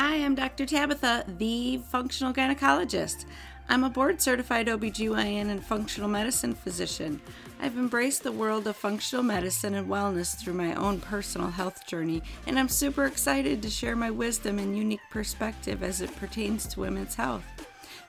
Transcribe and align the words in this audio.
Hi, 0.00 0.14
I'm 0.14 0.36
Dr. 0.36 0.64
Tabatha, 0.64 1.24
the 1.38 1.78
functional 1.78 2.32
gynecologist. 2.32 3.24
I'm 3.68 3.82
a 3.82 3.90
board 3.90 4.22
certified 4.22 4.68
OBGYN 4.68 5.50
and 5.50 5.64
functional 5.64 6.08
medicine 6.08 6.54
physician. 6.54 7.20
I've 7.60 7.76
embraced 7.76 8.22
the 8.22 8.30
world 8.30 8.68
of 8.68 8.76
functional 8.76 9.24
medicine 9.24 9.74
and 9.74 9.88
wellness 9.88 10.38
through 10.38 10.54
my 10.54 10.72
own 10.74 11.00
personal 11.00 11.50
health 11.50 11.84
journey, 11.84 12.22
and 12.46 12.60
I'm 12.60 12.68
super 12.68 13.06
excited 13.06 13.60
to 13.60 13.70
share 13.70 13.96
my 13.96 14.08
wisdom 14.08 14.60
and 14.60 14.78
unique 14.78 15.00
perspective 15.10 15.82
as 15.82 16.00
it 16.00 16.14
pertains 16.14 16.68
to 16.68 16.80
women's 16.80 17.16
health. 17.16 17.42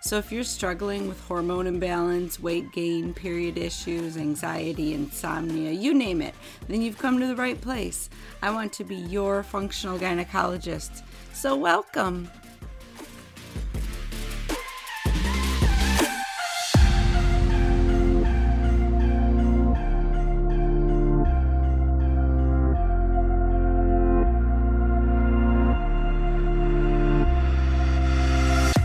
So, 0.01 0.19
if 0.19 0.31
you're 0.31 0.43
struggling 0.43 1.07
with 1.07 1.19
hormone 1.25 1.65
imbalance, 1.65 2.39
weight 2.39 2.71
gain, 2.71 3.15
period 3.15 3.57
issues, 3.57 4.15
anxiety, 4.15 4.93
insomnia, 4.93 5.71
you 5.71 5.95
name 5.95 6.21
it, 6.21 6.35
then 6.67 6.83
you've 6.83 6.99
come 6.99 7.19
to 7.19 7.25
the 7.25 7.35
right 7.35 7.59
place. 7.59 8.11
I 8.43 8.51
want 8.51 8.73
to 8.73 8.83
be 8.83 8.95
your 8.95 9.41
functional 9.41 9.97
gynecologist. 9.97 11.01
So, 11.39 11.55
welcome. 11.55 12.29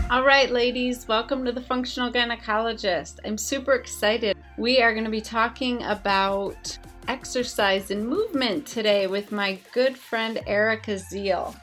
All 0.09 0.23
right, 0.23 0.49
ladies, 0.49 1.09
welcome 1.09 1.43
to 1.43 1.51
the 1.51 1.59
Functional 1.59 2.09
Gynecologist. 2.09 3.19
I'm 3.25 3.37
super 3.37 3.73
excited. 3.73 4.37
We 4.57 4.81
are 4.81 4.93
going 4.93 5.03
to 5.03 5.11
be 5.11 5.19
talking 5.19 5.83
about 5.83 6.79
exercise 7.09 7.91
and 7.91 8.07
movement 8.07 8.65
today 8.65 9.07
with 9.07 9.33
my 9.33 9.59
good 9.73 9.97
friend 9.97 10.39
Erica 10.47 10.91
Ziel. 10.91 11.53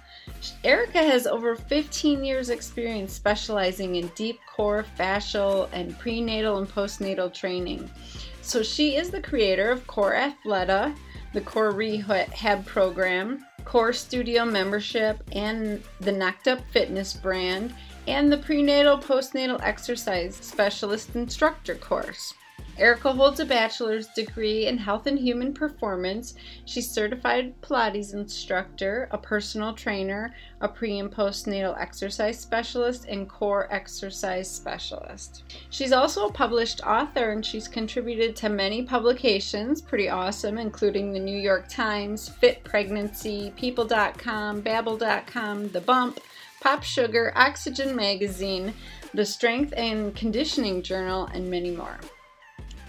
Erica 0.65 0.99
has 0.99 1.27
over 1.27 1.55
15 1.55 2.25
years 2.25 2.51
experience 2.51 3.12
specializing 3.12 3.97
in 3.97 4.09
deep 4.15 4.41
core, 4.55 4.84
fascial, 4.98 5.69
and 5.73 5.98
prenatal 5.98 6.59
and 6.59 6.69
postnatal 6.69 7.33
training. 7.33 7.91
So 8.43 8.62
she 8.62 8.97
is 8.97 9.11
the 9.11 9.23
creator 9.23 9.70
of 9.70 9.87
Core 9.87 10.15
Athleta, 10.15 10.95
the 11.33 11.41
Core 11.41 11.70
Rehab 11.70 12.67
program, 12.67 13.45
Core 13.65 13.93
Studio 13.93 14.45
membership, 14.45 15.23
and 15.33 15.83
the 16.00 16.12
Knocked 16.12 16.48
Up 16.48 16.61
Fitness 16.73 17.15
brand, 17.15 17.75
and 18.09 18.33
the 18.33 18.39
Prenatal 18.39 18.98
Postnatal 18.98 19.61
Exercise 19.62 20.34
Specialist 20.34 21.15
Instructor 21.15 21.77
course. 21.77 22.34
Erica 22.78 23.12
holds 23.12 23.39
a 23.39 23.45
bachelor's 23.45 24.09
degree 24.09 24.67
in 24.67 24.78
health 24.78 25.06
and 25.06 25.19
human 25.19 25.53
performance. 25.53 26.34
She's 26.65 26.91
certified 26.91 27.55
Pilates 27.61 28.15
instructor, 28.15 29.09
a 29.11 29.19
personal 29.19 29.75
trainer, 29.75 30.34
a 30.62 30.69
pre 30.69 30.98
and 30.98 31.12
postnatal 31.12 31.78
exercise 31.78 32.41
specialist, 32.41 33.05
and 33.09 33.28
core 33.28 33.69
exercise 33.70 34.50
specialist. 34.50 35.43
She's 35.69 35.93
also 35.93 36.28
a 36.28 36.33
published 36.33 36.81
author 36.81 37.33
and 37.33 37.45
she's 37.45 37.69
contributed 37.69 38.37
to 38.37 38.48
many 38.48 38.84
publications, 38.84 39.83
pretty 39.83 40.09
awesome, 40.09 40.56
including 40.56 41.12
the 41.12 41.20
New 41.20 41.39
York 41.39 41.69
Times, 41.69 42.31
Fit 42.31 42.65
Pregnancy, 42.65 43.53
People.com, 43.55 44.62
Babble.com, 44.62 45.69
The 45.69 45.81
Bump, 45.83 46.20
Pop 46.62 46.83
Sugar, 46.83 47.33
Oxygen 47.37 47.95
Magazine, 47.95 48.73
the 49.12 49.27
Strength 49.27 49.75
and 49.77 50.17
Conditioning 50.17 50.83
Journal, 50.83 51.27
and 51.34 51.50
many 51.50 51.70
more. 51.70 51.98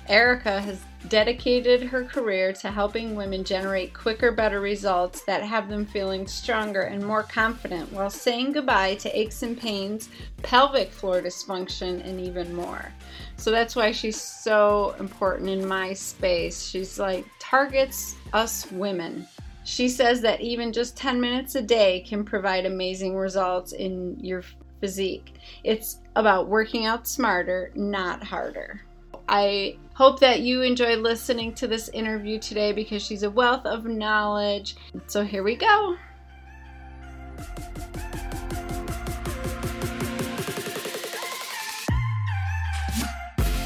Erica 0.09 0.62
has 0.62 0.82
dedicated 1.08 1.82
her 1.84 2.04
career 2.04 2.52
to 2.54 2.70
helping 2.70 3.16
women 3.16 3.44
generate 3.44 3.94
quicker, 3.94 4.32
better 4.32 4.60
results 4.60 5.22
that 5.23 5.44
have 5.44 5.70
them 5.70 5.86
feeling 5.86 6.28
stronger 6.28 6.82
and 6.82 7.06
more 7.06 7.23
confident 7.23 7.92
while 7.92 8.10
saying 8.10 8.52
goodbye 8.52 8.95
to 8.95 9.18
aches 9.18 9.44
and 9.44 9.58
pains, 9.58 10.10
pelvic 10.42 10.92
floor 10.92 11.22
dysfunction, 11.22 12.06
and 12.06 12.20
even 12.20 12.54
more. 12.54 12.92
So 13.38 13.52
that's 13.52 13.76
why 13.76 13.92
she's 13.92 14.20
so 14.20 14.95
important 15.00 15.50
in 15.50 15.67
my 15.67 15.94
space. 15.94 16.66
She's 16.66 17.00
like, 17.00 17.26
targets 17.39 18.16
us 18.33 18.70
women. 18.72 19.27
She 19.66 19.88
says 19.88 20.20
that 20.22 20.42
even 20.42 20.73
just 20.73 20.98
10 20.98 21.22
minutes 21.22 21.56
a 21.56 21.61
day 21.61 22.02
can 22.02 22.26
provide 22.26 22.66
amazing 22.66 23.16
results 23.16 23.72
in 23.72 24.17
your 24.20 24.44
physique. 24.82 25.36
It's 25.64 26.00
about 26.17 26.50
working 26.50 26.86
out 26.86 27.08
smarter, 27.08 27.72
not 27.76 28.22
harder. 28.22 28.82
I 29.28 29.78
hope 29.94 30.20
that 30.20 30.42
you 30.42 30.61
enjoyed 30.61 31.00
listening 31.00 31.54
to 31.56 31.67
this 31.67 31.89
interview 31.89 32.39
today 32.39 32.73
because 32.73 33.02
she's 33.02 33.23
a 33.23 33.30
wealth 33.30 33.66
of 33.66 33.86
knowledge. 33.86 34.76
So 35.08 35.23
here 35.23 35.44
we 35.44 35.56
go. 35.56 35.98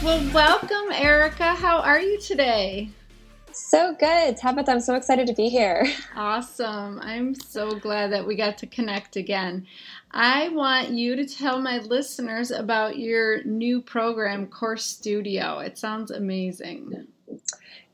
Well, 0.03 0.33
welcome, 0.33 0.91
Erica. 0.93 1.55
How 1.55 1.79
are 1.79 1.99
you 1.99 2.19
today? 2.21 2.89
So 3.57 3.95
good. 3.99 4.37
Tabatha, 4.37 4.69
I'm 4.69 4.79
so 4.79 4.93
excited 4.93 5.27
to 5.27 5.33
be 5.33 5.49
here. 5.49 5.85
Awesome. 6.15 6.99
I'm 7.01 7.35
so 7.35 7.71
glad 7.71 8.11
that 8.11 8.25
we 8.25 8.35
got 8.35 8.57
to 8.59 8.67
connect 8.67 9.15
again. 9.15 9.67
I 10.11 10.49
want 10.49 10.89
you 10.89 11.15
to 11.15 11.25
tell 11.25 11.59
my 11.61 11.79
listeners 11.79 12.49
about 12.49 12.97
your 12.97 13.43
new 13.43 13.81
program, 13.81 14.47
Core 14.47 14.77
Studio. 14.77 15.59
It 15.59 15.77
sounds 15.77 16.11
amazing. 16.11 17.07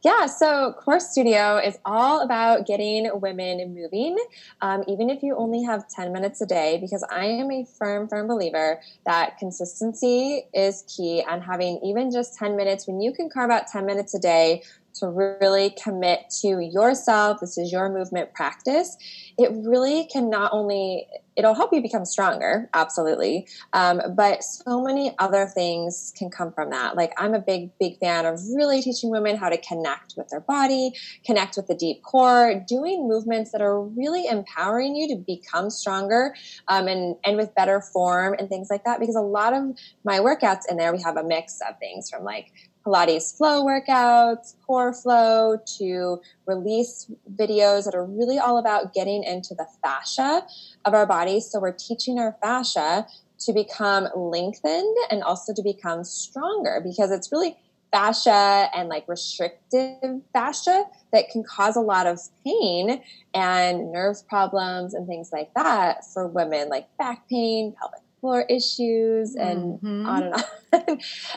Yeah, 0.03 0.25
so 0.25 0.73
Core 0.73 0.99
Studio 0.99 1.57
is 1.57 1.77
all 1.85 2.21
about 2.21 2.67
getting 2.67 3.09
women 3.21 3.73
moving, 3.73 4.17
um, 4.61 4.83
even 4.89 5.09
if 5.09 5.23
you 5.23 5.33
only 5.37 5.63
have 5.63 5.87
10 5.87 6.11
minutes 6.11 6.41
a 6.41 6.45
day, 6.45 6.77
because 6.81 7.05
I 7.09 7.25
am 7.25 7.49
a 7.49 7.63
firm, 7.63 8.09
firm 8.09 8.27
believer 8.27 8.81
that 9.05 9.37
consistency 9.37 10.43
is 10.53 10.83
key 10.93 11.23
and 11.29 11.41
having 11.41 11.79
even 11.85 12.11
just 12.11 12.37
10 12.37 12.57
minutes, 12.57 12.85
when 12.85 12.99
you 12.99 13.13
can 13.13 13.29
carve 13.29 13.49
out 13.49 13.67
10 13.67 13.85
minutes 13.85 14.13
a 14.13 14.19
day 14.19 14.63
to 14.95 15.07
really 15.07 15.75
commit 15.81 16.21
to 16.41 16.59
yourself, 16.59 17.39
this 17.39 17.57
is 17.57 17.71
your 17.71 17.89
movement 17.89 18.33
practice, 18.33 18.97
it 19.37 19.51
really 19.65 20.07
can 20.11 20.29
not 20.29 20.51
only 20.53 21.07
it'll 21.35 21.55
help 21.55 21.73
you 21.73 21.81
become 21.81 22.05
stronger 22.05 22.69
absolutely 22.73 23.47
um, 23.73 23.99
but 24.15 24.43
so 24.43 24.83
many 24.83 25.15
other 25.17 25.47
things 25.47 26.13
can 26.17 26.29
come 26.29 26.51
from 26.51 26.69
that. 26.69 26.95
Like 26.95 27.13
i'm 27.17 27.33
a 27.33 27.39
big 27.39 27.71
big 27.79 27.97
fan 27.99 28.25
of 28.25 28.39
really 28.55 28.81
teaching 28.81 29.09
women 29.09 29.35
how 29.35 29.49
to 29.49 29.57
connect 29.57 30.13
with 30.17 30.29
their 30.29 30.41
body 30.41 30.91
connect 31.25 31.55
with 31.57 31.67
the 31.67 31.75
deep 31.75 32.03
core 32.03 32.63
doing 32.67 33.07
movements 33.07 33.51
that 33.51 33.61
are 33.61 33.81
really 33.81 34.27
empowering 34.27 34.95
you 34.95 35.07
to 35.07 35.15
become 35.15 35.69
stronger 35.69 36.35
um, 36.67 36.87
and 36.87 37.15
and 37.25 37.37
with 37.37 37.53
better 37.55 37.81
form 37.81 38.35
and 38.37 38.49
things 38.49 38.67
like 38.69 38.83
that 38.83 38.99
because 38.99 39.15
a 39.15 39.21
lot 39.21 39.53
of 39.53 39.63
my 40.03 40.19
workouts 40.19 40.61
in 40.69 40.77
there 40.77 40.93
we 40.93 41.01
have 41.01 41.17
a 41.17 41.23
mix 41.23 41.59
of 41.67 41.77
things 41.79 42.09
from 42.09 42.23
like 42.23 42.51
Pilates 42.85 43.35
flow 43.35 43.63
workouts, 43.63 44.55
core 44.65 44.93
flow, 44.93 45.57
to 45.77 46.21
release 46.45 47.09
videos 47.35 47.85
that 47.85 47.95
are 47.95 48.05
really 48.05 48.39
all 48.39 48.57
about 48.57 48.93
getting 48.93 49.23
into 49.23 49.55
the 49.55 49.67
fascia 49.81 50.45
of 50.85 50.93
our 50.93 51.05
bodies. 51.05 51.49
So 51.49 51.59
we're 51.59 51.71
teaching 51.71 52.19
our 52.19 52.35
fascia 52.41 53.07
to 53.39 53.53
become 53.53 54.07
lengthened 54.15 54.95
and 55.09 55.23
also 55.23 55.53
to 55.53 55.61
become 55.63 56.03
stronger 56.03 56.81
because 56.83 57.11
it's 57.11 57.31
really 57.31 57.57
fascia 57.91 58.69
and 58.75 58.89
like 58.89 59.07
restrictive 59.07 60.21
fascia 60.33 60.83
that 61.11 61.29
can 61.29 61.43
cause 61.43 61.75
a 61.75 61.81
lot 61.81 62.07
of 62.07 62.19
pain 62.43 63.01
and 63.33 63.91
nerve 63.91 64.27
problems 64.27 64.93
and 64.93 65.07
things 65.07 65.29
like 65.31 65.53
that 65.53 66.03
for 66.11 66.27
women 66.27 66.69
like 66.69 66.87
back 66.97 67.27
pain, 67.29 67.73
pelvic 67.79 68.02
floor 68.23 68.45
issues 68.49 69.35
and 69.35 69.81
mm-hmm. 69.81 70.05
on 70.05 70.23
and 70.23 70.33
on. 70.33 70.43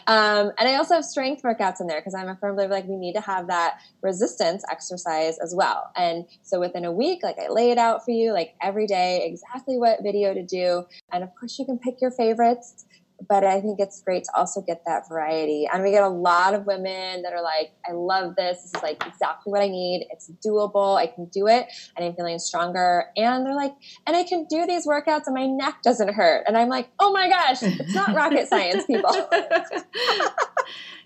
um, 0.06 0.52
and 0.56 0.68
I 0.68 0.76
also 0.76 0.94
have 0.94 1.04
strength 1.04 1.42
workouts 1.42 1.80
in 1.80 1.88
there 1.88 1.98
because 1.98 2.14
I'm 2.14 2.28
a 2.28 2.36
firm 2.36 2.54
believer 2.54 2.72
like 2.72 2.86
we 2.86 2.94
need 2.94 3.14
to 3.14 3.20
have 3.20 3.48
that 3.48 3.80
resistance 4.02 4.62
exercise 4.70 5.36
as 5.40 5.52
well. 5.52 5.90
And 5.96 6.26
so 6.42 6.60
within 6.60 6.84
a 6.84 6.92
week, 6.92 7.24
like 7.24 7.38
I 7.40 7.48
lay 7.48 7.72
it 7.72 7.78
out 7.78 8.04
for 8.04 8.12
you, 8.12 8.32
like 8.32 8.54
every 8.62 8.86
day, 8.86 9.26
exactly 9.26 9.76
what 9.78 10.04
video 10.04 10.32
to 10.32 10.44
do. 10.44 10.84
And 11.10 11.24
of 11.24 11.30
course, 11.34 11.58
you 11.58 11.64
can 11.64 11.76
pick 11.76 12.00
your 12.00 12.12
favorites 12.12 12.86
but 13.28 13.44
I 13.44 13.60
think 13.60 13.80
it's 13.80 14.02
great 14.02 14.24
to 14.24 14.30
also 14.36 14.60
get 14.60 14.82
that 14.86 15.08
variety. 15.08 15.66
And 15.72 15.82
we 15.82 15.90
get 15.90 16.02
a 16.02 16.08
lot 16.08 16.54
of 16.54 16.66
women 16.66 17.22
that 17.22 17.32
are 17.32 17.42
like, 17.42 17.72
I 17.88 17.92
love 17.92 18.36
this. 18.36 18.62
This 18.62 18.74
is 18.74 18.82
like 18.82 19.04
exactly 19.06 19.50
what 19.50 19.62
I 19.62 19.68
need. 19.68 20.06
It's 20.10 20.30
doable. 20.44 20.96
I 20.96 21.06
can 21.06 21.26
do 21.26 21.46
it. 21.46 21.66
And 21.96 22.04
I'm 22.04 22.14
feeling 22.14 22.38
stronger. 22.38 23.06
And 23.16 23.46
they're 23.46 23.54
like, 23.54 23.74
and 24.06 24.16
I 24.16 24.22
can 24.22 24.46
do 24.48 24.66
these 24.66 24.86
workouts 24.86 25.26
and 25.26 25.34
my 25.34 25.46
neck 25.46 25.82
doesn't 25.82 26.12
hurt. 26.12 26.44
And 26.46 26.56
I'm 26.56 26.68
like, 26.68 26.88
oh 26.98 27.12
my 27.12 27.28
gosh, 27.28 27.62
it's 27.62 27.94
not 27.94 28.14
rocket 28.14 28.48
science, 28.48 28.84
people. 28.84 29.10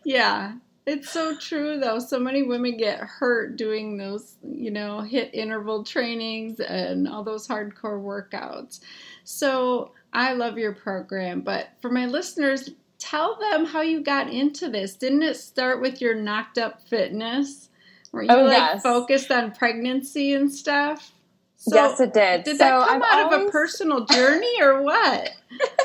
yeah. 0.05 0.55
It's 0.87 1.11
so 1.11 1.37
true 1.37 1.79
though. 1.79 2.01
So 2.01 2.19
many 2.19 2.43
women 2.43 2.77
get 2.77 2.99
hurt 2.99 3.57
doing 3.57 3.99
those, 3.99 4.35
you 4.43 4.71
know, 4.71 5.07
HIIT 5.09 5.35
interval 5.35 5.85
trainings 5.85 6.59
and 6.59 7.07
all 7.07 7.23
those 7.23 7.47
hardcore 7.47 8.03
workouts. 8.03 8.81
So, 9.23 9.93
I 10.13 10.33
love 10.33 10.59
your 10.59 10.73
program, 10.73 11.41
but 11.41 11.69
for 11.81 11.91
my 11.91 12.07
listeners, 12.07 12.71
tell 12.99 13.39
them 13.39 13.65
how 13.65 13.83
you 13.83 14.03
got 14.03 14.29
into 14.29 14.69
this. 14.69 14.95
Didn't 14.95 15.23
it 15.23 15.37
start 15.37 15.81
with 15.81 16.01
your 16.01 16.15
knocked 16.15 16.59
up 16.59 16.87
fitness? 16.89 17.69
Were 18.13 18.23
you 18.23 18.31
oh, 18.31 18.43
like 18.43 18.57
yes. 18.57 18.83
focused 18.83 19.31
on 19.31 19.53
pregnancy 19.53 20.35
and 20.35 20.53
stuff? 20.53 21.13
So 21.57 21.77
yes, 21.77 22.01
it 22.01 22.15
did. 22.15 22.45
Did 22.45 22.59
so 22.59 22.65
that 22.65 22.89
come 22.89 23.03
I've 23.03 23.11
out 23.11 23.25
always... 23.25 23.43
of 23.43 23.49
a 23.49 23.51
personal 23.51 24.07
journey 24.07 24.63
or 24.63 24.83
what? 24.83 25.31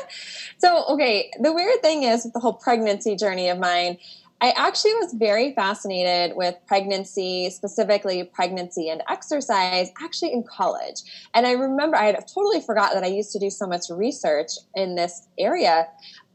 so, 0.58 0.84
okay, 0.86 1.30
the 1.40 1.52
weird 1.52 1.82
thing 1.82 2.02
is 2.02 2.24
with 2.24 2.32
the 2.32 2.40
whole 2.40 2.54
pregnancy 2.54 3.14
journey 3.14 3.48
of 3.48 3.58
mine, 3.58 3.98
I 4.40 4.50
actually 4.50 4.94
was 4.94 5.14
very 5.14 5.54
fascinated 5.54 6.36
with 6.36 6.56
pregnancy, 6.66 7.48
specifically 7.50 8.24
pregnancy 8.24 8.90
and 8.90 9.02
exercise, 9.08 9.90
actually 10.02 10.32
in 10.32 10.44
college. 10.44 11.00
And 11.32 11.46
I 11.46 11.52
remember 11.52 11.96
I 11.96 12.06
had 12.06 12.16
totally 12.28 12.60
forgot 12.60 12.92
that 12.92 13.02
I 13.02 13.06
used 13.06 13.32
to 13.32 13.38
do 13.38 13.48
so 13.48 13.66
much 13.66 13.84
research 13.88 14.52
in 14.74 14.94
this 14.94 15.26
area. 15.38 15.88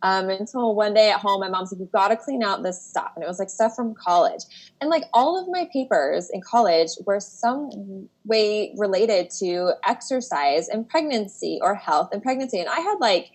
Um, 0.03 0.29
until 0.31 0.73
one 0.73 0.95
day 0.95 1.11
at 1.11 1.19
home, 1.19 1.41
my 1.41 1.47
mom's 1.47 1.71
like, 1.71 1.79
"You've 1.79 1.91
got 1.91 2.07
to 2.07 2.17
clean 2.17 2.41
out 2.41 2.63
this 2.63 2.83
stuff," 2.83 3.11
and 3.13 3.23
it 3.23 3.27
was 3.27 3.37
like 3.37 3.51
stuff 3.51 3.75
from 3.75 3.93
college. 3.93 4.45
And 4.81 4.89
like 4.89 5.03
all 5.13 5.39
of 5.39 5.47
my 5.47 5.69
papers 5.71 6.31
in 6.31 6.41
college 6.41 6.89
were 7.05 7.19
some 7.19 8.09
way 8.25 8.73
related 8.77 9.29
to 9.41 9.73
exercise 9.87 10.69
and 10.69 10.89
pregnancy 10.89 11.59
or 11.61 11.75
health 11.75 12.09
and 12.13 12.23
pregnancy. 12.23 12.59
And 12.59 12.67
I 12.67 12.79
had 12.79 12.95
like 12.99 13.29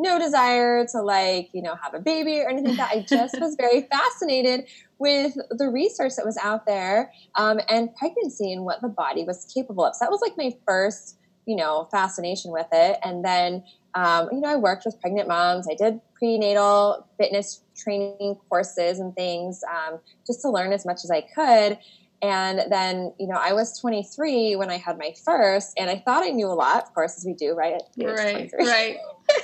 no 0.00 0.18
desire 0.18 0.86
to 0.86 1.02
like, 1.02 1.50
you 1.52 1.62
know, 1.62 1.74
have 1.82 1.94
a 1.94 2.00
baby 2.00 2.40
or 2.40 2.48
anything 2.48 2.76
like 2.76 2.78
that. 2.78 2.90
I 2.92 3.06
just 3.08 3.40
was 3.40 3.54
very 3.56 3.82
fascinated 3.90 4.66
with 4.98 5.36
the 5.50 5.68
research 5.68 6.12
that 6.16 6.24
was 6.24 6.36
out 6.38 6.66
there 6.66 7.12
um, 7.34 7.60
and 7.68 7.94
pregnancy 7.96 8.52
and 8.52 8.64
what 8.64 8.80
the 8.80 8.88
body 8.88 9.24
was 9.24 9.46
capable 9.52 9.84
of. 9.84 9.94
So 9.94 10.04
that 10.04 10.10
was 10.10 10.20
like 10.20 10.36
my 10.36 10.54
first, 10.66 11.18
you 11.46 11.56
know, 11.56 11.88
fascination 11.90 12.50
with 12.50 12.66
it. 12.72 12.98
And 13.02 13.24
then, 13.24 13.64
um, 13.94 14.28
you 14.32 14.40
know, 14.40 14.48
I 14.48 14.56
worked 14.56 14.84
with 14.84 15.00
pregnant 15.00 15.28
moms. 15.28 15.66
I 15.70 15.74
did 15.74 16.00
prenatal 16.14 17.06
fitness 17.18 17.62
training 17.76 18.36
courses 18.48 18.98
and 18.98 19.14
things 19.14 19.62
um, 19.70 19.98
just 20.26 20.42
to 20.42 20.50
learn 20.50 20.72
as 20.72 20.84
much 20.86 21.00
as 21.04 21.10
I 21.10 21.22
could. 21.22 21.78
And 22.22 22.70
then, 22.70 23.14
you 23.18 23.26
know, 23.26 23.38
I 23.40 23.54
was 23.54 23.78
23 23.78 24.56
when 24.56 24.70
I 24.70 24.76
had 24.76 24.98
my 24.98 25.14
first, 25.24 25.72
and 25.78 25.88
I 25.88 25.96
thought 25.96 26.22
I 26.22 26.28
knew 26.28 26.48
a 26.48 26.52
lot, 26.52 26.82
of 26.82 26.94
course, 26.94 27.16
as 27.16 27.24
we 27.24 27.32
do, 27.32 27.54
right? 27.54 27.80
Right, 27.96 28.50
right. 28.58 28.98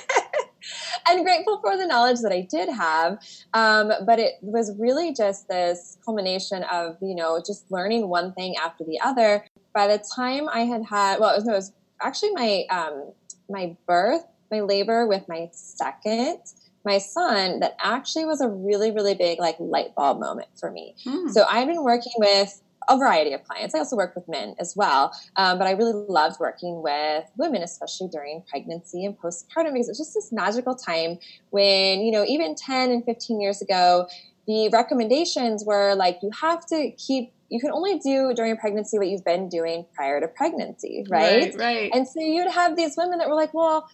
and 1.07 1.23
grateful 1.23 1.59
for 1.59 1.77
the 1.77 1.85
knowledge 1.85 2.19
that 2.21 2.31
I 2.31 2.41
did 2.41 2.69
have. 2.69 3.19
Um, 3.53 3.91
but 4.05 4.19
it 4.19 4.33
was 4.41 4.77
really 4.77 5.13
just 5.13 5.47
this 5.47 5.97
culmination 6.03 6.63
of, 6.63 6.97
you 7.01 7.15
know, 7.15 7.41
just 7.45 7.71
learning 7.71 8.07
one 8.07 8.33
thing 8.33 8.55
after 8.57 8.83
the 8.83 8.99
other. 8.99 9.45
By 9.73 9.87
the 9.87 10.03
time 10.15 10.49
I 10.49 10.61
had 10.61 10.83
had, 10.85 11.19
well, 11.19 11.31
it 11.33 11.37
was, 11.37 11.45
no, 11.45 11.53
it 11.53 11.57
was 11.57 11.71
actually 12.01 12.31
my, 12.31 12.65
um, 12.69 13.11
my 13.49 13.75
birth, 13.87 14.23
my 14.51 14.61
labor 14.61 15.07
with 15.07 15.27
my 15.27 15.49
second, 15.51 16.39
my 16.85 16.97
son, 16.97 17.59
that 17.59 17.75
actually 17.83 18.25
was 18.25 18.41
a 18.41 18.47
really, 18.47 18.91
really 18.91 19.13
big 19.13 19.39
like 19.39 19.57
light 19.59 19.93
bulb 19.95 20.19
moment 20.19 20.47
for 20.59 20.71
me. 20.71 20.95
Hmm. 21.03 21.27
So 21.29 21.45
I've 21.49 21.67
been 21.67 21.83
working 21.83 22.13
with 22.17 22.61
a 22.89 22.97
variety 22.97 23.33
of 23.33 23.43
clients. 23.43 23.75
I 23.75 23.79
also 23.79 23.95
work 23.95 24.15
with 24.15 24.27
men 24.27 24.55
as 24.59 24.75
well, 24.75 25.11
um, 25.35 25.57
but 25.57 25.67
I 25.67 25.71
really 25.71 25.93
loved 25.93 26.39
working 26.39 26.81
with 26.81 27.25
women, 27.37 27.61
especially 27.61 28.07
during 28.07 28.43
pregnancy 28.49 29.05
and 29.05 29.17
postpartum, 29.17 29.73
because 29.73 29.89
it's 29.89 29.97
just 29.97 30.13
this 30.13 30.31
magical 30.31 30.75
time 30.75 31.19
when, 31.49 32.01
you 32.01 32.11
know, 32.11 32.23
even 32.25 32.55
10 32.55 32.91
and 32.91 33.03
15 33.05 33.41
years 33.41 33.61
ago, 33.61 34.07
the 34.47 34.69
recommendations 34.69 35.65
were 35.65 35.93
like, 35.95 36.19
you 36.21 36.31
have 36.41 36.65
to 36.67 36.91
keep 36.97 37.33
you 37.49 37.61
can 37.61 37.71
only 37.71 37.97
do 37.99 38.33
during 38.35 38.57
pregnancy 38.57 38.97
what 38.97 39.07
you've 39.07 39.23
been 39.23 39.47
doing 39.47 39.85
prior 39.95 40.19
to 40.19 40.27
pregnancy, 40.27 41.05
right? 41.09 41.43
Right, 41.43 41.55
right. 41.57 41.91
And 41.93 42.05
so 42.05 42.19
you'd 42.19 42.51
have 42.51 42.75
these 42.75 42.95
women 42.97 43.19
that 43.19 43.29
were 43.29 43.35
like, 43.35 43.53
well, 43.53 43.89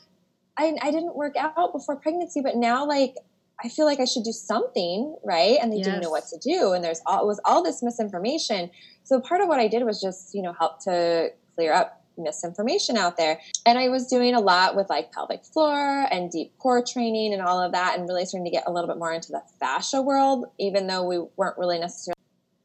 I, 0.57 0.75
I 0.81 0.91
didn't 0.91 1.15
work 1.15 1.35
out 1.35 1.71
before 1.71 1.95
pregnancy, 1.95 2.41
but 2.41 2.55
now 2.55 2.87
like 2.87 3.15
I 3.63 3.69
feel 3.69 3.85
like 3.85 3.99
I 3.99 4.05
should 4.05 4.23
do 4.23 4.31
something, 4.33 5.15
right? 5.23 5.57
And 5.61 5.71
they 5.71 5.77
yes. 5.77 5.85
didn't 5.85 6.01
know 6.01 6.09
what 6.09 6.27
to 6.27 6.37
do. 6.37 6.73
And 6.73 6.83
there's 6.83 7.01
all, 7.05 7.23
it 7.23 7.27
was 7.27 7.39
all 7.45 7.63
this 7.63 7.81
misinformation. 7.81 8.69
So 9.03 9.19
part 9.19 9.41
of 9.41 9.47
what 9.47 9.59
I 9.59 9.67
did 9.67 9.83
was 9.83 10.01
just, 10.01 10.33
you 10.35 10.41
know, 10.41 10.53
help 10.53 10.83
to 10.83 11.31
clear 11.55 11.73
up 11.73 12.01
misinformation 12.17 12.97
out 12.97 13.17
there. 13.17 13.39
And 13.65 13.77
I 13.77 13.89
was 13.89 14.07
doing 14.07 14.35
a 14.35 14.39
lot 14.39 14.75
with 14.75 14.89
like 14.89 15.11
pelvic 15.11 15.45
floor 15.45 16.07
and 16.11 16.29
deep 16.29 16.57
core 16.59 16.83
training 16.83 17.33
and 17.33 17.41
all 17.41 17.59
of 17.59 17.71
that, 17.71 17.97
and 17.97 18.07
really 18.07 18.25
starting 18.25 18.45
to 18.45 18.51
get 18.51 18.65
a 18.67 18.71
little 18.71 18.87
bit 18.87 18.97
more 18.97 19.11
into 19.13 19.31
the 19.31 19.41
fascia 19.59 20.01
world, 20.01 20.45
even 20.59 20.87
though 20.87 21.03
we 21.03 21.19
weren't 21.37 21.57
really 21.57 21.79
necessarily 21.79 22.19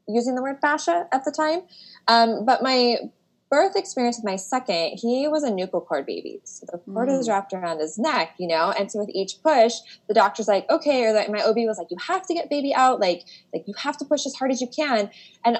using 0.07 0.35
the 0.35 0.41
word 0.41 0.57
fascia 0.59 1.07
at 1.11 1.23
the 1.23 1.31
time. 1.31 1.61
Um, 2.07 2.45
but 2.45 2.61
my 2.61 2.97
birth 3.49 3.75
experience 3.75 4.17
with 4.17 4.25
my 4.25 4.35
second, 4.35 4.99
he 5.01 5.27
was 5.27 5.43
a 5.43 5.49
nuchal 5.49 5.85
cord 5.85 6.05
baby. 6.05 6.39
So 6.43 6.65
the 6.71 6.77
cord 6.77 7.09
mm. 7.09 7.19
is 7.19 7.27
wrapped 7.27 7.53
around 7.53 7.79
his 7.79 7.97
neck, 7.97 8.35
you 8.37 8.47
know? 8.47 8.71
And 8.71 8.91
so 8.91 8.99
with 8.99 9.09
each 9.09 9.41
push, 9.41 9.73
the 10.07 10.13
doctor's 10.13 10.47
like, 10.47 10.69
okay, 10.69 11.05
or 11.05 11.13
my 11.29 11.43
OB 11.43 11.57
was 11.57 11.77
like, 11.77 11.87
you 11.89 11.97
have 12.07 12.25
to 12.27 12.33
get 12.33 12.49
baby 12.49 12.73
out. 12.73 12.99
Like, 12.99 13.25
like 13.53 13.67
you 13.67 13.73
have 13.77 13.97
to 13.97 14.05
push 14.05 14.25
as 14.25 14.35
hard 14.35 14.51
as 14.51 14.61
you 14.61 14.67
can. 14.67 15.09
And 15.43 15.57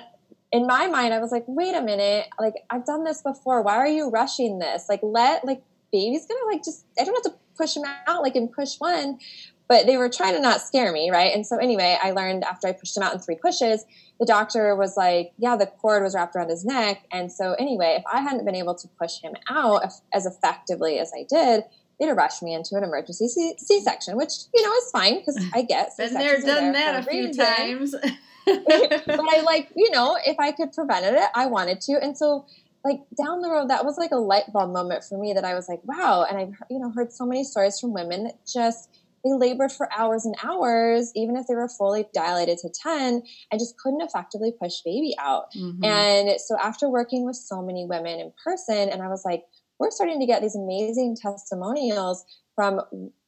in 0.51 0.68
my 0.68 0.88
mind, 0.88 1.13
I 1.13 1.19
was 1.19 1.31
like, 1.31 1.45
wait 1.47 1.75
a 1.75 1.81
minute, 1.81 2.27
like 2.39 2.56
I've 2.69 2.86
done 2.86 3.03
this 3.03 3.21
before. 3.21 3.62
Why 3.63 3.75
are 3.75 3.88
you 3.88 4.09
rushing 4.09 4.59
this? 4.59 4.88
Like, 4.88 5.01
let, 5.01 5.45
like, 5.45 5.62
baby's 5.92 6.27
gonna 6.27 6.45
like 6.45 6.63
just, 6.63 6.85
I 7.00 7.03
don't 7.03 7.15
have 7.15 7.33
to 7.33 7.39
push 7.57 7.75
him 7.75 7.83
out 8.07 8.21
like 8.21 8.35
in 8.35 8.47
push 8.47 8.75
one. 8.77 9.19
But 9.68 9.85
they 9.85 9.97
were 9.97 10.09
trying 10.09 10.33
to 10.33 10.42
not 10.42 10.62
scare 10.62 10.92
me, 10.92 11.12
right? 11.12 11.31
And 11.31 11.45
so 11.45 11.57
anyway, 11.57 11.95
I 12.01 12.09
learned 12.09 12.44
after 12.44 12.68
I 12.68 12.71
pushed 12.71 12.97
him 12.97 13.03
out 13.03 13.13
in 13.13 13.19
three 13.19 13.35
pushes 13.35 13.85
the 14.19 14.25
doctor 14.25 14.75
was 14.75 14.98
like, 14.98 15.31
yeah, 15.38 15.56
the 15.56 15.66
cord 15.66 16.04
was 16.04 16.13
wrapped 16.13 16.36
around 16.36 16.50
his 16.50 16.66
neck. 16.66 17.06
And 17.12 17.31
so, 17.31 17.54
anyway, 17.54 17.95
if 18.00 18.04
I 18.12 18.21
hadn't 18.21 18.45
been 18.45 18.56
able 18.56 18.75
to 18.75 18.88
push 19.00 19.21
him 19.21 19.33
out 19.50 19.83
as 20.13 20.25
effectively 20.25 21.00
as 21.00 21.12
I 21.16 21.24
did, 21.30 21.63
they'd 22.00 22.07
have 22.07 22.18
rushed 22.18 22.44
me 22.44 22.54
into 22.54 22.75
an 22.75 22.83
emergency 22.83 23.27
C 23.57 23.81
section, 23.81 24.18
which, 24.18 24.33
you 24.54 24.62
know, 24.62 24.74
is 24.74 24.92
fine 24.92 25.19
because 25.19 25.42
I 25.54 25.62
get 25.62 25.92
Been 25.98 26.13
there, 26.13 26.42
done 26.42 26.71
there 26.74 26.94
that 26.94 27.07
a 27.07 27.10
few 27.10 27.25
reason. 27.27 27.45
times. 27.45 27.95
but 28.45 29.19
I 29.30 29.42
like, 29.45 29.69
you 29.75 29.89
know, 29.92 30.18
if 30.25 30.38
I 30.39 30.51
could 30.51 30.74
prevent 30.74 31.06
it, 31.06 31.30
I 31.33 31.45
wanted 31.45 31.81
to. 31.81 31.94
And 32.01 32.18
so, 32.18 32.45
like 32.83 33.01
down 33.18 33.42
the 33.42 33.50
road, 33.50 33.69
that 33.69 33.86
was 33.86 33.98
like 33.98 34.12
a 34.12 34.18
light 34.18 34.51
bulb 34.54 34.71
moment 34.71 35.04
for 35.04 35.18
me 35.18 35.33
that 35.33 35.44
I 35.45 35.54
was 35.54 35.68
like, 35.69 35.81
wow. 35.83 36.25
And 36.27 36.38
I've, 36.38 36.54
you 36.69 36.80
know, 36.80 36.92
heard 36.92 37.12
so 37.12 37.25
many 37.25 37.44
stories 37.44 37.80
from 37.80 37.94
women 37.94 38.25
that 38.25 38.39
just 38.45 38.99
they 39.24 39.33
labored 39.33 39.71
for 39.71 39.89
hours 39.98 40.25
and 40.25 40.36
hours, 40.44 41.12
even 41.16 41.36
if 41.36 41.48
they 41.48 41.56
were 41.56 41.69
fully 41.69 42.06
dilated 42.13 42.57
to 42.60 42.69
10, 42.69 43.24
and 43.51 43.60
just 43.60 43.77
couldn't 43.77 44.01
effectively 44.01 44.54
push 44.62 44.81
baby 44.86 45.16
out. 45.19 45.45
Mm-hmm. 45.57 45.83
And 45.83 46.39
so 46.39 46.57
after 46.62 46.89
working 46.89 47.25
with 47.25 47.36
so 47.36 47.62
many 47.62 47.86
women 47.86 48.19
in 48.19 48.31
person, 48.44 48.89
and 48.89 49.01
I 49.01 49.07
was 49.07 49.24
like, 49.25 49.44
we're 49.80 49.92
starting 49.92 50.19
to 50.19 50.25
get 50.25 50.42
these 50.42 50.56
amazing 50.56 51.16
testimonials 51.16 52.25
from 52.54 52.81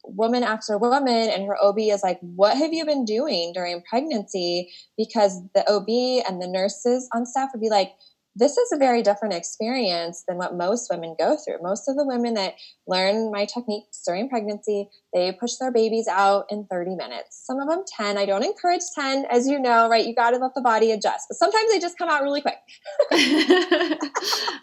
woman 0.04 0.42
after 0.42 0.76
woman 0.76 1.30
and 1.30 1.46
her 1.46 1.56
OB 1.62 1.78
is 1.78 2.02
like, 2.02 2.18
what 2.20 2.56
have 2.56 2.74
you 2.74 2.84
been 2.84 3.06
doing 3.06 3.52
during 3.54 3.82
pregnancy? 3.88 4.70
Because 4.98 5.40
the 5.54 5.66
OB 5.70 5.88
and 6.28 6.42
the 6.42 6.48
nurses 6.48 7.08
on 7.14 7.24
staff 7.24 7.48
would 7.54 7.62
be 7.62 7.70
like, 7.70 7.94
this 8.34 8.56
is 8.56 8.72
a 8.72 8.78
very 8.78 9.02
different 9.02 9.34
experience 9.34 10.24
than 10.26 10.38
what 10.38 10.56
most 10.56 10.88
women 10.90 11.14
go 11.18 11.36
through. 11.36 11.58
Most 11.62 11.88
of 11.88 11.96
the 11.96 12.06
women 12.06 12.34
that 12.34 12.54
learn 12.86 13.30
my 13.30 13.44
techniques 13.44 14.02
during 14.06 14.28
pregnancy, 14.28 14.88
they 15.12 15.32
push 15.32 15.56
their 15.56 15.70
babies 15.70 16.08
out 16.08 16.46
in 16.50 16.66
30 16.70 16.94
minutes. 16.94 17.42
Some 17.44 17.60
of 17.60 17.68
them 17.68 17.84
10. 17.96 18.16
I 18.16 18.24
don't 18.24 18.44
encourage 18.44 18.82
10, 18.94 19.26
as 19.30 19.46
you 19.46 19.58
know, 19.58 19.88
right? 19.88 20.06
You 20.06 20.14
got 20.14 20.30
to 20.30 20.38
let 20.38 20.54
the 20.54 20.62
body 20.62 20.92
adjust. 20.92 21.26
But 21.28 21.36
sometimes 21.36 21.70
they 21.70 21.78
just 21.78 21.98
come 21.98 22.08
out 22.08 22.22
really 22.22 22.40
quick. 22.40 22.58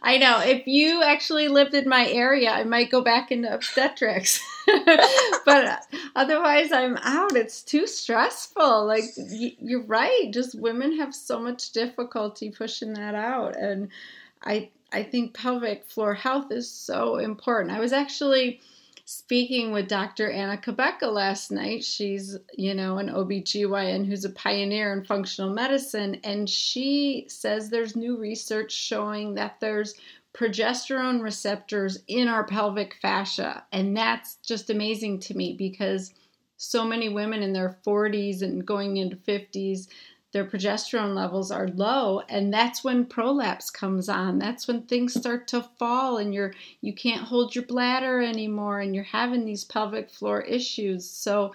I 0.02 0.18
know. 0.20 0.42
If 0.42 0.66
you 0.66 1.04
actually 1.04 1.48
lived 1.48 1.76
in 1.76 1.88
my 1.88 2.08
area, 2.08 2.52
I 2.52 2.64
might 2.64 2.90
go 2.90 3.02
back 3.02 3.32
into 3.32 3.54
obstetrics. 3.54 4.42
but 5.46 5.86
otherwise, 6.16 6.72
I'm 6.72 6.98
out. 6.98 7.36
It's 7.36 7.64
too 7.64 7.88
stressful. 7.88 8.86
Like, 8.86 9.04
you're 9.18 9.86
right. 9.86 10.30
Just 10.32 10.60
women 10.60 10.98
have 10.98 11.14
so 11.14 11.40
much 11.40 11.72
difficulty 11.72 12.52
pushing 12.52 12.94
that 12.94 13.16
out. 13.16 13.56
And 13.56 13.90
I, 14.44 14.70
I 14.92 15.04
think 15.04 15.34
pelvic 15.34 15.86
floor 15.86 16.14
health 16.14 16.52
is 16.52 16.70
so 16.70 17.18
important. 17.18 17.76
I 17.76 17.80
was 17.80 17.94
actually 17.94 18.62
speaking 19.12 19.72
with 19.72 19.88
Dr. 19.88 20.30
Anna 20.30 20.56
Cabeca 20.56 21.12
last 21.12 21.50
night. 21.50 21.84
She's, 21.84 22.38
you 22.56 22.76
know, 22.76 23.00
an 23.00 23.10
OBGYN 23.10 24.06
who's 24.06 24.24
a 24.24 24.30
pioneer 24.30 24.94
in 24.94 25.04
functional 25.04 25.52
medicine. 25.52 26.20
And 26.24 26.48
she 26.48 27.26
says 27.28 27.72
there's 27.72 27.96
new 27.96 28.18
research 28.18 28.72
showing 28.72 29.34
that 29.34 29.60
there's 29.60 29.96
progesterone 30.34 31.22
receptors 31.22 32.00
in 32.08 32.28
our 32.28 32.44
pelvic 32.44 32.96
fascia. 33.02 33.66
And 33.72 33.96
that's 33.96 34.36
just 34.36 34.70
amazing 34.70 35.20
to 35.22 35.36
me 35.36 35.56
because 35.58 36.14
so 36.58 36.84
many 36.84 37.10
women 37.10 37.42
in 37.42 37.54
their 37.54 37.78
40s 37.86 38.42
and 38.42 38.66
going 38.66 38.98
into 38.98 39.16
50s 39.16 39.88
their 40.32 40.46
progesterone 40.46 41.16
levels 41.16 41.50
are 41.52 41.70
low. 41.70 42.22
And 42.30 42.54
that's 42.54 42.84
when 42.84 43.06
prolapse 43.06 43.72
comes 43.72 44.10
on. 44.10 44.38
That's 44.38 44.68
when 44.68 44.84
things 44.84 45.14
start 45.16 45.48
to 45.50 45.64
fall 45.80 46.18
and 46.18 46.34
you're 46.34 46.54
you 46.82 46.94
can't 46.94 47.24
hold 47.24 47.56
your 47.56 47.66
bladder 47.66 48.22
anymore 48.22 48.80
and 48.80 48.94
you're 48.94 49.04
having 49.04 49.46
these 49.46 49.64
pelvic 49.64 50.10
floor 50.10 50.42
issues. 50.42 51.10
So 51.10 51.54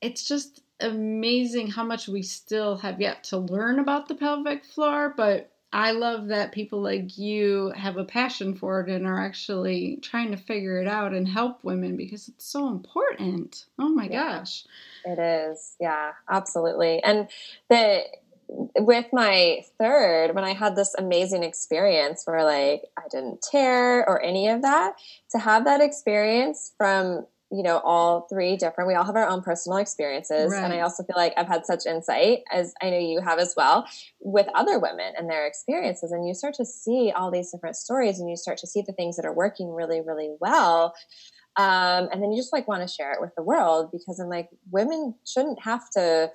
it's 0.00 0.26
just 0.26 0.62
amazing 0.80 1.68
how 1.68 1.84
much 1.84 2.08
we 2.08 2.22
still 2.22 2.76
have 2.76 3.00
yet 3.00 3.24
to 3.24 3.38
learn 3.38 3.78
about 3.78 4.08
the 4.08 4.14
pelvic 4.14 4.62
floor 4.62 5.14
but 5.16 5.50
I 5.72 5.90
love 5.90 6.28
that 6.28 6.52
people 6.52 6.80
like 6.80 7.18
you 7.18 7.72
have 7.76 7.96
a 7.96 8.04
passion 8.04 8.54
for 8.54 8.80
it 8.80 8.88
and 8.88 9.06
are 9.06 9.20
actually 9.20 9.98
trying 10.00 10.30
to 10.30 10.36
figure 10.36 10.80
it 10.80 10.88
out 10.88 11.12
and 11.12 11.28
help 11.28 11.64
women 11.64 11.96
because 11.96 12.28
it's 12.28 12.46
so 12.46 12.68
important. 12.68 13.66
Oh 13.78 13.88
my 13.88 14.04
yeah, 14.04 14.38
gosh. 14.38 14.64
It 15.04 15.18
is. 15.18 15.74
Yeah, 15.80 16.12
absolutely. 16.30 17.02
And 17.02 17.28
the 17.68 18.04
with 18.48 19.06
my 19.12 19.64
third, 19.78 20.34
when 20.34 20.44
I 20.44 20.54
had 20.54 20.76
this 20.76 20.94
amazing 20.96 21.42
experience 21.42 22.22
where 22.24 22.44
like 22.44 22.84
I 22.96 23.08
didn't 23.10 23.42
tear 23.42 24.08
or 24.08 24.22
any 24.22 24.48
of 24.48 24.62
that, 24.62 24.94
to 25.32 25.38
have 25.38 25.64
that 25.64 25.80
experience 25.80 26.72
from 26.78 27.26
you 27.52 27.62
know 27.62 27.78
all 27.84 28.26
three 28.28 28.56
different 28.56 28.88
we 28.88 28.94
all 28.94 29.04
have 29.04 29.16
our 29.16 29.28
own 29.28 29.40
personal 29.40 29.78
experiences. 29.78 30.52
Right. 30.52 30.64
and 30.64 30.72
i 30.72 30.80
also 30.80 31.04
feel 31.04 31.16
like 31.16 31.32
i've 31.36 31.46
had 31.46 31.64
such 31.64 31.86
insight 31.86 32.40
as 32.50 32.74
i 32.82 32.90
know 32.90 32.98
you 32.98 33.20
have 33.20 33.38
as 33.38 33.54
well 33.56 33.86
with 34.20 34.46
other 34.54 34.78
women 34.78 35.12
and 35.16 35.30
their 35.30 35.46
experiences. 35.46 36.12
And 36.12 36.26
you 36.26 36.34
start 36.34 36.54
to 36.54 36.64
see 36.64 37.12
all 37.14 37.30
these 37.30 37.52
different 37.52 37.76
stories 37.76 38.18
and 38.18 38.28
you 38.28 38.36
start 38.36 38.58
to 38.58 38.66
see 38.66 38.82
the 38.82 38.92
things 38.92 39.16
that 39.16 39.24
are 39.24 39.32
working 39.32 39.72
really 39.72 40.00
really 40.00 40.34
well. 40.40 40.94
Um, 41.56 42.10
and 42.12 42.22
then 42.22 42.32
you 42.32 42.36
just 42.36 42.52
like 42.52 42.68
want 42.68 42.86
to 42.86 42.94
share 42.94 43.12
it 43.12 43.20
with 43.20 43.34
the 43.34 43.42
world 43.42 43.90
because 43.90 44.20
i'm 44.20 44.28
like 44.28 44.50
women 44.70 45.14
shouldn't 45.24 45.62
have 45.62 45.88
to 45.90 46.30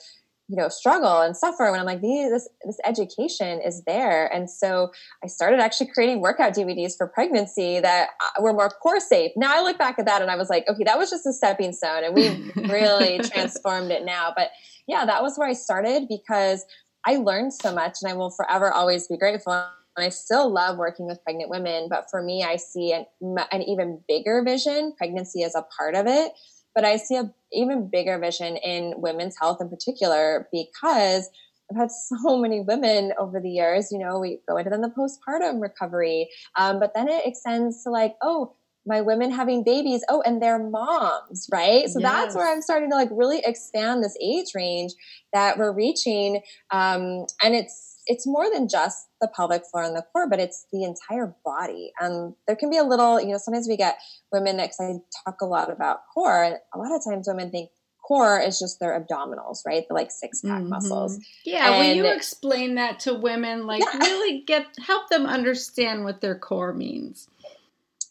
you 0.52 0.58
know 0.58 0.68
struggle 0.68 1.22
and 1.22 1.36
suffer 1.36 1.72
when 1.72 1.80
i'm 1.80 1.86
like 1.86 2.02
this 2.02 2.48
this 2.66 2.78
education 2.86 3.62
is 3.62 3.84
there. 3.86 4.28
And 4.34 4.50
so 4.50 4.92
i 5.24 5.28
started 5.28 5.60
actually 5.62 5.88
creating 5.88 6.20
workout 6.22 6.54
dvds 6.54 6.98
for 6.98 7.08
pregnancy 7.08 7.80
that 7.80 8.10
uh, 8.22 8.42
were 8.42 8.52
more 8.52 8.70
core 8.70 9.00
safe. 9.00 9.32
Now 9.38 9.58
i 9.58 9.64
look 9.64 9.78
back 9.80 9.98
at 9.98 10.06
that 10.06 10.22
and 10.22 10.30
i 10.30 10.36
was 10.36 10.50
like 10.50 10.66
okay 10.68 10.84
that 10.84 10.98
was 10.98 11.10
just 11.10 11.26
a 11.26 11.34
stepping 11.34 11.72
stone 11.72 12.04
and 12.04 12.14
we've 12.14 12.52
really 12.70 13.20
transformed 13.20 13.92
it 13.92 14.04
now. 14.06 14.34
But 14.36 14.50
yeah 14.88 15.06
that 15.06 15.24
was 15.24 15.38
where 15.38 15.48
i 15.48 15.54
started 15.54 16.08
because 16.10 16.66
i 17.06 17.16
learned 17.16 17.54
so 17.54 17.74
much 17.74 17.98
and 18.02 18.12
i 18.12 18.16
will 18.16 18.32
forever 18.32 18.72
always 18.72 19.08
be 19.08 19.18
grateful. 19.18 19.66
And 19.98 20.06
I 20.06 20.10
still 20.10 20.50
love 20.50 20.78
working 20.78 21.06
with 21.06 21.22
pregnant 21.24 21.50
women, 21.50 21.88
but 21.90 22.06
for 22.10 22.24
me, 22.24 22.44
I 22.44 22.56
see 22.56 22.94
an, 22.94 23.06
an 23.52 23.62
even 23.62 24.00
bigger 24.08 24.42
vision. 24.42 24.94
Pregnancy 24.98 25.42
is 25.42 25.54
a 25.54 25.66
part 25.78 25.96
of 25.96 26.08
it, 26.08 26.32
but 26.76 26.86
I 26.86 26.98
see 26.98 27.16
a 27.16 27.34
even 27.52 27.90
bigger 27.90 28.18
vision 28.18 28.58
in 28.58 28.94
women's 28.98 29.36
health 29.40 29.60
in 29.62 29.70
particular 29.70 30.48
because 30.52 31.30
I've 31.70 31.78
had 31.78 31.92
so 32.24 32.38
many 32.38 32.62
women 32.62 33.14
over 33.20 33.40
the 33.40 33.50
years. 33.50 33.92
You 33.92 34.00
know, 34.00 34.20
we 34.20 34.40
go 34.48 34.58
into 34.58 34.70
then 34.70 34.82
the 34.82 34.90
postpartum 34.90 35.62
recovery, 35.62 36.30
um, 36.56 36.80
but 36.80 36.94
then 36.94 37.08
it 37.08 37.26
extends 37.26 37.84
to 37.84 37.90
like, 37.90 38.16
oh, 38.22 38.56
my 38.86 39.02
women 39.02 39.30
having 39.30 39.64
babies 39.64 40.04
oh 40.10 40.24
and 40.26 40.42
their 40.42 40.58
moms 40.58 41.48
right 41.52 41.88
so 41.88 42.00
yes. 42.00 42.12
that's 42.12 42.36
where 42.36 42.52
i'm 42.52 42.62
starting 42.62 42.90
to 42.90 42.96
like 42.96 43.10
really 43.12 43.40
expand 43.46 44.04
this 44.04 44.18
age 44.22 44.56
range 44.56 44.94
that 45.34 45.58
we're 45.58 45.72
reaching 45.72 46.42
um, 46.72 47.26
and 47.44 47.54
it's 47.54 47.91
it's 48.08 48.26
more 48.26 48.50
than 48.52 48.68
just 48.68 49.08
the 49.20 49.28
pelvic 49.28 49.64
floor 49.70 49.84
and 49.84 49.96
the 49.96 50.06
core, 50.14 50.30
but 50.30 50.40
it's 50.40 50.66
the 50.72 50.84
entire 50.84 51.36
body. 51.46 51.92
And 52.00 52.34
there 52.48 52.56
can 52.56 52.70
be 52.70 52.78
a 52.78 52.84
little, 52.84 53.22
you 53.22 53.28
know, 53.28 53.38
sometimes 53.38 53.68
we 53.68 53.78
get 53.78 53.98
women 54.32 54.58
that 54.58 54.72
I 54.80 54.94
talk 55.26 55.42
a 55.42 55.46
lot 55.46 55.72
about 55.72 56.00
core, 56.14 56.44
and 56.44 56.56
a 56.74 56.78
lot 56.78 56.96
of 56.96 57.04
times 57.04 57.28
women 57.28 57.52
think 57.52 57.70
core 58.02 58.40
is 58.40 58.60
just 58.60 58.80
their 58.80 59.00
abdominals, 59.00 59.60
right? 59.66 59.86
The 59.88 59.94
like 59.94 60.12
six 60.12 60.42
pack 60.42 60.62
mm-hmm. 60.62 60.70
muscles. 60.70 61.20
Yeah, 61.46 61.72
and, 61.72 61.78
will 61.78 61.96
you 61.96 62.14
explain 62.14 62.76
that 62.76 63.00
to 63.02 63.14
women? 63.14 63.68
Like 63.68 63.82
yeah. 63.82 64.00
really 64.00 64.42
get 64.42 64.66
help 64.86 65.10
them 65.10 65.26
understand 65.26 66.04
what 66.04 66.22
their 66.22 66.38
core 66.38 66.74
means. 66.74 67.28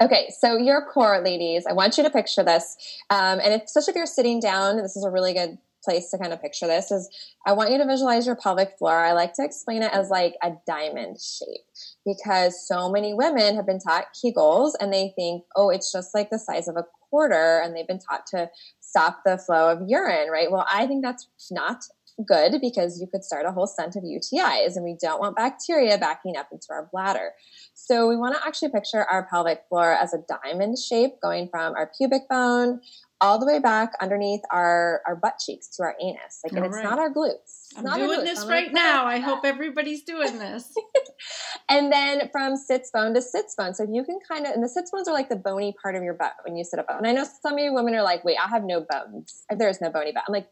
Okay, 0.03 0.31
so 0.39 0.57
your 0.57 0.87
core, 0.87 1.21
ladies, 1.23 1.67
I 1.67 1.75
want 1.75 1.99
you 1.99 2.05
to 2.05 2.11
picture 2.11 2.43
this. 2.43 2.75
Um, 3.11 3.39
and 3.39 3.53
if, 3.53 3.65
especially 3.65 3.91
if 3.91 3.97
you're 3.97 4.07
sitting 4.07 4.41
down, 4.41 4.79
this 4.79 4.97
is 4.97 5.05
a 5.05 5.11
really 5.11 5.35
good 5.35 5.59
place 5.85 6.11
to 6.11 6.19
kind 6.19 6.33
of 6.33 6.41
picture 6.41 6.67
this 6.67 6.91
is 6.91 7.09
I 7.47 7.53
want 7.53 7.71
you 7.71 7.79
to 7.79 7.87
visualize 7.87 8.27
your 8.27 8.37
pelvic 8.37 8.77
floor. 8.79 9.05
I 9.05 9.13
like 9.13 9.35
to 9.35 9.45
explain 9.45 9.83
it 9.83 9.93
as 9.93 10.11
like 10.11 10.37
a 10.43 10.53
diamond 10.67 11.19
shape 11.21 11.61
because 12.05 12.67
so 12.67 12.91
many 12.91 13.15
women 13.15 13.57
have 13.57 13.67
been 13.67 13.81
taught 13.81 14.07
Kegels 14.15 14.73
and 14.81 14.93
they 14.93 15.13
think, 15.17 15.45
oh, 15.57 15.71
it's 15.71 15.93
just 15.93 16.15
like 16.15 16.31
the 16.31 16.39
size 16.39 16.69
of 16.69 16.77
a 16.77 16.85
quarter 17.11 17.61
and 17.65 17.75
they've 17.75 17.89
been 17.89 17.99
taught 17.99 18.27
to 18.29 18.49
stop 18.81 19.21
the 19.25 19.39
flow 19.39 19.71
of 19.71 19.89
urine, 19.89 20.31
right? 20.31 20.51
Well, 20.51 20.67
I 20.71 20.87
think 20.87 21.03
that's 21.03 21.29
not 21.51 21.85
good 22.27 22.61
because 22.61 23.01
you 23.01 23.07
could 23.07 23.25
start 23.25 23.47
a 23.47 23.53
whole 23.53 23.67
scent 23.67 23.97
of 23.97 24.03
UTIs 24.03 24.77
and 24.77 24.85
we 24.85 24.97
don't 25.01 25.21
want 25.21 25.37
bacteria 25.37 25.99
backing 25.99 26.37
up 26.37 26.49
into 26.53 26.67
our 26.71 26.89
bladder. 26.93 27.33
So 27.75 28.09
we 28.09 28.17
want 28.17 28.35
to 28.37 28.47
actually 28.47 28.71
picture 28.71 29.05
our 29.05 29.27
pelvic 29.31 29.63
floor 29.69 29.93
as 29.93 30.13
a 30.13 30.23
diamond 30.29 30.79
shape 30.79 31.13
going 31.23 31.49
from 31.49 31.75
our 31.75 31.91
pubic 31.97 32.29
bone 32.29 32.81
all 33.21 33.39
the 33.39 33.47
way 33.47 33.59
back 33.59 33.93
underneath 34.01 34.41
our, 34.51 35.03
our 35.07 35.15
butt 35.15 35.35
cheeks 35.45 35.69
to 35.77 35.83
our 35.83 35.95
anus. 36.01 36.41
Like, 36.43 36.53
and 36.53 36.65
it's 36.65 36.77
right. 36.77 36.85
not 36.85 36.99
our 36.99 37.13
glutes. 37.13 37.69
I'm 37.77 37.85
doing 37.99 38.25
this 38.25 38.45
right 38.47 38.73
now. 38.73 39.05
I 39.05 39.19
hope 39.19 39.45
everybody's 39.45 40.03
doing 40.03 40.39
this. 40.39 40.73
and 41.69 41.93
then 41.93 42.29
from 42.33 42.57
sits 42.57 42.91
bone 42.93 43.15
to 43.15 43.23
sits 43.23 43.55
bone. 43.57 43.75
So 43.75 43.85
if 43.85 43.91
you 43.93 44.05
can 44.05 44.19
kind 44.27 44.47
of, 44.47 44.53
and 44.55 44.65
the 44.65 44.69
sits 44.69 44.91
bones 44.91 45.07
are 45.07 45.15
like 45.15 45.29
the 45.29 45.37
bony 45.37 45.75
part 45.83 45.97
of 45.97 46.03
your 46.03 46.15
butt 46.15 46.33
when 46.47 46.57
you 46.57 46.65
sit 46.65 46.79
up. 46.79 46.87
And 46.89 47.07
I 47.07 47.13
know 47.13 47.27
some 47.43 47.55
of 47.55 47.59
you 47.59 47.75
women 47.75 47.95
are 47.95 48.03
like, 48.03 48.25
wait, 48.25 48.39
I 48.43 48.49
have 48.49 48.65
no 48.65 48.87
bones. 48.89 49.45
There 49.57 49.69
is 49.69 49.81
no 49.81 49.91
bony 49.91 50.13
butt. 50.13 50.25
I'm 50.27 50.33
like, 50.33 50.49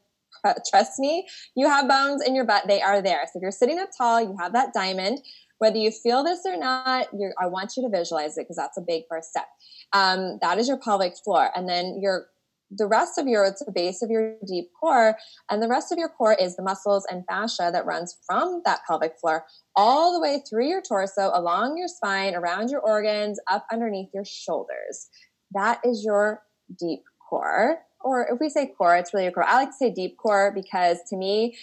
trust 0.71 0.99
me, 0.99 1.27
you 1.57 1.69
have 1.69 1.89
bones 1.89 2.23
in 2.25 2.35
your 2.35 2.45
butt. 2.45 2.69
They 2.69 2.83
are 2.83 3.01
there. 3.01 3.23
So 3.25 3.39
if 3.39 3.43
you're 3.43 3.51
sitting 3.51 3.79
up 3.79 3.91
tall, 3.97 4.21
you 4.21 4.37
have 4.39 4.53
that 4.53 4.75
diamond. 4.75 5.21
Whether 5.59 5.79
you 5.79 5.91
feel 5.91 6.23
this 6.23 6.41
or 6.45 6.57
not, 6.57 7.09
I 7.41 7.47
want 7.47 7.73
you 7.77 7.83
to 7.83 7.89
visualize 7.89 8.39
it 8.39 8.43
because 8.43 8.57
that's 8.57 8.79
a 8.79 8.83
big 8.83 9.05
first 9.09 9.31
step. 9.31 9.47
Um, 9.93 10.39
that 10.41 10.59
is 10.59 10.69
your 10.69 10.79
pelvic 10.79 11.15
floor. 11.25 11.51
And 11.57 11.69
then 11.69 11.99
your 12.01 12.29
the 12.71 12.87
rest 12.87 13.19
of 13.19 13.27
your 13.27 13.45
it's 13.45 13.65
the 13.65 13.73
base 13.73 14.03
of 14.03 14.11
your 14.11 14.35
deep 14.47 14.67
core 14.79 15.17
and 15.51 15.63
the 15.63 15.69
rest 15.69 15.91
of 15.91 15.99
your 15.99 16.09
core 16.09 16.35
is 16.35 16.57
the 16.57 16.63
muscles 16.63 17.07
and 17.11 17.25
fascia 17.27 17.71
that 17.73 17.87
runs 17.87 18.17
from 18.27 18.63
that 18.65 18.81
pelvic 18.87 19.15
floor 19.21 19.45
all 19.75 20.13
the 20.13 20.21
way 20.21 20.43
through 20.49 20.69
your 20.69 20.83
torso 20.83 21.31
along 21.35 21.77
your 21.79 21.89
spine 21.89 22.35
around 22.35 22.71
your 22.71 22.81
organs 22.81 23.41
up 23.51 23.67
underneath 23.73 24.09
your 24.13 24.25
shoulders. 24.25 25.09
That 25.53 25.81
is 25.85 26.05
your 26.05 26.43
deep 26.79 27.05
core. 27.29 27.79
Or 28.01 28.29
if 28.31 28.39
we 28.41 28.49
say 28.49 28.73
core 28.77 28.97
it's 28.97 29.15
really 29.15 29.27
a 29.27 29.33
core. 29.33 29.45
I 29.45 29.55
like 29.55 29.71
to 29.71 29.77
say 29.77 29.91
deep 29.91 30.17
core 30.19 30.53
because 30.55 30.99
to 31.09 31.17
me 31.17 31.57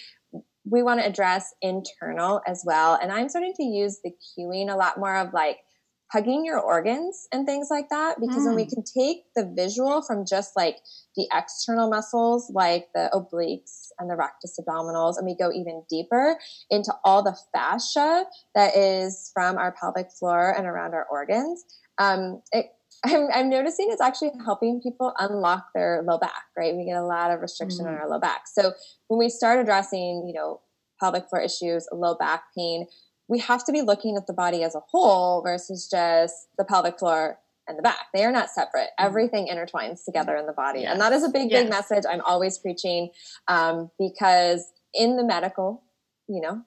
we 0.68 0.82
want 0.82 0.98
to 0.98 1.06
address 1.06 1.54
internal 1.62 2.40
as 2.44 2.64
well 2.66 2.98
and 3.00 3.12
i'm 3.12 3.28
starting 3.28 3.52
to 3.54 3.62
use 3.62 4.00
the 4.02 4.10
cueing 4.10 4.68
a 4.68 4.76
lot 4.76 4.98
more 4.98 5.16
of 5.16 5.32
like 5.32 5.58
hugging 6.12 6.44
your 6.44 6.60
organs 6.60 7.26
and 7.32 7.46
things 7.46 7.68
like 7.70 7.88
that 7.88 8.16
because 8.20 8.42
mm. 8.42 8.46
when 8.46 8.54
we 8.54 8.66
can 8.66 8.82
take 8.82 9.24
the 9.34 9.52
visual 9.56 10.02
from 10.02 10.24
just 10.24 10.52
like 10.56 10.76
the 11.16 11.26
external 11.32 11.90
muscles 11.90 12.50
like 12.54 12.86
the 12.94 13.10
obliques 13.12 13.88
and 13.98 14.08
the 14.08 14.16
rectus 14.16 14.58
abdominals 14.60 15.16
and 15.16 15.26
we 15.26 15.36
go 15.36 15.50
even 15.50 15.82
deeper 15.90 16.38
into 16.70 16.92
all 17.04 17.22
the 17.22 17.36
fascia 17.52 18.24
that 18.54 18.76
is 18.76 19.30
from 19.34 19.58
our 19.58 19.74
pelvic 19.80 20.06
floor 20.12 20.54
and 20.56 20.66
around 20.66 20.94
our 20.94 21.06
organs 21.10 21.64
um, 21.98 22.40
it, 22.52 22.66
I'm, 23.04 23.28
I'm, 23.34 23.50
noticing 23.50 23.88
it's 23.90 24.00
actually 24.00 24.32
helping 24.44 24.80
people 24.80 25.12
unlock 25.18 25.66
their 25.74 26.02
low 26.06 26.18
back 26.18 26.44
right 26.56 26.74
we 26.74 26.84
get 26.84 26.96
a 26.96 27.04
lot 27.04 27.32
of 27.32 27.40
restriction 27.40 27.84
mm. 27.84 27.88
on 27.88 27.94
our 27.94 28.08
low 28.08 28.20
back 28.20 28.42
so 28.46 28.72
when 29.08 29.18
we 29.18 29.28
start 29.28 29.58
addressing 29.58 30.24
you 30.26 30.34
know 30.34 30.60
pelvic 31.00 31.28
floor 31.28 31.42
issues 31.42 31.86
low 31.92 32.14
back 32.14 32.44
pain 32.56 32.86
we 33.28 33.38
have 33.40 33.64
to 33.64 33.72
be 33.72 33.82
looking 33.82 34.16
at 34.16 34.26
the 34.26 34.32
body 34.32 34.62
as 34.62 34.74
a 34.74 34.80
whole 34.90 35.42
versus 35.42 35.88
just 35.90 36.34
the 36.58 36.64
pelvic 36.64 36.98
floor 36.98 37.38
and 37.68 37.78
the 37.78 37.82
back. 37.82 38.06
They 38.14 38.24
are 38.24 38.32
not 38.32 38.50
separate. 38.50 38.90
Mm-hmm. 38.98 39.06
Everything 39.06 39.48
intertwines 39.48 40.04
together 40.04 40.36
in 40.36 40.46
the 40.46 40.52
body. 40.52 40.80
Yes. 40.80 40.92
And 40.92 41.00
that 41.00 41.12
is 41.12 41.24
a 41.24 41.28
big, 41.28 41.50
yes. 41.50 41.62
big 41.62 41.70
message 41.70 42.04
I'm 42.08 42.20
always 42.22 42.58
preaching 42.58 43.10
um, 43.48 43.90
because 43.98 44.72
in 44.94 45.16
the 45.16 45.24
medical, 45.24 45.82
you 46.28 46.40
know, 46.40 46.62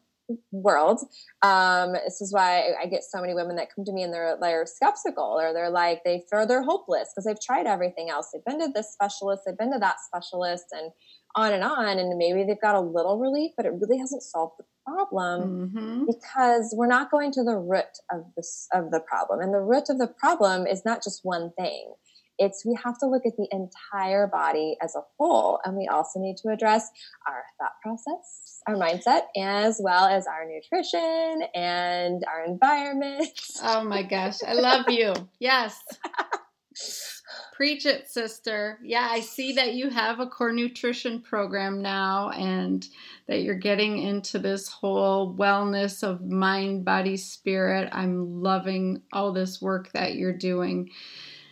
world. 0.52 1.00
Um, 1.42 1.94
this 1.94 2.22
is 2.22 2.34
why 2.34 2.74
I 2.82 2.86
get 2.86 3.04
so 3.04 3.22
many 3.22 3.34
women 3.34 3.56
that 3.56 3.74
come 3.74 3.86
to 3.86 3.92
me 3.92 4.04
and 4.04 4.14
they're 4.14 4.38
they're 4.40 4.66
skeptical 4.66 5.24
or 5.24 5.54
they're 5.54 5.70
like 5.70 6.04
they 6.04 6.24
feel 6.30 6.46
they're 6.46 6.64
hopeless 6.64 7.10
because 7.12 7.26
they've 7.26 7.42
tried 7.42 7.66
everything 7.66 8.10
else. 8.10 8.30
They've 8.32 8.46
been 8.46 8.60
to 8.60 8.72
this 8.74 8.92
specialist, 8.92 9.44
they've 9.46 9.58
been 9.58 9.74
to 9.74 9.80
that 9.80 9.98
specialist, 10.06 10.66
and 10.72 10.92
on 11.36 11.54
and 11.54 11.64
on. 11.64 11.98
And 11.98 12.18
maybe 12.18 12.44
they've 12.44 12.62
got 12.62 12.76
a 12.76 12.80
little 12.80 13.18
relief, 13.18 13.52
but 13.58 13.66
it 13.66 13.74
really 13.74 13.98
hasn't 13.98 14.24
solved 14.24 14.54
the 14.60 14.66
problem 14.94 15.70
mm-hmm. 15.70 16.06
because 16.06 16.74
we're 16.78 16.88
not 16.88 17.12
going 17.12 17.32
to 17.34 17.44
the 17.44 17.58
root 17.58 18.00
of 18.12 18.26
this 18.36 18.68
of 18.74 18.92
the 18.92 19.00
problem. 19.00 19.40
And 19.40 19.54
the 19.54 19.62
root 19.62 19.90
of 19.90 19.98
the 19.98 20.08
problem 20.08 20.68
is 20.68 20.84
not 20.86 21.04
just 21.04 21.22
one 21.24 21.52
thing. 21.58 21.94
It's 22.38 22.66
we 22.66 22.78
have 22.84 22.98
to 23.00 23.06
look 23.06 23.24
at 23.26 23.34
the 23.38 23.48
entire 23.52 24.28
body 24.28 24.78
as 24.82 24.96
a 24.96 25.02
whole 25.18 25.60
and 25.66 25.76
we 25.76 25.88
also 25.88 26.20
need 26.20 26.38
to 26.38 26.50
address 26.50 26.90
our 27.28 27.44
thought 27.60 27.74
process 27.84 28.62
our 28.68 28.76
mindset 28.76 29.22
as 29.38 29.80
well 29.84 30.06
as 30.06 30.28
our 30.28 30.46
nutrition 30.46 31.42
and 31.56 32.24
our 32.28 32.46
environment. 32.46 33.28
Oh 33.64 33.84
my 33.84 34.04
gosh. 34.04 34.44
I 34.46 34.54
love 34.54 34.90
you. 34.90 35.14
Yes 35.40 35.82
Preach 37.60 37.86
it, 37.86 38.10
sister. 38.10 38.80
Yeah, 38.82 39.06
I 39.12 39.20
see 39.20 39.52
that 39.56 39.74
you 39.74 39.90
have 39.90 40.22
a 40.22 40.28
core 40.28 40.54
nutrition 40.54 41.20
program 41.20 41.82
now 41.82 42.30
and 42.30 42.88
that 43.28 43.42
you're 43.42 43.54
getting 43.54 43.98
into 43.98 44.40
this 44.40 44.70
whole 44.70 45.36
wellness 45.36 46.02
of 46.02 46.22
mind, 46.22 46.86
body, 46.86 47.18
spirit. 47.18 47.90
I'm 47.92 48.42
loving 48.42 49.02
all 49.12 49.34
this 49.34 49.62
work 49.62 49.92
that 49.92 50.16
you're 50.16 50.32
doing. 50.32 50.92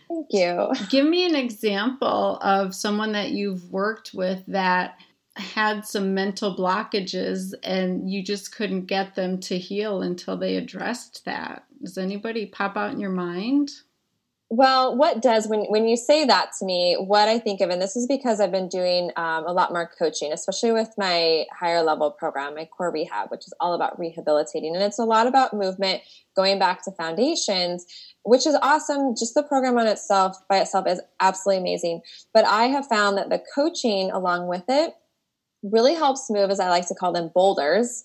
Thank 0.08 0.28
you. 0.30 0.72
Give 0.88 1.06
me 1.06 1.26
an 1.26 1.34
example 1.34 2.38
of 2.40 2.74
someone 2.74 3.12
that 3.12 3.32
you've 3.32 3.70
worked 3.70 4.14
with 4.14 4.42
that 4.46 4.96
had 5.36 5.84
some 5.84 6.14
mental 6.14 6.56
blockages 6.56 7.52
and 7.62 8.10
you 8.10 8.22
just 8.22 8.56
couldn't 8.56 8.86
get 8.86 9.14
them 9.14 9.40
to 9.40 9.58
heal 9.58 10.00
until 10.00 10.38
they 10.38 10.56
addressed 10.56 11.26
that. 11.26 11.64
Does 11.82 11.98
anybody 11.98 12.46
pop 12.46 12.78
out 12.78 12.92
in 12.92 12.98
your 12.98 13.10
mind? 13.10 13.72
Well, 14.50 14.96
what 14.96 15.20
does 15.20 15.46
when 15.46 15.64
when 15.64 15.86
you 15.86 15.96
say 15.98 16.24
that 16.24 16.52
to 16.58 16.64
me? 16.64 16.96
What 16.98 17.28
I 17.28 17.38
think 17.38 17.60
of, 17.60 17.68
and 17.68 17.82
this 17.82 17.96
is 17.96 18.06
because 18.06 18.40
I've 18.40 18.50
been 18.50 18.68
doing 18.68 19.10
um, 19.16 19.44
a 19.46 19.52
lot 19.52 19.72
more 19.72 19.90
coaching, 19.98 20.32
especially 20.32 20.72
with 20.72 20.94
my 20.96 21.44
higher 21.52 21.82
level 21.82 22.10
program, 22.10 22.54
my 22.54 22.64
core 22.64 22.90
rehab, 22.90 23.30
which 23.30 23.46
is 23.46 23.52
all 23.60 23.74
about 23.74 23.98
rehabilitating, 23.98 24.74
and 24.74 24.82
it's 24.82 24.98
a 24.98 25.04
lot 25.04 25.26
about 25.26 25.52
movement, 25.52 26.00
going 26.34 26.58
back 26.58 26.82
to 26.84 26.92
foundations, 26.92 27.84
which 28.22 28.46
is 28.46 28.56
awesome. 28.62 29.14
Just 29.14 29.34
the 29.34 29.42
program 29.42 29.76
on 29.76 29.86
itself 29.86 30.38
by 30.48 30.60
itself 30.60 30.86
is 30.88 31.02
absolutely 31.20 31.60
amazing. 31.60 32.00
But 32.32 32.46
I 32.46 32.68
have 32.68 32.86
found 32.86 33.18
that 33.18 33.28
the 33.28 33.42
coaching 33.54 34.10
along 34.10 34.46
with 34.46 34.64
it 34.68 34.94
really 35.62 35.94
helps 35.94 36.30
move, 36.30 36.48
as 36.48 36.58
I 36.58 36.70
like 36.70 36.88
to 36.88 36.94
call 36.94 37.12
them, 37.12 37.30
boulders 37.34 38.02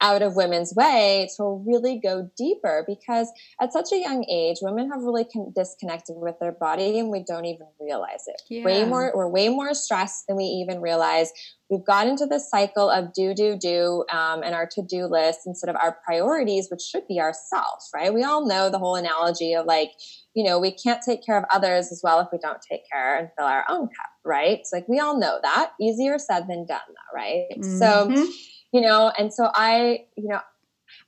out 0.00 0.20
of 0.20 0.36
women's 0.36 0.74
way 0.74 1.28
to 1.36 1.62
really 1.66 1.98
go 1.98 2.30
deeper 2.36 2.84
because 2.86 3.30
at 3.60 3.72
such 3.72 3.92
a 3.92 3.98
young 3.98 4.24
age 4.30 4.58
women 4.60 4.90
have 4.90 5.02
really 5.02 5.24
con- 5.24 5.52
disconnected 5.54 6.16
with 6.16 6.38
their 6.38 6.52
body 6.52 6.98
and 6.98 7.08
we 7.08 7.24
don't 7.26 7.46
even 7.46 7.66
realize 7.80 8.24
it. 8.26 8.42
Yeah. 8.48 8.64
way 8.64 8.84
more 8.84 9.10
we're 9.14 9.28
way 9.28 9.48
more 9.48 9.72
stressed 9.72 10.26
than 10.26 10.36
we 10.36 10.44
even 10.44 10.80
realize. 10.80 11.32
We've 11.70 11.84
got 11.84 12.06
into 12.06 12.26
this 12.26 12.48
cycle 12.50 12.90
of 12.90 13.12
do 13.14 13.34
do 13.34 13.56
do 13.56 14.04
um, 14.12 14.42
and 14.42 14.54
our 14.54 14.66
to-do 14.66 15.06
list 15.06 15.40
instead 15.46 15.70
of 15.70 15.76
our 15.76 15.98
priorities 16.04 16.68
which 16.70 16.82
should 16.82 17.06
be 17.08 17.18
ourselves 17.18 17.88
right? 17.94 18.12
We 18.12 18.22
all 18.22 18.46
know 18.46 18.68
the 18.68 18.78
whole 18.78 18.96
analogy 18.96 19.54
of 19.54 19.64
like 19.64 19.92
you 20.34 20.44
know 20.44 20.58
we 20.58 20.72
can't 20.72 21.02
take 21.02 21.24
care 21.24 21.38
of 21.38 21.44
others 21.52 21.90
as 21.90 22.02
well 22.04 22.20
if 22.20 22.28
we 22.30 22.38
don't 22.38 22.60
take 22.60 22.82
care 22.90 23.16
and 23.16 23.30
fill 23.36 23.46
our 23.46 23.64
own 23.68 23.86
cup 23.86 24.10
right? 24.26 24.58
It's 24.58 24.72
like 24.72 24.88
we 24.88 24.98
all 24.98 25.18
know 25.18 25.38
that. 25.42 25.72
Easier 25.80 26.18
said 26.18 26.48
than 26.48 26.66
done 26.66 26.80
though 26.88 27.16
right? 27.16 27.46
Mm-hmm. 27.56 27.78
so 27.78 28.32
you 28.76 28.82
know? 28.82 29.12
And 29.18 29.32
so 29.32 29.50
i 29.54 30.04
you 30.16 30.28
know 30.28 30.40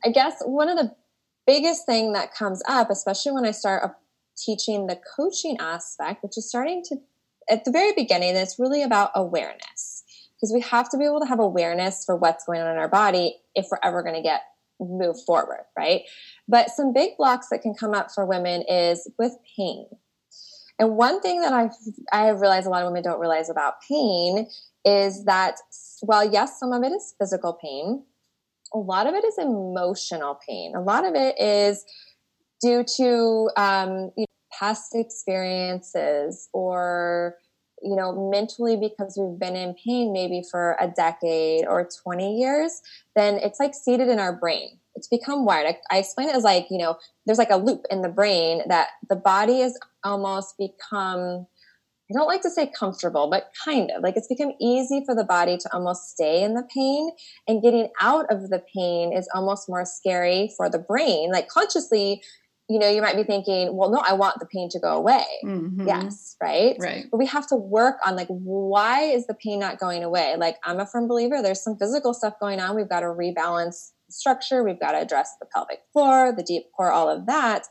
i 0.04 0.10
guess 0.10 0.42
one 0.44 0.68
of 0.68 0.76
the 0.76 0.94
biggest 1.46 1.86
thing 1.86 2.12
that 2.12 2.34
comes 2.34 2.62
up 2.68 2.90
especially 2.90 3.32
when 3.32 3.46
i 3.46 3.50
start 3.52 3.94
teaching 4.36 4.86
the 4.86 4.98
coaching 5.16 5.56
aspect 5.60 6.22
which 6.22 6.36
is 6.36 6.48
starting 6.48 6.82
to 6.84 6.96
at 7.50 7.64
the 7.64 7.70
very 7.70 7.92
beginning 7.92 8.36
it's 8.36 8.58
really 8.58 8.82
about 8.82 9.10
awareness. 9.14 10.04
Because 10.36 10.52
we 10.54 10.60
have 10.60 10.88
to 10.90 10.96
be 10.96 11.04
able 11.04 11.20
to 11.20 11.26
have 11.26 11.40
awareness 11.40 12.04
for 12.04 12.14
what's 12.14 12.44
going 12.44 12.60
on 12.60 12.70
in 12.70 12.78
our 12.78 12.88
body 12.88 13.38
if 13.56 13.66
we're 13.70 13.80
ever 13.82 14.02
going 14.02 14.14
to 14.14 14.22
get 14.22 14.42
move 14.80 15.16
forward 15.26 15.64
right? 15.76 16.02
But 16.46 16.70
some 16.70 16.92
big 16.92 17.16
blocks 17.16 17.48
that 17.50 17.62
can 17.62 17.74
come 17.74 17.94
up 17.94 18.12
for 18.14 18.24
women 18.24 18.62
is 18.68 19.10
with 19.18 19.36
pain. 19.56 19.86
And 20.78 20.96
one 20.96 21.20
thing 21.20 21.40
that 21.40 21.52
I've, 21.52 21.72
I 22.12 22.26
have 22.26 22.40
realized 22.40 22.68
a 22.68 22.70
lot 22.70 22.82
of 22.82 22.86
women 22.86 23.02
don't 23.02 23.18
realize 23.18 23.50
about 23.50 23.82
pain 23.88 24.48
is 24.88 25.24
that 25.24 25.56
while 26.00 26.28
yes, 26.28 26.58
some 26.58 26.72
of 26.72 26.82
it 26.82 26.92
is 26.92 27.14
physical 27.18 27.52
pain, 27.52 28.04
a 28.72 28.78
lot 28.78 29.06
of 29.06 29.14
it 29.14 29.24
is 29.24 29.38
emotional 29.38 30.38
pain. 30.46 30.74
A 30.74 30.80
lot 30.80 31.04
of 31.04 31.14
it 31.14 31.38
is 31.40 31.84
due 32.60 32.84
to 32.96 33.50
um, 33.56 34.10
you 34.16 34.24
know, 34.24 34.58
past 34.58 34.94
experiences 34.94 36.48
or 36.52 37.36
you 37.80 37.94
know 37.94 38.30
mentally 38.30 38.76
because 38.76 39.16
we've 39.16 39.38
been 39.38 39.54
in 39.54 39.74
pain 39.84 40.12
maybe 40.12 40.42
for 40.50 40.76
a 40.80 40.88
decade 40.88 41.64
or 41.64 41.88
20 42.02 42.36
years 42.36 42.80
then 43.14 43.36
it's 43.36 43.60
like 43.60 43.72
seated 43.72 44.08
in 44.08 44.18
our 44.18 44.32
brain 44.32 44.80
it's 44.96 45.06
become 45.06 45.44
wired 45.44 45.66
I, 45.66 45.94
I 45.94 45.98
explain 45.98 46.28
it 46.28 46.34
as 46.34 46.42
like 46.42 46.66
you 46.70 46.78
know 46.78 46.96
there's 47.24 47.38
like 47.38 47.50
a 47.50 47.56
loop 47.56 47.82
in 47.88 48.02
the 48.02 48.08
brain 48.08 48.62
that 48.66 48.88
the 49.08 49.14
body 49.14 49.60
is 49.60 49.78
almost 50.02 50.56
become 50.58 51.46
I 52.10 52.14
don't 52.14 52.26
like 52.26 52.42
to 52.42 52.50
say 52.50 52.70
comfortable, 52.78 53.28
but 53.30 53.52
kind 53.64 53.90
of 53.90 54.02
like 54.02 54.16
it's 54.16 54.28
become 54.28 54.52
easy 54.60 55.02
for 55.04 55.14
the 55.14 55.24
body 55.24 55.58
to 55.58 55.72
almost 55.74 56.10
stay 56.10 56.42
in 56.42 56.54
the 56.54 56.66
pain 56.74 57.10
and 57.46 57.62
getting 57.62 57.88
out 58.00 58.26
of 58.30 58.48
the 58.48 58.62
pain 58.74 59.12
is 59.12 59.28
almost 59.34 59.68
more 59.68 59.84
scary 59.84 60.50
for 60.56 60.70
the 60.70 60.78
brain. 60.78 61.30
Like 61.30 61.48
consciously, 61.48 62.22
you 62.68 62.78
know, 62.78 62.88
you 62.88 63.00
might 63.00 63.16
be 63.16 63.24
thinking, 63.24 63.76
well, 63.76 63.90
no, 63.90 64.02
I 64.06 64.12
want 64.12 64.40
the 64.40 64.46
pain 64.46 64.68
to 64.70 64.78
go 64.78 64.96
away. 64.96 65.24
Mm-hmm. 65.44 65.86
Yes, 65.86 66.36
right? 66.42 66.76
Right. 66.78 67.06
But 67.10 67.16
we 67.18 67.26
have 67.26 67.46
to 67.48 67.56
work 67.56 67.96
on 68.04 68.14
like, 68.16 68.28
why 68.28 69.02
is 69.02 69.26
the 69.26 69.34
pain 69.34 69.58
not 69.58 69.78
going 69.78 70.04
away? 70.04 70.36
Like, 70.38 70.56
I'm 70.64 70.80
a 70.80 70.86
firm 70.86 71.08
believer 71.08 71.42
there's 71.42 71.62
some 71.62 71.76
physical 71.78 72.12
stuff 72.14 72.34
going 72.40 72.60
on. 72.60 72.76
We've 72.76 72.88
got 72.88 73.00
to 73.00 73.06
rebalance 73.06 73.92
structure. 74.10 74.62
We've 74.62 74.80
got 74.80 74.92
to 74.92 75.00
address 75.00 75.32
the 75.40 75.46
pelvic 75.46 75.80
floor, 75.92 76.32
the 76.36 76.42
deep 76.42 76.64
core, 76.76 76.90
all 76.90 77.08
of 77.08 77.26
that. 77.26 77.66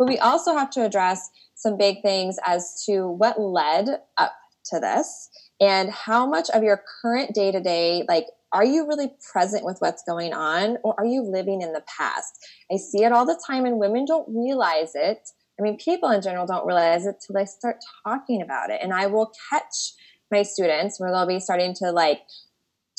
But 0.00 0.08
we 0.08 0.18
also 0.18 0.54
have 0.54 0.70
to 0.70 0.84
address 0.84 1.28
some 1.54 1.76
big 1.76 2.00
things 2.00 2.38
as 2.46 2.82
to 2.86 3.06
what 3.06 3.38
led 3.38 3.86
up 4.16 4.32
to 4.72 4.80
this 4.80 5.28
and 5.60 5.90
how 5.90 6.26
much 6.26 6.48
of 6.54 6.62
your 6.62 6.82
current 7.02 7.34
day 7.34 7.52
to 7.52 7.60
day, 7.60 8.04
like, 8.08 8.24
are 8.50 8.64
you 8.64 8.88
really 8.88 9.12
present 9.30 9.62
with 9.62 9.76
what's 9.80 10.02
going 10.08 10.32
on 10.32 10.78
or 10.82 10.94
are 10.98 11.04
you 11.04 11.22
living 11.22 11.60
in 11.60 11.74
the 11.74 11.84
past? 11.98 12.32
I 12.72 12.78
see 12.78 13.04
it 13.04 13.12
all 13.12 13.26
the 13.26 13.38
time 13.46 13.66
and 13.66 13.78
women 13.78 14.06
don't 14.06 14.26
realize 14.34 14.92
it. 14.94 15.28
I 15.58 15.62
mean, 15.62 15.76
people 15.76 16.08
in 16.08 16.22
general 16.22 16.46
don't 16.46 16.66
realize 16.66 17.04
it 17.04 17.16
till 17.24 17.34
they 17.34 17.44
start 17.44 17.76
talking 18.02 18.40
about 18.40 18.70
it. 18.70 18.80
And 18.82 18.94
I 18.94 19.06
will 19.06 19.30
catch 19.50 19.92
my 20.30 20.44
students 20.44 20.98
where 20.98 21.10
they'll 21.10 21.26
be 21.26 21.40
starting 21.40 21.74
to 21.74 21.92
like 21.92 22.22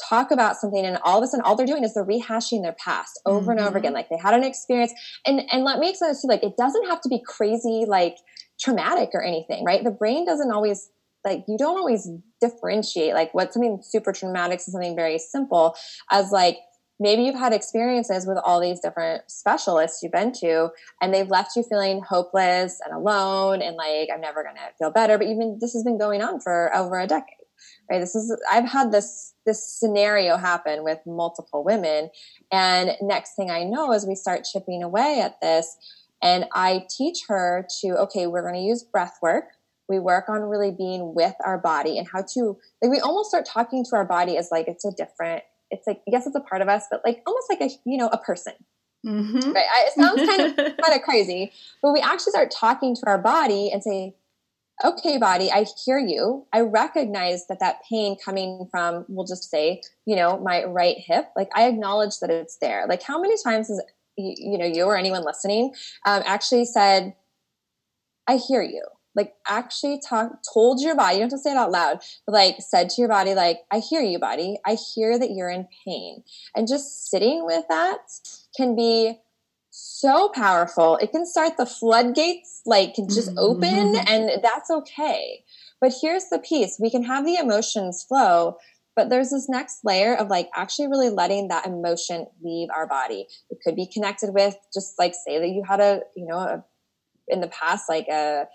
talk 0.08 0.32
about 0.32 0.58
something 0.58 0.86
and 0.86 0.98
all 1.04 1.18
of 1.18 1.24
a 1.24 1.28
sudden 1.28 1.44
all 1.46 1.56
they're 1.56 1.66
doing 1.66 1.84
is 1.84 1.94
they're 1.94 2.06
rehashing 2.06 2.62
their 2.62 2.76
past 2.84 3.20
over 3.26 3.40
mm-hmm. 3.40 3.52
and 3.52 3.60
over 3.60 3.70
mm-hmm. 3.70 3.78
again 3.78 3.94
like 3.94 4.10
they 4.10 4.18
had 4.18 4.34
an 4.34 4.44
experience 4.44 4.94
and 5.26 5.42
and 5.52 5.64
let 5.64 5.80
me 5.80 5.90
explain 5.90 6.12
this 6.12 6.22
too 6.22 6.28
like 6.28 6.44
it 6.44 6.58
doesn't 6.58 6.88
have 6.88 7.02
to 7.02 7.10
be 7.10 7.22
crazy 7.26 7.86
like 7.88 8.18
traumatic 8.60 9.10
or 9.14 9.24
anything 9.24 9.64
right 9.64 9.84
the 9.84 9.92
brain 9.92 10.26
doesn't 10.26 10.52
always 10.52 10.90
like 11.26 11.44
you 11.48 11.58
don't 11.58 11.78
always 11.78 12.10
differentiate 12.40 13.14
like 13.14 13.34
what 13.34 13.54
something 13.54 13.80
super 13.82 14.12
traumatic 14.12 14.60
to 14.60 14.72
something 14.72 14.96
very 14.96 15.20
simple 15.20 15.76
as 16.12 16.32
like 16.32 16.58
maybe 17.00 17.24
you've 17.24 17.36
had 17.36 17.54
experiences 17.54 18.28
with 18.28 18.38
all 18.46 18.62
these 18.62 18.80
different 18.80 19.24
specialists 19.30 20.02
you've 20.02 20.12
been 20.12 20.32
to 20.32 20.70
and 21.02 21.14
they've 21.14 21.30
left 21.30 21.56
you 21.56 21.64
feeling 21.64 22.02
hopeless 22.08 22.80
and 22.86 22.96
alone 22.96 23.62
and 23.62 23.76
like 23.76 24.10
i'm 24.14 24.22
never 24.22 24.44
gonna 24.44 24.60
feel 24.78 24.92
better 24.92 25.18
but 25.18 25.28
even 25.28 25.58
this 25.60 25.74
has 25.74 25.84
been 25.84 25.98
going 25.98 26.22
on 26.22 26.40
for 26.40 26.76
over 26.76 27.00
a 27.00 27.08
decade 27.08 27.41
right? 27.90 28.00
This 28.00 28.16
is 28.16 28.36
i've 28.52 28.68
had 28.68 28.92
this 28.92 29.34
this 29.46 29.66
scenario 29.66 30.38
happen 30.38 30.84
with 30.84 31.00
multiple 31.06 31.64
women. 31.64 32.10
And 32.52 32.92
next 33.02 33.36
thing 33.36 33.50
i 33.50 33.64
know 33.64 33.94
is 33.94 34.06
we 34.06 34.16
start 34.16 34.46
chipping 34.52 34.84
away 34.84 35.22
at 35.24 35.40
this. 35.42 35.78
And 36.22 36.46
i 36.54 36.86
teach 36.90 37.20
her 37.28 37.66
to 37.82 37.88
okay 38.04 38.28
we're 38.28 38.44
going 38.44 38.56
to 38.56 38.62
use 38.62 38.84
breath 38.84 39.18
work. 39.22 39.46
We 39.90 40.00
work 40.00 40.30
on 40.30 40.44
really 40.44 40.72
being 40.72 41.14
with 41.14 41.36
our 41.46 41.58
body 41.58 41.98
and 41.98 42.08
how 42.08 42.24
to 42.34 42.58
like 42.82 42.92
we 42.92 43.00
almost 43.00 43.30
start 43.30 43.46
talking 43.46 43.84
to 43.86 43.96
our 43.96 44.06
body 44.06 44.38
as 44.38 44.50
like 44.52 44.68
it's 44.68 44.86
a 44.86 44.92
different 44.92 45.44
it's 45.70 45.88
like 45.88 46.02
yes 46.08 46.28
it's 46.28 46.36
a 46.36 46.42
part 46.42 46.62
of 46.62 46.70
us 46.70 46.86
but 46.90 47.02
like 47.06 47.22
almost 47.26 47.48
like 47.50 47.62
a 47.62 47.70
you 47.86 47.98
know 47.98 48.08
a 48.08 48.18
person. 48.18 48.54
Mm-hmm. 49.04 49.52
right? 49.52 49.66
It 49.88 49.94
sounds 49.94 50.30
kind 50.30 50.42
of 50.42 50.56
kind 50.78 50.96
of 50.96 51.02
crazy 51.02 51.52
but 51.82 51.92
we 51.92 52.00
actually 52.02 52.32
start 52.32 52.52
talking 52.52 52.96
to 52.96 53.02
our 53.08 53.18
body 53.18 53.72
and 53.72 53.82
say 53.82 54.16
okay, 54.84 55.18
body, 55.18 55.52
I 55.52 55.66
hear 55.86 55.98
you. 55.98 56.46
I 56.54 56.62
recognize 56.62 57.48
that 57.48 57.60
that 57.60 57.82
pain 57.90 58.16
coming 58.24 58.68
from, 58.72 59.06
we'll 59.08 59.26
just 59.26 59.50
say, 59.50 59.82
you 60.06 60.16
know, 60.16 60.40
my 60.40 60.64
right 60.64 60.98
hip, 60.98 61.30
like 61.36 61.50
I 61.56 61.68
acknowledge 61.68 62.20
that 62.20 62.30
it's 62.30 62.58
there. 62.58 62.86
Like 62.88 63.04
how 63.04 63.20
many 63.20 63.36
times 63.44 63.68
has, 63.68 63.82
you 64.18 64.58
know, 64.58 64.66
you 64.66 64.86
or 64.86 64.98
anyone 64.98 65.24
listening 65.24 65.74
um, 66.06 66.24
actually 66.26 66.66
said, 66.66 67.16
I 68.28 68.38
hear 68.38 68.62
you. 68.62 68.84
Like 69.14 69.34
actually 69.48 70.00
talk, 70.08 70.32
told 70.54 70.82
your 70.82 70.96
body, 70.96 71.16
you 71.16 71.20
don't 71.20 71.32
have 71.32 71.40
to 71.40 71.44
say 71.44 71.52
it 71.52 71.58
out 71.58 71.72
loud, 71.72 72.00
but 72.26 72.34
like 72.34 72.56
said 72.60 72.90
to 72.92 73.02
your 73.02 73.10
body, 73.10 73.36
like, 73.36 73.60
I 73.70 73.80
hear 73.80 74.02
you, 74.02 74.20
body. 74.20 74.58
I 74.66 74.76
hear 74.76 75.20
that 75.20 75.32
you're 75.32 75.50
in 75.50 75.68
pain. 75.86 76.24
And 76.56 76.68
just 76.68 77.10
sitting 77.10 77.46
with 77.46 77.66
that 77.68 78.00
can 78.56 78.76
be 78.76 79.20
so 79.82 80.30
powerful. 80.30 80.98
It 80.98 81.12
can 81.12 81.26
start 81.26 81.58
the 81.58 81.66
floodgates, 81.66 82.62
like 82.66 82.96
just 82.96 83.30
mm-hmm. 83.30 83.38
open, 83.38 83.96
and 84.08 84.44
that's 84.44 84.70
okay. 84.70 85.44
But 85.80 85.94
here's 86.02 86.26
the 86.30 86.40
piece 86.40 86.78
we 86.80 86.92
can 86.92 87.04
have 87.04 87.26
the 87.26 87.36
emotions 87.36 88.04
flow, 88.04 88.58
but 88.96 89.10
there's 89.10 89.32
this 89.32 89.50
next 89.50 89.80
layer 89.84 90.16
of 90.16 90.28
like 90.28 90.50
actually 90.56 90.88
really 90.88 91.10
letting 91.10 91.48
that 91.48 91.66
emotion 91.66 92.28
leave 92.44 92.70
our 92.76 92.88
body. 92.88 93.28
It 93.50 93.60
could 93.64 93.76
be 93.76 93.88
connected 93.88 94.34
with 94.34 94.56
just 94.74 95.00
like 95.00 95.14
say 95.14 95.40
that 95.40 95.50
you 95.50 95.64
had 95.68 95.80
a, 95.80 96.02
you 96.16 96.26
know, 96.28 96.38
a, 96.38 96.64
in 97.28 97.42
the 97.42 97.48
past, 97.48 97.90
like 97.90 98.08
a 98.08 98.48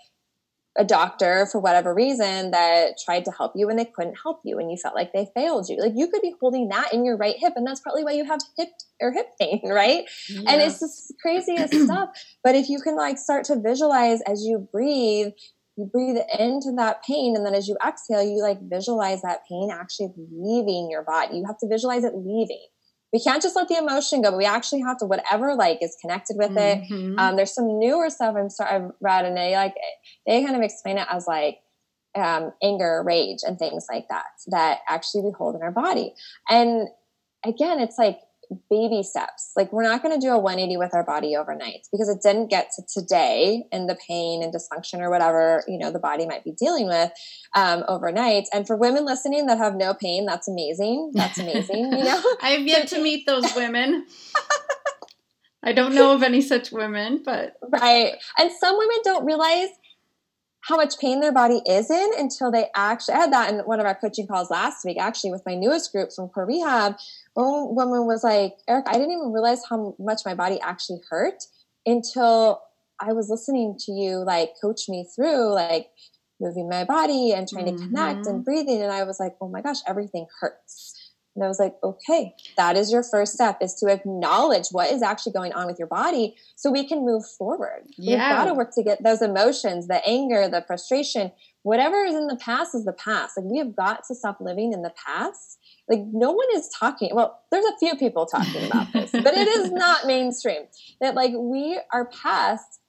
a 0.77 0.85
doctor 0.85 1.47
for 1.51 1.59
whatever 1.59 1.93
reason 1.93 2.51
that 2.51 2.97
tried 3.03 3.25
to 3.25 3.31
help 3.31 3.53
you 3.55 3.69
and 3.69 3.79
they 3.79 3.85
couldn't 3.85 4.17
help 4.21 4.41
you 4.45 4.59
and 4.59 4.69
you 4.69 4.77
felt 4.77 4.95
like 4.95 5.11
they 5.11 5.27
failed 5.35 5.67
you. 5.67 5.77
Like 5.77 5.93
you 5.95 6.07
could 6.07 6.21
be 6.21 6.35
holding 6.39 6.69
that 6.69 6.93
in 6.93 7.03
your 7.03 7.17
right 7.17 7.35
hip 7.37 7.53
and 7.55 7.65
that's 7.65 7.81
probably 7.81 8.03
why 8.03 8.11
you 8.11 8.25
have 8.25 8.39
hip 8.57 8.69
or 9.01 9.11
hip 9.11 9.27
pain, 9.39 9.61
right? 9.65 10.05
Yeah. 10.29 10.51
And 10.51 10.61
it's 10.61 10.79
the 10.79 11.13
craziest 11.21 11.73
stuff. 11.85 12.09
But 12.43 12.55
if 12.55 12.69
you 12.69 12.79
can 12.79 12.95
like 12.95 13.17
start 13.17 13.45
to 13.45 13.59
visualize 13.59 14.21
as 14.27 14.43
you 14.43 14.67
breathe, 14.71 15.33
you 15.77 15.89
breathe 15.91 16.17
into 16.37 16.71
that 16.77 17.03
pain 17.03 17.35
and 17.35 17.45
then 17.45 17.53
as 17.53 17.67
you 17.67 17.77
exhale, 17.85 18.23
you 18.23 18.41
like 18.41 18.59
visualize 18.61 19.21
that 19.23 19.41
pain 19.49 19.69
actually 19.71 20.11
leaving 20.31 20.89
your 20.91 21.03
body. 21.03 21.37
You 21.37 21.45
have 21.45 21.57
to 21.59 21.67
visualize 21.67 22.03
it 22.03 22.13
leaving 22.15 22.65
we 23.13 23.19
can't 23.19 23.41
just 23.41 23.55
let 23.55 23.67
the 23.67 23.77
emotion 23.77 24.21
go, 24.21 24.31
but 24.31 24.37
we 24.37 24.45
actually 24.45 24.81
have 24.81 24.97
to 24.97 25.05
whatever 25.05 25.55
like 25.55 25.79
is 25.81 25.95
connected 26.01 26.35
with 26.37 26.51
mm-hmm. 26.51 27.13
it. 27.13 27.19
Um, 27.19 27.35
there's 27.35 27.53
some 27.53 27.79
newer 27.79 28.09
stuff 28.09 28.35
I'm 28.37 28.49
start 28.49 28.71
I've 28.71 28.91
read 29.01 29.25
and 29.25 29.37
they 29.37 29.55
like 29.55 29.75
they 30.25 30.43
kind 30.43 30.55
of 30.55 30.61
explain 30.61 30.97
it 30.97 31.07
as 31.11 31.25
like 31.27 31.59
um, 32.15 32.51
anger, 32.61 33.03
rage, 33.05 33.39
and 33.43 33.57
things 33.57 33.85
like 33.89 34.07
that 34.09 34.25
that 34.47 34.79
actually 34.89 35.23
we 35.23 35.31
hold 35.31 35.55
in 35.55 35.61
our 35.61 35.71
body. 35.71 36.13
And 36.49 36.87
again, 37.45 37.79
it's 37.79 37.97
like 37.97 38.19
baby 38.69 39.03
steps. 39.03 39.51
Like 39.55 39.71
we're 39.71 39.83
not 39.83 40.01
going 40.01 40.19
to 40.19 40.25
do 40.25 40.31
a 40.31 40.37
180 40.37 40.77
with 40.77 40.93
our 40.93 41.03
body 41.03 41.35
overnight 41.35 41.87
because 41.91 42.09
it 42.09 42.21
didn't 42.21 42.49
get 42.49 42.69
to 42.75 42.83
today 42.91 43.63
and 43.71 43.89
the 43.89 43.97
pain 44.07 44.43
and 44.43 44.53
dysfunction 44.53 44.99
or 44.99 45.09
whatever, 45.09 45.63
you 45.67 45.77
know, 45.77 45.91
the 45.91 45.99
body 45.99 46.25
might 46.25 46.43
be 46.43 46.51
dealing 46.51 46.87
with 46.87 47.11
um, 47.55 47.83
overnight. 47.87 48.45
And 48.53 48.65
for 48.65 48.75
women 48.75 49.05
listening 49.05 49.45
that 49.47 49.57
have 49.57 49.75
no 49.75 49.93
pain, 49.93 50.25
that's 50.25 50.47
amazing. 50.47 51.11
That's 51.13 51.37
amazing. 51.37 51.91
You 51.93 52.03
know, 52.03 52.21
I 52.41 52.49
have 52.51 52.67
yet 52.67 52.87
to 52.89 53.01
meet 53.01 53.25
those 53.25 53.53
women. 53.55 54.05
I 55.63 55.73
don't 55.73 55.95
know 55.95 56.13
of 56.13 56.23
any 56.23 56.41
such 56.41 56.71
women, 56.71 57.21
but 57.25 57.53
right. 57.69 58.13
And 58.37 58.51
some 58.59 58.77
women 58.77 58.97
don't 59.03 59.25
realize 59.25 59.69
how 60.67 60.75
much 60.75 60.99
pain 60.99 61.21
their 61.21 61.31
body 61.31 61.61
is 61.65 61.89
in 61.89 62.11
until 62.17 62.51
they 62.51 62.67
actually 62.75 63.15
I 63.15 63.19
had 63.19 63.33
that 63.33 63.53
in 63.53 63.59
one 63.59 63.79
of 63.79 63.85
our 63.85 63.95
coaching 63.95 64.27
calls 64.27 64.51
last 64.51 64.83
week 64.83 64.97
actually 64.99 65.31
with 65.31 65.43
my 65.45 65.55
newest 65.55 65.91
group 65.93 66.11
from 66.13 66.27
core 66.27 66.45
rehab 66.45 66.97
one 67.33 67.75
woman 67.75 68.05
was 68.05 68.23
like 68.23 68.57
eric 68.67 68.85
i 68.87 68.93
didn't 68.93 69.11
even 69.11 69.31
realize 69.31 69.61
how 69.69 69.95
much 69.99 70.21
my 70.25 70.35
body 70.35 70.59
actually 70.61 70.99
hurt 71.09 71.43
until 71.85 72.61
i 72.99 73.13
was 73.13 73.29
listening 73.29 73.77
to 73.79 73.91
you 73.91 74.17
like 74.17 74.53
coach 74.61 74.89
me 74.89 75.07
through 75.15 75.53
like 75.53 75.87
moving 76.41 76.69
my 76.69 76.83
body 76.83 77.31
and 77.31 77.47
trying 77.47 77.65
mm-hmm. 77.65 77.77
to 77.77 77.83
connect 77.83 78.25
and 78.25 78.27
mm-hmm. 78.27 78.41
breathing 78.41 78.81
and 78.81 78.91
i 78.91 79.03
was 79.03 79.19
like 79.19 79.35
oh 79.39 79.47
my 79.47 79.61
gosh 79.61 79.77
everything 79.87 80.25
hurts 80.39 80.96
and 81.37 81.43
I 81.43 81.47
was 81.47 81.59
like, 81.59 81.75
okay, 81.83 82.33
that 82.57 82.75
is 82.75 82.91
your 82.91 83.03
first 83.03 83.33
step 83.33 83.59
is 83.61 83.75
to 83.75 83.87
acknowledge 83.87 84.69
what 84.71 84.91
is 84.91 85.03
actually 85.03 85.33
going 85.33 85.53
on 85.53 85.67
with 85.67 85.77
your 85.77 85.87
body 85.87 86.35
so 86.55 86.71
we 86.71 86.87
can 86.87 87.05
move 87.05 87.23
forward. 87.37 87.83
Yeah. 87.95 88.11
We've 88.11 88.37
got 88.37 88.45
to 88.45 88.53
work 88.55 88.71
to 88.73 88.83
get 88.83 89.03
those 89.03 89.21
emotions, 89.21 89.87
the 89.87 90.03
anger, 90.03 90.49
the 90.49 90.63
frustration, 90.65 91.31
whatever 91.61 92.03
is 92.05 92.15
in 92.15 92.25
the 92.25 92.37
past 92.37 92.73
is 92.73 92.85
the 92.85 92.93
past. 92.93 93.37
Like 93.37 93.45
we 93.45 93.59
have 93.59 93.75
got 93.75 94.03
to 94.07 94.15
stop 94.15 94.41
living 94.41 94.73
in 94.73 94.81
the 94.81 94.93
past. 95.05 95.59
Like 95.87 95.99
no 96.11 96.31
one 96.31 96.47
is 96.55 96.69
talking. 96.69 97.11
Well, 97.13 97.39
there's 97.51 97.65
a 97.65 97.77
few 97.77 97.95
people 97.97 98.25
talking 98.25 98.65
about 98.65 98.91
this, 98.91 99.11
but 99.11 99.35
it 99.35 99.47
is 99.47 99.71
not 99.71 100.07
mainstream. 100.07 100.63
That 101.01 101.13
like 101.13 101.33
we 101.35 101.79
our 101.93 102.05
past 102.05 102.79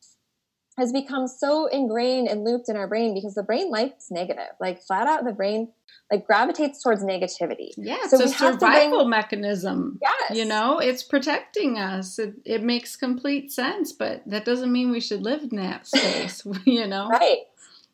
has 0.78 0.92
become 0.92 1.26
so 1.26 1.66
ingrained 1.66 2.28
and 2.28 2.44
looped 2.44 2.68
in 2.68 2.76
our 2.76 2.86
brain 2.86 3.14
because 3.14 3.34
the 3.34 3.42
brain 3.42 3.70
likes 3.70 4.10
negative. 4.10 4.52
Like 4.60 4.80
flat 4.82 5.06
out 5.06 5.24
the 5.24 5.32
brain 5.32 5.68
like 6.10 6.26
gravitates 6.26 6.82
towards 6.82 7.02
negativity. 7.02 7.70
Yeah, 7.76 8.06
so 8.06 8.18
it's 8.20 8.32
a 8.32 8.38
survival 8.38 9.00
bring, 9.00 9.10
mechanism. 9.10 9.98
Yes. 10.00 10.38
You 10.38 10.46
know, 10.46 10.78
it's 10.78 11.02
protecting 11.02 11.78
us. 11.78 12.18
It, 12.18 12.34
it 12.44 12.62
makes 12.62 12.96
complete 12.96 13.52
sense, 13.52 13.92
but 13.92 14.22
that 14.26 14.44
doesn't 14.44 14.72
mean 14.72 14.90
we 14.90 15.00
should 15.00 15.22
live 15.22 15.42
in 15.42 15.56
that 15.56 15.86
space, 15.94 16.46
you 16.64 16.86
know? 16.86 17.08
Right. 17.08 17.40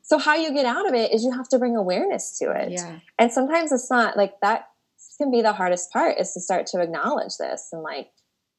So 0.03 0.19
how 0.19 0.37
you 0.37 0.53
get 0.53 0.67
out 0.67 0.87
of 0.87 0.95
it 0.95 1.13
is 1.13 1.25
you 1.25 1.33
have 1.33 1.49
to 1.49 1.59
bring 1.59 1.77
awareness 1.77 2.39
to 2.39 2.53
it. 2.53 2.73
Yeah. 2.73 3.01
And 3.19 3.33
sometimes 3.33 3.73
it's 3.73 3.91
not 3.91 4.17
like 4.17 4.39
that 4.43 4.69
can 5.19 5.31
be 5.31 5.43
the 5.43 5.53
hardest 5.53 5.93
part 5.93 6.19
is 6.19 6.33
to 6.33 6.41
start 6.41 6.67
to 6.67 6.81
acknowledge 6.81 7.37
this 7.39 7.69
and 7.73 7.83
like 7.83 8.11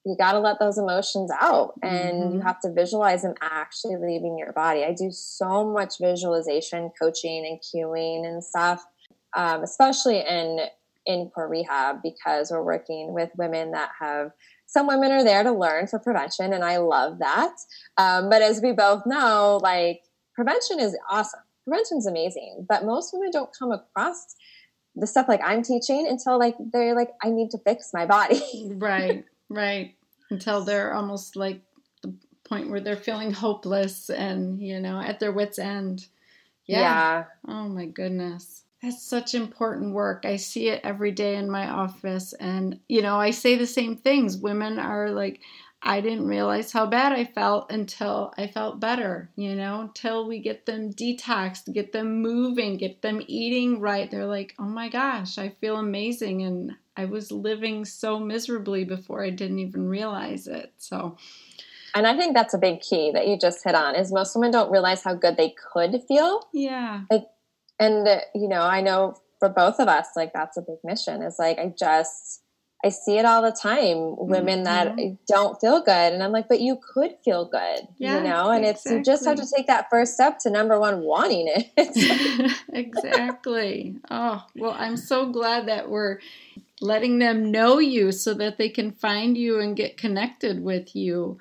you 0.05 0.15
got 0.17 0.33
to 0.33 0.39
let 0.39 0.59
those 0.59 0.77
emotions 0.77 1.31
out 1.39 1.73
and 1.81 2.23
mm-hmm. 2.23 2.35
you 2.35 2.41
have 2.41 2.59
to 2.59 2.71
visualize 2.71 3.23
them 3.23 3.33
actually 3.41 3.95
leaving 3.95 4.37
your 4.37 4.53
body. 4.53 4.83
I 4.83 4.93
do 4.93 5.09
so 5.11 5.65
much 5.65 5.95
visualization 5.99 6.91
coaching 6.99 7.45
and 7.45 7.59
cueing 7.59 8.25
and 8.25 8.43
stuff 8.43 8.85
um, 9.35 9.63
especially 9.63 10.19
in 10.19 10.59
in 11.05 11.29
core 11.29 11.47
rehab 11.47 12.01
because 12.01 12.49
we're 12.49 12.63
working 12.63 13.13
with 13.13 13.29
women 13.37 13.71
that 13.71 13.91
have 13.99 14.31
some 14.65 14.87
women 14.87 15.11
are 15.11 15.23
there 15.23 15.43
to 15.43 15.51
learn 15.51 15.85
for 15.85 15.99
prevention 15.99 16.51
and 16.51 16.63
i 16.63 16.77
love 16.77 17.19
that 17.19 17.53
um, 17.97 18.29
but 18.29 18.41
as 18.41 18.59
we 18.61 18.71
both 18.71 19.03
know 19.05 19.59
like 19.61 20.01
prevention 20.33 20.79
is 20.79 20.97
awesome 21.09 21.41
prevention's 21.63 22.07
amazing 22.07 22.65
but 22.67 22.85
most 22.85 23.13
women 23.13 23.29
don't 23.31 23.51
come 23.57 23.71
across 23.71 24.35
the 24.95 25.05
stuff 25.05 25.27
like 25.27 25.41
i'm 25.43 25.61
teaching 25.61 26.07
until 26.09 26.39
like 26.39 26.55
they're 26.73 26.95
like 26.95 27.11
i 27.21 27.29
need 27.29 27.51
to 27.51 27.59
fix 27.59 27.91
my 27.93 28.05
body 28.05 28.41
right 28.77 29.25
right 29.49 29.95
until 30.29 30.63
they're 30.63 30.93
almost 30.93 31.35
like 31.35 31.61
the 32.01 32.13
point 32.43 32.69
where 32.69 32.79
they're 32.79 32.95
feeling 32.95 33.31
hopeless 33.31 34.09
and 34.09 34.61
you 34.61 34.79
know 34.79 34.99
at 34.99 35.19
their 35.19 35.31
wits 35.31 35.59
end 35.59 36.07
yeah. 36.65 36.79
yeah. 36.79 37.23
oh 37.47 37.67
my 37.67 37.85
goodness 37.85 38.65
that's 38.85 39.01
such 39.01 39.33
important 39.33 39.93
work. 39.93 40.25
I 40.25 40.35
see 40.35 40.69
it 40.69 40.81
every 40.83 41.11
day 41.11 41.37
in 41.37 41.49
my 41.49 41.67
office. 41.67 42.33
And, 42.33 42.79
you 42.87 43.01
know, 43.01 43.19
I 43.19 43.31
say 43.31 43.55
the 43.55 43.65
same 43.65 43.97
things. 43.97 44.37
Women 44.37 44.77
are 44.77 45.09
like, 45.09 45.41
I 45.81 46.01
didn't 46.01 46.27
realize 46.27 46.71
how 46.71 46.87
bad 46.87 47.11
I 47.11 47.25
felt 47.25 47.71
until 47.71 48.33
I 48.37 48.47
felt 48.47 48.79
better, 48.79 49.29
you 49.35 49.55
know, 49.55 49.81
until 49.81 50.27
we 50.27 50.39
get 50.39 50.65
them 50.65 50.91
detoxed, 50.91 51.71
get 51.73 51.91
them 51.91 52.21
moving, 52.21 52.77
get 52.77 53.01
them 53.01 53.21
eating 53.27 53.79
right. 53.79 54.09
They're 54.09 54.25
like, 54.25 54.55
oh 54.57 54.63
my 54.63 54.89
gosh, 54.89 55.37
I 55.37 55.49
feel 55.49 55.77
amazing. 55.77 56.41
And 56.41 56.71
I 56.97 57.05
was 57.05 57.31
living 57.31 57.85
so 57.85 58.19
miserably 58.19 58.85
before 58.85 59.23
I 59.23 59.29
didn't 59.29 59.59
even 59.59 59.87
realize 59.87 60.47
it. 60.47 60.73
So, 60.77 61.17
and 61.93 62.07
I 62.07 62.15
think 62.15 62.35
that's 62.35 62.53
a 62.53 62.57
big 62.57 62.81
key 62.81 63.11
that 63.13 63.27
you 63.27 63.37
just 63.37 63.63
hit 63.63 63.75
on 63.75 63.95
is 63.95 64.11
most 64.11 64.35
women 64.35 64.51
don't 64.51 64.71
realize 64.71 65.03
how 65.03 65.13
good 65.13 65.37
they 65.37 65.53
could 65.71 66.01
feel. 66.07 66.47
Yeah. 66.53 67.01
Like 67.11 67.25
and 67.79 68.07
you 68.33 68.47
know 68.47 68.61
i 68.61 68.81
know 68.81 69.15
for 69.39 69.49
both 69.49 69.79
of 69.79 69.87
us 69.87 70.07
like 70.15 70.31
that's 70.33 70.57
a 70.57 70.61
big 70.61 70.77
mission 70.83 71.21
is 71.21 71.37
like 71.39 71.57
i 71.59 71.73
just 71.77 72.41
i 72.83 72.89
see 72.89 73.17
it 73.17 73.25
all 73.25 73.41
the 73.41 73.51
time 73.51 74.15
women 74.17 74.63
mm-hmm. 74.63 74.97
that 74.97 75.17
don't 75.27 75.59
feel 75.59 75.81
good 75.81 76.13
and 76.13 76.23
i'm 76.23 76.31
like 76.31 76.47
but 76.47 76.61
you 76.61 76.79
could 76.93 77.15
feel 77.23 77.45
good 77.45 77.87
yeah, 77.97 78.17
you 78.17 78.23
know 78.23 78.49
and 78.49 78.65
exactly. 78.65 78.69
it's 78.69 78.85
you 78.91 79.03
just 79.03 79.25
have 79.25 79.37
to 79.37 79.47
take 79.55 79.67
that 79.67 79.89
first 79.89 80.13
step 80.13 80.39
to 80.39 80.49
number 80.49 80.79
one 80.79 81.01
wanting 81.01 81.47
it 81.47 82.55
exactly 82.73 83.95
oh 84.09 84.43
well 84.55 84.75
i'm 84.77 84.97
so 84.97 85.29
glad 85.29 85.67
that 85.67 85.89
we're 85.89 86.19
letting 86.81 87.19
them 87.19 87.51
know 87.51 87.79
you 87.79 88.11
so 88.11 88.33
that 88.33 88.57
they 88.57 88.69
can 88.69 88.91
find 88.91 89.37
you 89.37 89.59
and 89.59 89.77
get 89.77 89.97
connected 89.97 90.61
with 90.63 90.95
you 90.95 91.37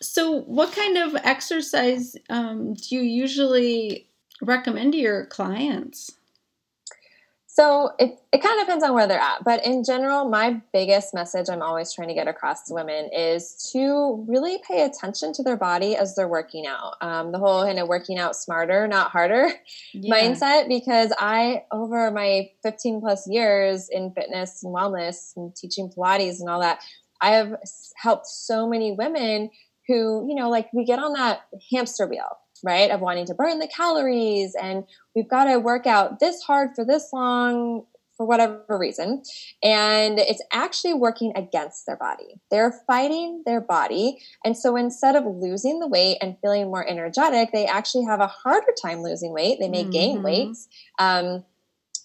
so 0.00 0.40
what 0.42 0.72
kind 0.72 0.96
of 0.96 1.16
exercise 1.24 2.16
um, 2.30 2.74
do 2.74 2.96
you 2.96 3.02
usually 3.02 4.08
recommend 4.40 4.92
to 4.92 4.98
your 4.98 5.26
clients? 5.26 6.12
So 7.58 7.90
it, 7.98 8.20
it 8.32 8.40
kind 8.40 8.60
of 8.60 8.66
depends 8.68 8.84
on 8.84 8.94
where 8.94 9.08
they're 9.08 9.18
at. 9.18 9.42
But 9.42 9.66
in 9.66 9.82
general, 9.82 10.28
my 10.28 10.62
biggest 10.72 11.12
message 11.12 11.48
I'm 11.50 11.60
always 11.60 11.92
trying 11.92 12.06
to 12.06 12.14
get 12.14 12.28
across 12.28 12.62
to 12.68 12.74
women 12.74 13.10
is 13.12 13.68
to 13.72 14.24
really 14.28 14.60
pay 14.64 14.84
attention 14.84 15.32
to 15.32 15.42
their 15.42 15.56
body 15.56 15.96
as 15.96 16.14
they're 16.14 16.28
working 16.28 16.68
out. 16.68 16.94
Um, 17.00 17.32
the 17.32 17.38
whole 17.40 17.64
kind 17.64 17.80
of 17.80 17.88
working 17.88 18.16
out 18.16 18.36
smarter, 18.36 18.86
not 18.86 19.10
harder 19.10 19.50
yeah. 19.92 20.14
mindset, 20.14 20.68
because 20.68 21.12
I, 21.18 21.64
over 21.72 22.12
my 22.12 22.48
15 22.62 23.00
plus 23.00 23.28
years 23.28 23.88
in 23.90 24.12
fitness 24.12 24.62
and 24.62 24.72
wellness 24.72 25.32
and 25.36 25.52
teaching 25.56 25.90
Pilates 25.90 26.38
and 26.38 26.48
all 26.48 26.60
that, 26.60 26.78
I 27.20 27.30
have 27.30 27.56
helped 27.96 28.28
so 28.28 28.68
many 28.68 28.92
women 28.92 29.50
who, 29.88 30.28
you 30.28 30.36
know, 30.36 30.48
like 30.48 30.68
we 30.72 30.84
get 30.84 31.00
on 31.00 31.14
that 31.14 31.40
hamster 31.72 32.06
wheel 32.06 32.38
right? 32.64 32.90
Of 32.90 33.00
wanting 33.00 33.26
to 33.26 33.34
burn 33.34 33.58
the 33.58 33.68
calories 33.68 34.54
and 34.60 34.84
we've 35.14 35.28
got 35.28 35.44
to 35.44 35.58
work 35.58 35.86
out 35.86 36.20
this 36.20 36.42
hard 36.42 36.70
for 36.74 36.84
this 36.84 37.10
long 37.12 37.84
for 38.18 38.26
whatever 38.26 38.64
reason. 38.68 39.22
And 39.62 40.18
it's 40.18 40.42
actually 40.52 40.92
working 40.92 41.32
against 41.36 41.86
their 41.86 41.96
body. 41.96 42.40
They're 42.50 42.72
fighting 42.86 43.44
their 43.46 43.60
body. 43.60 44.18
And 44.44 44.58
so 44.58 44.76
instead 44.76 45.14
of 45.14 45.24
losing 45.24 45.78
the 45.78 45.86
weight 45.86 46.18
and 46.20 46.36
feeling 46.42 46.66
more 46.66 46.86
energetic, 46.86 47.52
they 47.52 47.64
actually 47.64 48.04
have 48.06 48.20
a 48.20 48.26
harder 48.26 48.74
time 48.82 49.02
losing 49.02 49.32
weight. 49.32 49.58
They 49.60 49.68
may 49.68 49.82
mm-hmm. 49.82 49.90
gain 49.90 50.22
weight. 50.22 50.56
Um, 50.98 51.44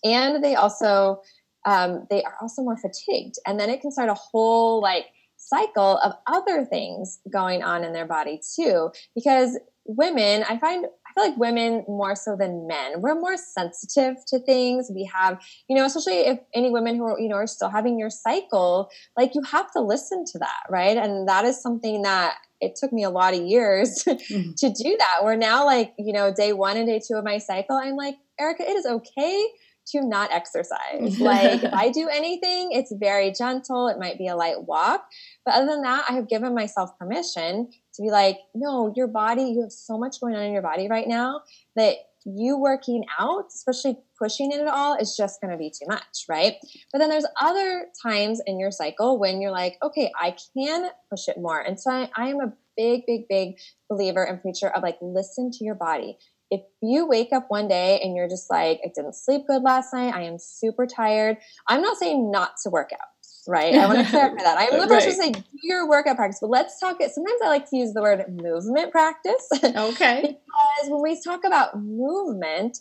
and 0.03 0.43
they 0.43 0.53
also, 0.53 1.21
um, 1.65 2.05
they 2.11 2.21
are 2.23 2.35
also 2.39 2.61
more 2.61 2.77
fatigued. 2.77 3.35
And 3.47 3.59
then 3.59 3.71
it 3.71 3.81
can 3.81 3.91
start 3.91 4.09
a 4.09 4.13
whole 4.13 4.81
like 4.81 5.07
cycle 5.37 5.97
of 5.97 6.13
other 6.27 6.63
things 6.63 7.19
going 7.31 7.63
on 7.63 7.83
in 7.83 7.91
their 7.91 8.05
body 8.05 8.39
too. 8.55 8.91
Because 9.15 9.57
women, 9.85 10.43
I 10.47 10.57
find 10.57 10.85
I 10.85 11.13
feel 11.13 11.29
like 11.29 11.37
women 11.37 11.83
more 11.87 12.15
so 12.15 12.35
than 12.37 12.65
men. 12.67 13.01
We're 13.01 13.19
more 13.19 13.37
sensitive 13.37 14.15
to 14.27 14.39
things. 14.39 14.89
We 14.93 15.09
have, 15.13 15.39
you 15.69 15.75
know, 15.75 15.85
especially 15.85 16.21
if 16.21 16.39
any 16.55 16.71
women 16.71 16.95
who 16.95 17.03
are, 17.03 17.19
you 17.19 17.29
know, 17.29 17.35
are 17.35 17.47
still 17.47 17.69
having 17.69 17.99
your 17.99 18.09
cycle, 18.09 18.89
like 19.15 19.35
you 19.35 19.43
have 19.43 19.71
to 19.73 19.81
listen 19.81 20.25
to 20.31 20.39
that, 20.39 20.63
right? 20.69 20.97
And 20.97 21.27
that 21.27 21.45
is 21.45 21.61
something 21.61 22.01
that 22.01 22.35
it 22.61 22.75
took 22.75 22.91
me 22.91 23.03
a 23.03 23.09
lot 23.09 23.35
of 23.35 23.41
years 23.41 24.03
mm-hmm. 24.07 24.51
to 24.57 24.69
do 24.69 24.97
that. 24.97 25.19
We're 25.23 25.35
now 25.35 25.65
like, 25.65 25.93
you 25.99 26.13
know, 26.13 26.33
day 26.33 26.53
one 26.53 26.77
and 26.77 26.87
day 26.87 26.99
two 27.05 27.15
of 27.15 27.23
my 27.23 27.37
cycle, 27.37 27.75
I'm 27.75 27.95
like, 27.95 28.15
Erica, 28.39 28.63
it 28.63 28.75
is 28.75 28.85
okay 28.85 29.47
to 29.87 30.01
not 30.01 30.31
exercise. 30.31 31.19
like 31.19 31.63
if 31.63 31.73
I 31.73 31.89
do 31.89 32.07
anything, 32.09 32.71
it's 32.71 32.93
very 32.99 33.31
gentle. 33.31 33.87
It 33.87 33.99
might 33.99 34.17
be 34.17 34.27
a 34.27 34.35
light 34.35 34.63
walk. 34.63 35.05
But 35.45 35.55
other 35.55 35.67
than 35.67 35.81
that, 35.83 36.05
I 36.09 36.13
have 36.13 36.29
given 36.29 36.55
myself 36.55 36.97
permission 36.97 37.69
to 37.95 38.01
be 38.01 38.09
like, 38.09 38.39
no, 38.55 38.91
your 38.95 39.07
body, 39.07 39.43
you 39.43 39.61
have 39.61 39.71
so 39.71 39.97
much 39.97 40.19
going 40.19 40.35
on 40.35 40.43
in 40.43 40.53
your 40.53 40.61
body 40.61 40.87
right 40.89 41.07
now 41.07 41.41
that 41.75 41.95
you 42.25 42.57
working 42.57 43.05
out, 43.19 43.45
especially 43.53 43.97
pushing 44.17 44.51
it 44.51 44.61
at 44.61 44.67
all, 44.67 44.95
is 44.95 45.15
just 45.15 45.41
going 45.41 45.51
to 45.51 45.57
be 45.57 45.69
too 45.69 45.85
much, 45.87 46.25
right? 46.29 46.55
But 46.91 46.99
then 46.99 47.09
there's 47.09 47.25
other 47.41 47.87
times 48.01 48.41
in 48.45 48.59
your 48.59 48.71
cycle 48.71 49.19
when 49.19 49.41
you're 49.41 49.51
like, 49.51 49.77
okay, 49.83 50.11
I 50.19 50.35
can 50.55 50.89
push 51.09 51.27
it 51.27 51.37
more. 51.37 51.59
And 51.59 51.79
so 51.79 51.91
I, 51.91 52.09
I 52.15 52.29
am 52.29 52.39
a 52.39 52.53
big, 52.77 53.05
big, 53.05 53.27
big 53.27 53.55
believer 53.89 54.23
and 54.23 54.41
preacher 54.41 54.69
of 54.69 54.83
like, 54.83 54.97
listen 55.01 55.51
to 55.51 55.63
your 55.63 55.75
body. 55.75 56.17
If 56.49 56.61
you 56.81 57.07
wake 57.07 57.33
up 57.33 57.45
one 57.49 57.67
day 57.67 57.99
and 58.03 58.15
you're 58.15 58.29
just 58.29 58.49
like, 58.49 58.79
I 58.85 58.91
didn't 58.95 59.15
sleep 59.15 59.43
good 59.47 59.63
last 59.63 59.93
night, 59.93 60.13
I 60.13 60.23
am 60.23 60.37
super 60.39 60.85
tired, 60.85 61.37
I'm 61.67 61.81
not 61.81 61.97
saying 61.97 62.31
not 62.31 62.53
to 62.63 62.69
work 62.69 62.91
out 62.93 63.12
right? 63.47 63.73
I 63.75 63.85
want 63.87 63.99
to 63.99 64.05
clarify 64.09 64.43
that. 64.43 64.57
I'm 64.57 64.79
the 64.79 64.87
person 64.87 65.09
to 65.11 65.15
say 65.15 65.31
do 65.31 65.41
your 65.63 65.87
workout 65.87 66.15
practice, 66.15 66.39
but 66.41 66.49
let's 66.49 66.79
talk 66.79 66.97
it. 67.01 67.11
Sometimes 67.11 67.39
I 67.43 67.47
like 67.47 67.69
to 67.69 67.77
use 67.77 67.93
the 67.93 68.01
word 68.01 68.23
movement 68.29 68.91
practice. 68.91 69.47
Okay. 69.63 70.21
because 70.21 70.89
when 70.89 71.01
we 71.01 71.19
talk 71.21 71.43
about 71.45 71.79
movement, 71.81 72.77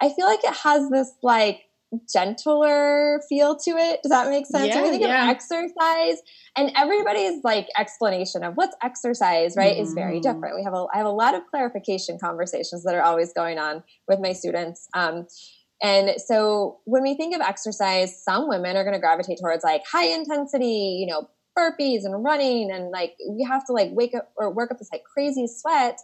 I 0.00 0.10
feel 0.10 0.26
like 0.26 0.40
it 0.44 0.54
has 0.54 0.88
this 0.90 1.12
like 1.22 1.62
gentler 2.12 3.20
feel 3.28 3.56
to 3.56 3.70
it. 3.70 4.02
Does 4.02 4.10
that 4.10 4.28
make 4.28 4.46
sense? 4.46 4.68
Yeah, 4.68 4.76
when 4.82 4.84
we 4.84 4.90
think 4.90 5.02
yeah. 5.02 5.24
of 5.24 5.30
exercise, 5.30 6.20
and 6.56 6.72
everybody's 6.76 7.42
like 7.44 7.68
explanation 7.78 8.42
of 8.42 8.54
what's 8.54 8.76
exercise, 8.82 9.54
right, 9.56 9.76
is 9.76 9.92
very 9.94 10.18
Mm. 10.18 10.22
different. 10.22 10.56
We 10.56 10.64
have 10.64 10.74
a 10.74 10.86
I 10.92 10.98
have 10.98 11.06
a 11.06 11.10
lot 11.10 11.34
of 11.34 11.42
clarification 11.50 12.18
conversations 12.18 12.82
that 12.84 12.94
are 12.94 13.02
always 13.02 13.32
going 13.32 13.58
on 13.58 13.82
with 14.08 14.20
my 14.20 14.32
students. 14.32 14.88
Um, 14.94 15.26
and 15.82 16.20
so 16.20 16.78
when 16.84 17.02
we 17.02 17.14
think 17.14 17.34
of 17.34 17.40
exercise, 17.40 18.22
some 18.22 18.48
women 18.48 18.76
are 18.76 18.84
going 18.84 18.94
to 18.94 19.00
gravitate 19.00 19.38
towards 19.40 19.62
like 19.62 19.82
high 19.90 20.06
intensity, 20.06 20.96
you 20.98 21.06
know, 21.06 21.28
burpees 21.56 22.04
and 22.04 22.24
running, 22.24 22.70
and 22.70 22.90
like 22.90 23.14
we 23.28 23.44
have 23.44 23.64
to 23.66 23.72
like 23.72 23.90
wake 23.92 24.14
up 24.14 24.30
or 24.36 24.52
work 24.52 24.70
up 24.70 24.78
this 24.78 24.88
like 24.92 25.04
crazy 25.04 25.46
sweat 25.46 25.98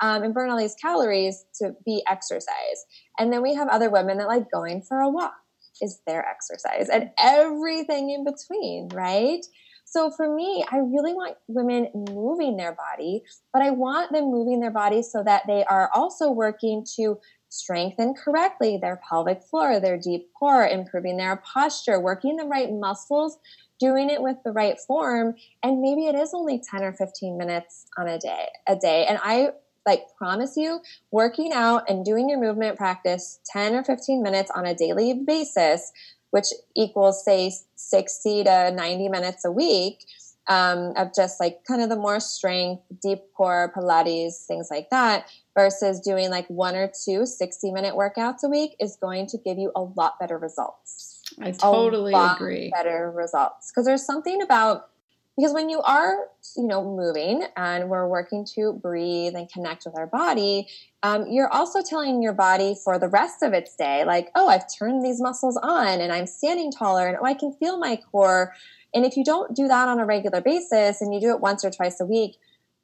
um, 0.00 0.22
and 0.22 0.34
burn 0.34 0.50
all 0.50 0.58
these 0.58 0.74
calories 0.74 1.44
to 1.56 1.74
be 1.84 2.02
exercise. 2.08 2.84
And 3.18 3.32
then 3.32 3.42
we 3.42 3.54
have 3.54 3.68
other 3.68 3.90
women 3.90 4.18
that 4.18 4.28
like 4.28 4.50
going 4.50 4.82
for 4.82 5.00
a 5.00 5.08
walk 5.08 5.34
is 5.80 6.00
their 6.06 6.26
exercise 6.26 6.88
and 6.88 7.10
everything 7.18 8.10
in 8.10 8.24
between, 8.24 8.88
right? 8.92 9.44
So 9.84 10.10
for 10.10 10.34
me, 10.34 10.64
I 10.70 10.78
really 10.78 11.14
want 11.14 11.36
women 11.46 11.88
moving 11.94 12.56
their 12.58 12.76
body, 12.76 13.22
but 13.54 13.62
I 13.62 13.70
want 13.70 14.12
them 14.12 14.24
moving 14.30 14.60
their 14.60 14.70
body 14.70 15.02
so 15.02 15.22
that 15.24 15.44
they 15.46 15.64
are 15.64 15.88
also 15.94 16.30
working 16.30 16.84
to 16.96 17.18
strengthen 17.48 18.14
correctly 18.14 18.78
their 18.80 19.00
pelvic 19.08 19.42
floor, 19.42 19.80
their 19.80 19.98
deep 19.98 20.32
core, 20.34 20.66
improving 20.66 21.16
their 21.16 21.36
posture, 21.36 22.00
working 22.00 22.36
the 22.36 22.44
right 22.44 22.70
muscles, 22.72 23.38
doing 23.78 24.10
it 24.10 24.22
with 24.22 24.36
the 24.44 24.52
right 24.52 24.78
form, 24.80 25.34
and 25.62 25.80
maybe 25.80 26.06
it 26.06 26.14
is 26.14 26.34
only 26.34 26.60
10 26.60 26.82
or 26.82 26.92
15 26.92 27.38
minutes 27.38 27.86
on 27.96 28.08
a 28.08 28.18
day, 28.18 28.46
a 28.66 28.76
day. 28.76 29.06
And 29.08 29.18
I 29.22 29.50
like 29.86 30.04
promise 30.16 30.56
you 30.56 30.80
working 31.10 31.52
out 31.52 31.88
and 31.88 32.04
doing 32.04 32.28
your 32.28 32.40
movement 32.40 32.76
practice 32.76 33.40
10 33.46 33.74
or 33.74 33.84
15 33.84 34.22
minutes 34.22 34.50
on 34.50 34.66
a 34.66 34.74
daily 34.74 35.14
basis 35.26 35.92
which 36.30 36.48
equals 36.76 37.24
say 37.24 37.50
60 37.76 38.44
to 38.44 38.70
90 38.70 39.08
minutes 39.08 39.44
a 39.46 39.50
week 39.50 40.04
um, 40.48 40.94
of 40.96 41.14
just 41.14 41.38
like 41.38 41.64
kind 41.66 41.82
of 41.82 41.88
the 41.88 41.96
more 41.96 42.20
strength 42.20 42.82
deep 43.02 43.18
core 43.34 43.72
pilates 43.76 44.46
things 44.46 44.68
like 44.70 44.88
that 44.90 45.30
versus 45.54 46.00
doing 46.00 46.30
like 46.30 46.48
one 46.48 46.74
or 46.74 46.90
two 47.04 47.26
60 47.26 47.70
minute 47.70 47.94
workouts 47.94 48.42
a 48.44 48.48
week 48.48 48.74
is 48.80 48.96
going 48.96 49.26
to 49.26 49.38
give 49.38 49.58
you 49.58 49.70
a 49.76 49.82
lot 49.82 50.18
better 50.18 50.38
results. 50.38 51.22
I 51.40 51.52
totally 51.52 52.12
a 52.12 52.16
lot 52.16 52.36
agree. 52.36 52.70
better 52.74 53.10
results. 53.14 53.70
Because 53.70 53.84
there's 53.84 54.04
something 54.04 54.40
about 54.42 54.88
because 55.36 55.54
when 55.54 55.68
you 55.68 55.80
are 55.82 56.26
you 56.56 56.66
know 56.66 56.84
moving 56.84 57.44
and 57.56 57.88
we're 57.88 58.08
working 58.08 58.44
to 58.54 58.72
breathe 58.72 59.34
and 59.34 59.50
connect 59.50 59.84
with 59.84 59.96
our 59.96 60.06
body 60.06 60.66
um, 61.04 61.26
you're 61.28 61.52
also 61.52 61.80
telling 61.80 62.20
your 62.20 62.32
body 62.32 62.74
for 62.82 62.98
the 62.98 63.08
rest 63.08 63.42
of 63.42 63.52
its 63.52 63.76
day 63.76 64.04
like 64.04 64.30
oh 64.34 64.48
i've 64.48 64.64
turned 64.76 65.04
these 65.04 65.20
muscles 65.20 65.56
on 65.62 66.00
and 66.00 66.12
i'm 66.12 66.26
standing 66.26 66.72
taller 66.72 67.06
and 67.06 67.16
oh 67.20 67.24
i 67.24 67.34
can 67.34 67.52
feel 67.52 67.78
my 67.78 67.96
core 68.10 68.52
and 68.94 69.04
if 69.04 69.16
you 69.16 69.24
don't 69.24 69.54
do 69.54 69.68
that 69.68 69.88
on 69.88 69.98
a 70.00 70.06
regular 70.06 70.40
basis 70.40 71.00
and 71.00 71.12
you 71.14 71.20
do 71.20 71.30
it 71.30 71.40
once 71.40 71.64
or 71.64 71.70
twice 71.70 72.00
a 72.00 72.06
week 72.06 72.36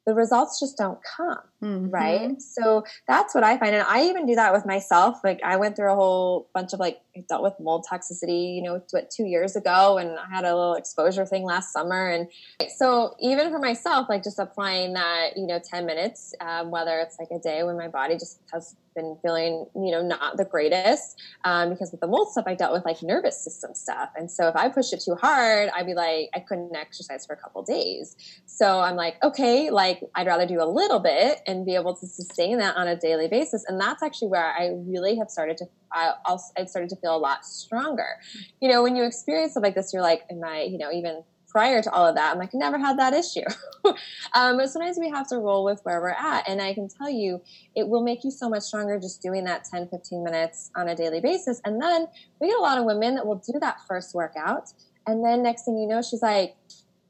the 0.05 0.13
results 0.13 0.59
just 0.59 0.77
don't 0.77 0.99
come 1.17 1.39
Mhm. 1.63 1.91
right? 1.91 2.39
So 2.41 2.83
that's 3.07 3.33
what 3.33 3.43
i 3.43 3.57
find. 3.57 3.73
And 3.73 3.85
i 3.89 4.03
even 4.03 4.25
do 4.27 4.35
that 4.35 4.53
with 4.53 4.65
myself. 4.65 5.19
Like 5.23 5.39
i 5.43 5.55
went 5.57 5.75
through 5.75 5.91
a 5.91 5.95
whole 5.95 6.47
bunch 6.53 6.73
of 6.73 6.79
like 6.79 7.01
I 7.15 7.23
dealt 7.29 7.43
with 7.43 7.53
mold 7.59 7.85
toxicity 7.89 8.55
you 8.55 8.61
know 8.61 8.81
what 8.91 9.09
two 9.09 9.25
years 9.25 9.55
ago 9.55 9.97
and 9.97 10.17
i 10.19 10.35
had 10.35 10.43
a 10.43 10.55
little 10.55 10.75
exposure 10.75 11.25
thing 11.25 11.43
last 11.43 11.71
summer 11.71 12.09
and 12.09 12.27
so 12.75 13.15
even 13.19 13.49
for 13.49 13.59
myself 13.59 14.07
like 14.09 14.23
just 14.23 14.39
applying 14.39 14.93
that 14.93 15.31
you 15.35 15.47
know 15.47 15.59
10 15.71 15.85
minutes 15.85 16.33
um, 16.41 16.71
whether 16.71 16.99
it's 16.99 17.17
like 17.19 17.29
a 17.31 17.39
day 17.39 17.63
when 17.63 17.77
my 17.77 17.87
body 17.87 18.15
just 18.15 18.41
has 18.53 18.75
been 18.95 19.17
feeling 19.21 19.65
you 19.75 19.91
know 19.91 20.01
not 20.01 20.37
the 20.37 20.45
greatest 20.45 21.21
um, 21.43 21.69
because 21.69 21.91
with 21.91 22.01
the 22.01 22.07
mold 22.07 22.31
stuff 22.31 22.45
i 22.47 22.55
dealt 22.55 22.73
with 22.73 22.85
like 22.85 23.01
nervous 23.03 23.43
system 23.43 23.73
stuff 23.73 24.09
and 24.15 24.31
so 24.31 24.47
if 24.47 24.55
i 24.55 24.69
pushed 24.69 24.93
it 24.93 25.01
too 25.03 25.15
hard 25.15 25.69
i'd 25.75 25.85
be 25.85 25.93
like 25.93 26.29
i 26.33 26.39
couldn't 26.39 26.75
exercise 26.75 27.25
for 27.25 27.33
a 27.33 27.37
couple 27.37 27.61
days. 27.63 28.15
So 28.45 28.79
i'm 28.79 28.95
like 28.95 29.15
okay 29.23 29.69
like 29.69 30.01
i'd 30.15 30.27
rather 30.27 30.45
do 30.45 30.61
a 30.61 30.65
little 30.65 30.99
bit 30.99 31.39
and 31.45 31.65
be 31.65 31.75
able 31.75 31.95
to 31.95 32.07
sustain 32.07 32.57
that 32.59 32.75
on 32.77 32.87
a 32.87 32.95
daily 32.95 33.27
basis 33.27 33.63
and 33.67 33.79
that's 33.79 34.01
actually 34.01 34.29
where 34.29 34.53
i 34.57 34.71
really 34.85 35.17
have 35.17 35.29
started 35.29 35.57
to 35.57 35.65
I 35.95 36.13
I've 36.57 36.69
started 36.69 36.89
to 36.89 36.97
feel 36.97 37.15
a 37.15 37.17
lot 37.17 37.45
stronger. 37.45 38.07
You 38.61 38.69
know, 38.69 38.83
when 38.83 38.95
you 38.95 39.03
experience 39.03 39.53
stuff 39.53 39.63
like 39.63 39.75
this, 39.75 39.91
you're 39.93 40.03
like, 40.03 40.21
am 40.29 40.41
I, 40.45 40.63
you 40.63 40.77
know, 40.77 40.91
even 40.91 41.23
prior 41.55 41.81
to 41.81 41.89
all 41.91 42.05
of 42.05 42.15
that, 42.15 42.33
I'm 42.33 42.37
like, 42.37 42.49
I 42.53 42.57
never 42.57 42.77
had 42.77 42.99
that 42.99 43.13
issue. 43.13 43.45
um, 44.35 44.57
but 44.57 44.69
sometimes 44.69 44.97
we 44.99 45.09
have 45.09 45.25
to 45.29 45.37
roll 45.37 45.63
with 45.63 45.79
where 45.83 46.01
we're 46.01 46.09
at. 46.09 46.49
And 46.49 46.61
I 46.61 46.73
can 46.73 46.89
tell 46.99 47.09
you, 47.09 47.39
it 47.75 47.87
will 47.87 48.03
make 48.03 48.25
you 48.25 48.31
so 48.31 48.49
much 48.49 48.63
stronger 48.63 48.99
just 48.99 49.21
doing 49.21 49.45
that 49.45 49.63
10, 49.73 49.87
15 49.87 50.21
minutes 50.21 50.69
on 50.75 50.89
a 50.89 50.95
daily 50.95 51.21
basis. 51.21 51.61
And 51.63 51.81
then 51.81 52.07
we 52.41 52.49
get 52.49 52.57
a 52.57 52.61
lot 52.61 52.77
of 52.77 52.83
women 52.83 53.15
that 53.15 53.25
will 53.25 53.41
do 53.47 53.57
that 53.61 53.77
first 53.87 54.13
workout. 54.13 54.63
And 55.07 55.23
then 55.23 55.43
next 55.43 55.63
thing 55.63 55.77
you 55.77 55.87
know, 55.87 56.01
she's 56.01 56.21
like, 56.21 56.55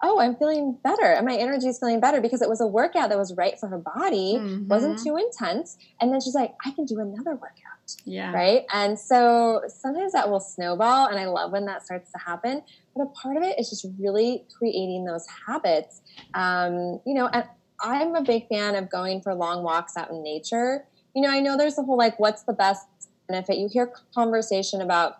oh, 0.03 0.19
I'm 0.19 0.35
feeling 0.35 0.77
better. 0.83 1.05
And 1.13 1.25
my 1.25 1.35
energy 1.35 1.67
is 1.67 1.79
feeling 1.79 1.99
better 1.99 2.21
because 2.21 2.43
it 2.43 2.49
was 2.49 2.61
a 2.61 2.67
workout 2.67 3.09
that 3.09 3.17
was 3.17 3.33
right 3.35 3.55
for 3.59 3.67
her 3.69 3.79
body, 3.79 4.37
Mhm. 4.39 4.67
wasn't 4.67 4.99
too 5.03 5.17
intense. 5.17 5.75
And 5.99 6.13
then 6.13 6.21
she's 6.21 6.35
like, 6.35 6.53
I 6.63 6.69
can 6.71 6.85
do 6.85 6.99
another 6.99 7.31
workout 7.31 7.64
Yeah. 8.03 8.33
right? 8.33 8.65
And 8.73 8.99
so 8.99 9.61
sometimes 9.67 10.13
that 10.13 10.29
will 10.29 10.39
snowball, 10.39 11.07
and 11.07 11.19
I 11.19 11.25
love 11.25 11.51
when 11.51 11.65
that 11.65 11.83
starts 11.85 12.11
to 12.11 12.17
happen. 12.17 12.63
But 12.95 13.03
a 13.03 13.07
part 13.07 13.37
of 13.37 13.43
it 13.43 13.59
is 13.59 13.69
just 13.69 13.85
really 13.99 14.45
creating 14.57 15.05
those 15.05 15.25
habits. 15.47 16.01
Um, 16.33 16.99
you 17.05 17.13
know, 17.13 17.27
and 17.27 17.45
I'm 17.79 18.15
a 18.15 18.23
big 18.23 18.47
fan 18.47 18.75
of 18.75 18.89
going 18.89 19.21
for 19.21 19.33
long 19.33 19.63
walks 19.63 19.97
out 19.97 20.09
in 20.09 20.23
nature. 20.23 20.85
You 21.13 21.21
know, 21.21 21.29
I 21.29 21.39
know 21.39 21.57
there's 21.57 21.75
the 21.75 21.83
whole 21.83 21.97
like, 21.97 22.19
what's 22.19 22.43
the 22.43 22.53
best 22.53 22.87
benefit? 23.27 23.57
You 23.57 23.69
hear 23.71 23.91
conversation 24.13 24.81
about, 24.81 25.17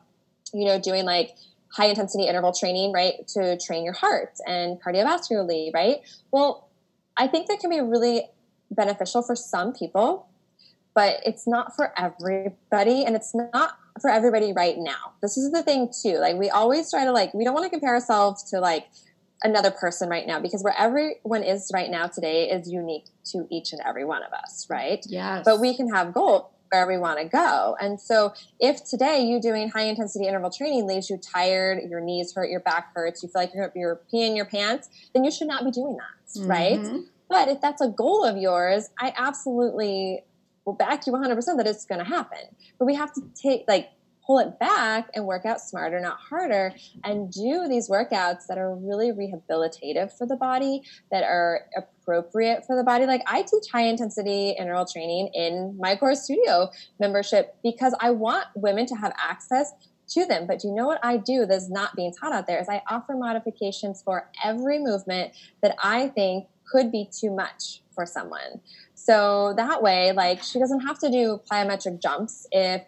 you 0.54 0.66
know, 0.66 0.80
doing 0.80 1.06
like 1.06 1.32
high 1.72 1.88
intensity 1.88 2.28
interval 2.28 2.54
training, 2.54 2.94
right, 2.94 3.28
to 3.30 3.58
train 3.58 3.84
your 3.84 3.94
heart 3.94 4.34
and 4.48 4.82
cardiovascularly, 4.82 5.74
right? 5.74 5.98
Well, 6.32 6.70
I 7.18 7.28
think 7.28 7.48
that 7.48 7.60
can 7.60 7.70
be 7.70 7.82
really 7.82 8.30
beneficial 8.72 9.22
for 9.22 9.36
some 9.36 9.74
people 9.74 10.28
but 10.96 11.20
it's 11.26 11.46
not 11.46 11.76
for 11.76 11.94
everybody 12.00 13.04
and 13.06 13.16
it's 13.16 13.36
not 13.36 13.78
for 14.02 14.10
everybody 14.10 14.52
right 14.54 14.78
now 14.78 15.14
this 15.22 15.38
is 15.38 15.52
the 15.52 15.62
thing 15.62 15.90
too 16.02 16.18
like 16.18 16.36
we 16.38 16.50
always 16.50 16.90
try 16.90 17.06
to 17.06 17.12
like 17.12 17.34
we 17.34 17.44
don't 17.44 17.54
want 17.54 17.64
to 17.66 17.70
compare 17.70 17.94
ourselves 17.94 18.44
to 18.50 18.60
like 18.60 18.88
another 19.44 19.70
person 19.72 20.10
right 20.10 20.26
now 20.26 20.40
because 20.40 20.64
where 20.64 20.74
everyone 20.78 21.44
is 21.44 21.70
right 21.74 21.92
now 21.92 22.08
today 22.08 22.50
is 22.50 22.70
unique 22.72 23.06
to 23.26 23.46
each 23.52 23.72
and 23.74 23.82
every 23.86 24.04
one 24.06 24.24
of 24.24 24.32
us 24.34 24.66
right 24.70 25.06
Yes. 25.08 25.44
but 25.46 25.60
we 25.60 25.76
can 25.78 25.88
have 25.94 26.14
goals 26.14 26.46
where 26.72 26.88
we 26.88 26.98
want 26.98 27.20
to 27.20 27.26
go 27.26 27.78
and 27.80 28.02
so 28.02 28.34
if 28.60 28.84
today 28.84 29.22
you 29.22 29.40
doing 29.40 29.70
high 29.70 29.84
intensity 29.84 30.26
interval 30.28 30.50
training 30.50 30.88
leaves 30.88 31.10
you 31.10 31.18
tired 31.18 31.80
your 31.90 32.02
knees 32.02 32.34
hurt 32.36 32.50
your 32.50 32.60
back 32.62 32.88
hurts 32.96 33.22
you 33.22 33.30
feel 33.30 33.42
like 33.44 33.52
you're, 33.54 33.72
you're 33.76 34.02
peeing 34.12 34.36
your 34.36 34.46
pants 34.46 34.90
then 35.14 35.24
you 35.24 35.32
should 35.32 35.48
not 35.48 35.64
be 35.64 35.72
doing 35.72 35.96
that 35.96 36.42
right 36.48 36.80
Mhm. 36.82 37.04
but 37.30 37.48
if 37.48 37.62
that's 37.62 37.82
a 37.82 37.88
goal 37.88 38.26
of 38.26 38.36
yours, 38.38 38.90
I 39.00 39.14
absolutely 39.16 40.24
will 40.66 40.74
back 40.74 41.06
you 41.06 41.14
100% 41.14 41.58
that 41.58 41.68
it's 41.68 41.86
going 41.86 42.00
to 42.00 42.06
happen. 42.06 42.40
But 42.80 42.86
we 42.86 42.96
have 42.96 43.14
to 43.14 43.22
take, 43.36 43.66
like, 43.68 43.90
pull 44.26 44.40
it 44.40 44.58
back 44.60 45.10
and 45.14 45.26
work 45.26 45.46
out 45.46 45.62
smarter, 45.62 46.00
not 46.00 46.18
harder, 46.20 46.74
and 47.04 47.32
do 47.32 47.68
these 47.68 47.90
workouts 47.90 48.48
that 48.48 48.58
are 48.58 48.76
really 48.76 49.12
rehabilitative 49.12 50.12
for 50.18 50.26
the 50.26 50.36
body, 50.36 50.82
that 51.12 51.24
are 51.24 51.68
appropriate 51.78 52.66
for 52.66 52.76
the 52.76 52.84
body. 52.84 53.06
Like, 53.06 53.22
I 53.28 53.44
teach 53.44 53.72
high 53.72 53.84
intensity 53.84 54.56
interval 54.58 54.86
training 54.86 55.30
in 55.34 55.78
my 55.80 55.96
core 55.96 56.16
studio 56.16 56.72
membership 57.00 57.56
because 57.62 57.96
I 58.00 58.12
want 58.12 58.48
women 58.56 58.88
to 58.88 58.96
have 58.96 59.14
access 59.24 59.72
to 60.10 60.26
them. 60.26 60.48
But 60.48 60.60
do 60.60 60.70
you 60.70 60.74
know 60.74 60.88
what 60.88 61.00
I 61.04 61.18
do 61.18 61.46
that's 61.46 61.70
not 61.70 61.96
being 61.96 62.14
taught 62.14 62.34
out 62.34 62.48
there 62.48 62.60
is 62.60 62.70
I 62.70 62.82
offer 62.90 63.14
modifications 63.16 64.02
for 64.04 64.30
every 64.44 64.80
movement 64.80 65.34
that 65.62 65.76
I 65.84 66.08
think 66.10 66.48
could 66.72 66.92
be 66.92 67.10
too 67.12 67.32
much 67.32 67.82
for 67.94 68.06
someone. 68.06 68.62
So 69.06 69.54
that 69.56 69.84
way, 69.84 70.14
like 70.14 70.42
she 70.42 70.58
doesn't 70.58 70.80
have 70.80 70.98
to 71.00 71.12
do 71.12 71.40
plyometric 71.52 72.02
jumps 72.02 72.48
if 72.52 72.82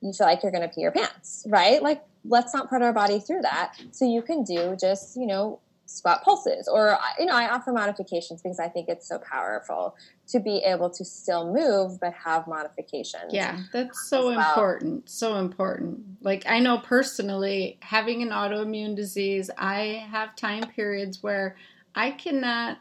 you 0.00 0.14
feel 0.14 0.26
like 0.26 0.42
you're 0.42 0.50
going 0.50 0.66
to 0.66 0.74
pee 0.74 0.80
your 0.80 0.92
pants, 0.92 1.44
right? 1.46 1.82
Like 1.82 2.02
let's 2.24 2.54
not 2.54 2.70
put 2.70 2.80
our 2.80 2.94
body 2.94 3.20
through 3.20 3.42
that. 3.42 3.74
So 3.90 4.06
you 4.06 4.22
can 4.22 4.44
do 4.44 4.74
just, 4.80 5.14
you 5.14 5.26
know, 5.26 5.60
squat 5.84 6.22
pulses 6.24 6.68
or 6.68 6.96
you 7.18 7.26
know, 7.26 7.34
I 7.34 7.50
offer 7.50 7.70
modifications 7.70 8.40
because 8.40 8.58
I 8.58 8.68
think 8.68 8.88
it's 8.88 9.06
so 9.06 9.18
powerful 9.18 9.94
to 10.28 10.40
be 10.40 10.62
able 10.64 10.88
to 10.88 11.04
still 11.04 11.52
move 11.52 12.00
but 12.00 12.14
have 12.14 12.46
modifications. 12.46 13.34
Yeah, 13.34 13.58
that's 13.74 14.08
so 14.08 14.28
well. 14.28 14.38
important. 14.38 15.10
So 15.10 15.36
important. 15.36 16.00
Like 16.22 16.44
I 16.46 16.60
know 16.60 16.78
personally, 16.78 17.78
having 17.82 18.22
an 18.22 18.30
autoimmune 18.30 18.96
disease, 18.96 19.50
I 19.58 20.06
have 20.10 20.34
time 20.34 20.62
periods 20.74 21.22
where 21.22 21.56
I 21.94 22.12
cannot 22.12 22.78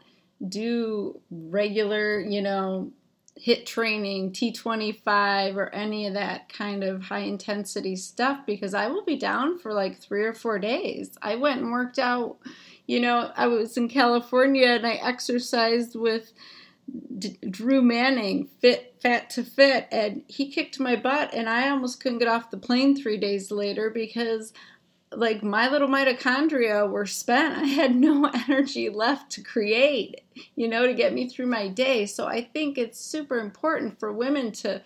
do 0.48 1.20
regular, 1.30 2.20
you 2.20 2.42
know, 2.42 2.92
HIIT 3.40 3.66
training, 3.66 4.34
T25, 4.34 5.56
or 5.56 5.74
any 5.74 6.06
of 6.06 6.14
that 6.14 6.52
kind 6.52 6.84
of 6.84 7.04
high 7.04 7.20
intensity 7.20 7.96
stuff 7.96 8.46
because 8.46 8.74
I 8.74 8.88
will 8.88 9.04
be 9.04 9.16
down 9.16 9.58
for 9.58 9.74
like 9.74 10.00
three 10.00 10.24
or 10.24 10.34
four 10.34 10.60
days. 10.60 11.18
I 11.22 11.36
went 11.36 11.62
and 11.62 11.72
worked 11.72 11.98
out, 11.98 12.38
you 12.86 13.00
know, 13.00 13.32
I 13.36 13.48
was 13.48 13.78
in 13.78 13.88
California 13.88 14.68
and 14.68 14.86
I 14.86 14.94
exercised 14.94 15.96
with 15.96 16.34
D- 17.18 17.38
Drew 17.50 17.82
Manning, 17.82 18.50
fit, 18.60 18.96
fat 19.02 19.30
to 19.32 19.44
fit, 19.44 19.88
and 19.92 20.24
he 20.28 20.52
kicked 20.52 20.80
my 20.80 20.96
butt, 20.96 21.34
and 21.34 21.50
I 21.50 21.70
almost 21.70 22.02
couldn't 22.02 22.20
get 22.20 22.28
off 22.28 22.52
the 22.52 22.58
plane 22.58 22.96
three 22.96 23.18
days 23.18 23.50
later 23.50 23.90
because 23.90 24.52
like 25.14 25.44
my 25.44 25.70
little 25.70 25.88
mitochondria 25.88 26.90
were 26.90 27.06
spent. 27.06 27.58
I 27.58 27.66
had 27.66 27.96
no 27.96 28.30
energy 28.50 28.90
left 28.90 29.32
to 29.34 29.42
create, 29.42 30.22
you 30.56 30.68
know, 30.68 30.86
to 30.86 30.94
get 30.94 31.14
me 31.14 31.28
through 31.28 31.48
my 31.48 31.68
day. 31.68 32.06
So 32.06 32.28
I 32.28 32.42
think 32.42 32.78
it's 32.78 33.00
super 33.00 33.40
important 33.40 34.00
for 34.00 34.12
women 34.12 34.52
to 34.54 34.82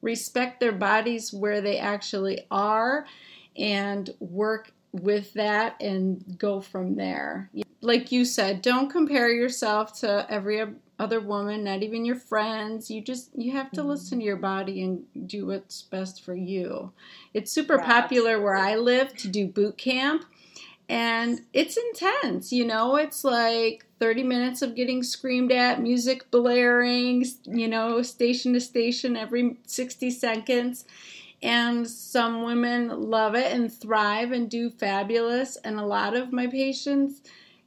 respect 0.00 0.60
their 0.60 0.72
bodies 0.72 1.32
where 1.32 1.60
they 1.60 1.78
actually 1.78 2.46
are 2.50 3.06
and 3.56 4.10
work 4.20 4.72
with 4.92 5.32
that 5.34 5.76
and 5.80 6.36
go 6.38 6.60
from 6.60 6.94
there. 6.94 7.50
Like 7.80 8.10
you 8.10 8.24
said, 8.24 8.62
don't 8.62 8.90
compare 8.90 9.30
yourself 9.30 10.00
to 10.00 10.26
every 10.28 10.64
other 10.98 11.20
woman, 11.20 11.64
not 11.64 11.82
even 11.82 12.04
your 12.04 12.16
friends. 12.16 12.90
You 12.90 13.00
just 13.00 13.30
you 13.36 13.52
have 13.52 13.70
to 13.72 13.80
mm-hmm. 13.80 13.90
listen 13.90 14.18
to 14.18 14.24
your 14.24 14.36
body 14.36 14.82
and 14.82 15.04
do 15.28 15.46
what's 15.46 15.82
best 15.82 16.24
for 16.24 16.34
you. 16.34 16.92
It's 17.34 17.52
super 17.52 17.76
yeah, 17.76 17.86
popular 17.86 18.30
absolutely. 18.30 18.44
where 18.44 18.56
I 18.56 18.76
live 18.76 19.14
to 19.16 19.28
do 19.28 19.46
boot 19.46 19.78
camp 19.78 20.24
and 20.88 21.42
it's 21.52 21.76
intense, 21.76 22.50
you 22.50 22.64
know, 22.64 22.96
it's 22.96 23.22
like 23.22 23.84
30 24.00 24.22
minutes 24.22 24.62
of 24.62 24.74
getting 24.74 25.02
screamed 25.02 25.52
at, 25.52 25.82
music 25.82 26.30
blaring, 26.30 27.26
you 27.44 27.68
know, 27.68 28.00
station 28.00 28.54
to 28.54 28.60
station 28.60 29.14
every 29.14 29.58
60 29.66 30.10
seconds. 30.10 30.86
And 31.42 31.88
some 31.88 32.42
women 32.42 32.88
love 32.88 33.34
it 33.34 33.52
and 33.52 33.72
thrive 33.72 34.32
and 34.32 34.50
do 34.50 34.70
fabulous. 34.70 35.56
And 35.56 35.78
a 35.78 35.84
lot 35.84 36.16
of 36.16 36.32
my 36.32 36.46
patients 36.46 37.20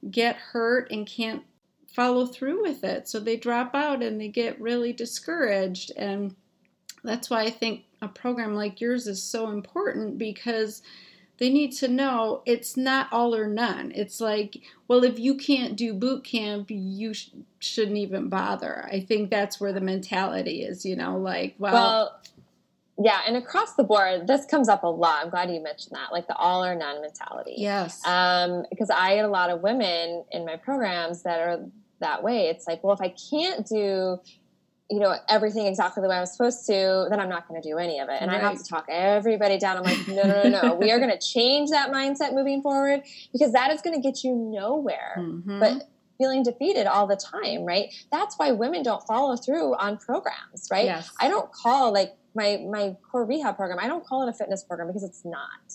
get 0.10 0.36
hurt 0.36 0.90
and 0.92 1.06
can't 1.06 1.44
follow 1.88 2.26
through 2.26 2.62
with 2.62 2.84
it. 2.84 3.08
So 3.08 3.20
they 3.20 3.36
drop 3.36 3.76
out 3.76 4.02
and 4.02 4.20
they 4.20 4.30
get 4.30 4.60
really 4.60 4.94
discouraged. 4.94 5.92
And 5.98 6.36
that's 7.04 7.30
why 7.30 7.44
I 7.44 7.50
think 7.50 7.84
a 8.02 8.08
program 8.08 8.56
like 8.56 8.82
yours 8.82 9.08
is 9.08 9.22
so 9.22 9.50
important 9.50 10.18
because 10.18 10.82
they 11.38 11.50
need 11.50 11.72
to 11.72 11.88
know 11.88 12.44
it's 12.46 12.78
not 12.78 13.12
all 13.12 13.36
or 13.36 13.48
none. 13.48 13.92
It's 13.96 14.22
like, 14.22 14.58
well, 14.88 15.04
if 15.04 15.18
you 15.18 15.36
can't 15.36 15.76
do 15.76 15.94
boot 15.94 16.24
camp, 16.24 16.68
you 16.70 17.16
sh- 17.16 17.30
shouldn't 17.58 17.98
even 17.98 18.30
bother. 18.30 18.88
I 18.92 19.00
think 19.00 19.32
that's 19.32 19.60
where 19.60 19.74
the 19.74 19.82
mentality 19.82 20.62
is, 20.62 20.86
you 20.86 20.96
know, 20.96 21.18
like, 21.18 21.56
well, 21.58 21.74
well 21.74 22.22
yeah, 23.04 23.22
and 23.26 23.38
across 23.38 23.76
the 23.76 23.84
board, 23.84 24.28
this 24.28 24.46
comes 24.46 24.70
up 24.70 24.84
a 24.84 24.88
lot. 24.88 25.24
I'm 25.24 25.30
glad 25.30 25.50
you 25.50 25.62
mentioned 25.62 25.96
that, 25.96 26.12
like 26.12 26.28
the 26.28 26.36
all 26.36 26.64
or 26.64 26.76
none 26.76 27.02
mentality. 27.02 27.56
Yes. 27.58 28.06
Um, 28.06 28.64
because 28.70 28.90
I 28.90 29.16
get 29.16 29.26
a 29.26 29.30
lot 29.30 29.50
of 29.50 29.62
women 29.62 30.24
in 30.32 30.46
my 30.46 30.58
programs 30.58 31.24
that 31.24 31.40
are 31.40 31.66
that 32.00 32.22
way. 32.24 32.48
It's 32.48 32.68
like, 32.68 32.84
well, 32.84 32.94
if 32.94 33.02
I 33.02 33.14
can't 33.30 33.66
do, 33.66 34.20
you 34.90 35.00
know, 35.00 35.16
everything 35.30 35.68
exactly 35.68 36.02
the 36.02 36.10
way 36.10 36.18
I'm 36.18 36.26
supposed 36.26 36.66
to, 36.68 37.08
then 37.10 37.20
I'm 37.20 37.30
not 37.30 37.48
going 37.48 37.62
to 37.62 37.68
do 37.68 37.78
any 37.78 38.00
of 38.00 38.10
it. 38.10 38.18
And 38.20 38.30
right. 38.30 38.42
I 38.42 38.50
have 38.50 38.58
to 38.58 38.64
talk 38.64 38.86
everybody 38.90 39.58
down. 39.58 39.78
I'm 39.78 39.84
like, 39.84 40.08
no, 40.08 40.24
no, 40.24 40.44
no, 40.44 40.62
no. 40.62 40.74
we 40.76 40.92
are 40.92 41.00
going 41.00 41.12
to 41.18 41.26
change 41.26 41.70
that 41.70 41.92
mindset 41.92 42.34
moving 42.34 42.62
forward 42.62 43.02
because 43.32 43.54
that 43.54 43.72
is 43.72 43.82
going 43.82 43.96
to 43.96 44.02
get 44.02 44.24
you 44.24 44.36
nowhere. 44.36 45.16
Mm-hmm. 45.18 45.60
But 45.60 45.88
feeling 46.18 46.44
defeated 46.44 46.86
all 46.86 47.08
the 47.08 47.16
time, 47.16 47.64
right? 47.64 47.92
That's 48.12 48.36
why 48.38 48.52
women 48.52 48.84
don't 48.84 49.02
follow 49.08 49.36
through 49.36 49.76
on 49.76 49.98
programs, 49.98 50.68
right? 50.70 50.86
Yes. 50.86 51.10
I 51.20 51.30
don't 51.30 51.52
call 51.52 51.92
like 51.92 52.16
my 52.36 52.63
my 52.70 52.96
core 53.12 53.26
rehab 53.26 53.56
program, 53.56 53.80
I 53.80 53.88
don't 53.88 54.06
call 54.06 54.28
it 54.28 54.30
a 54.30 54.34
fitness 54.34 54.63
program 54.63 54.88
because 54.88 55.04
it's 55.04 55.24
not 55.26 55.74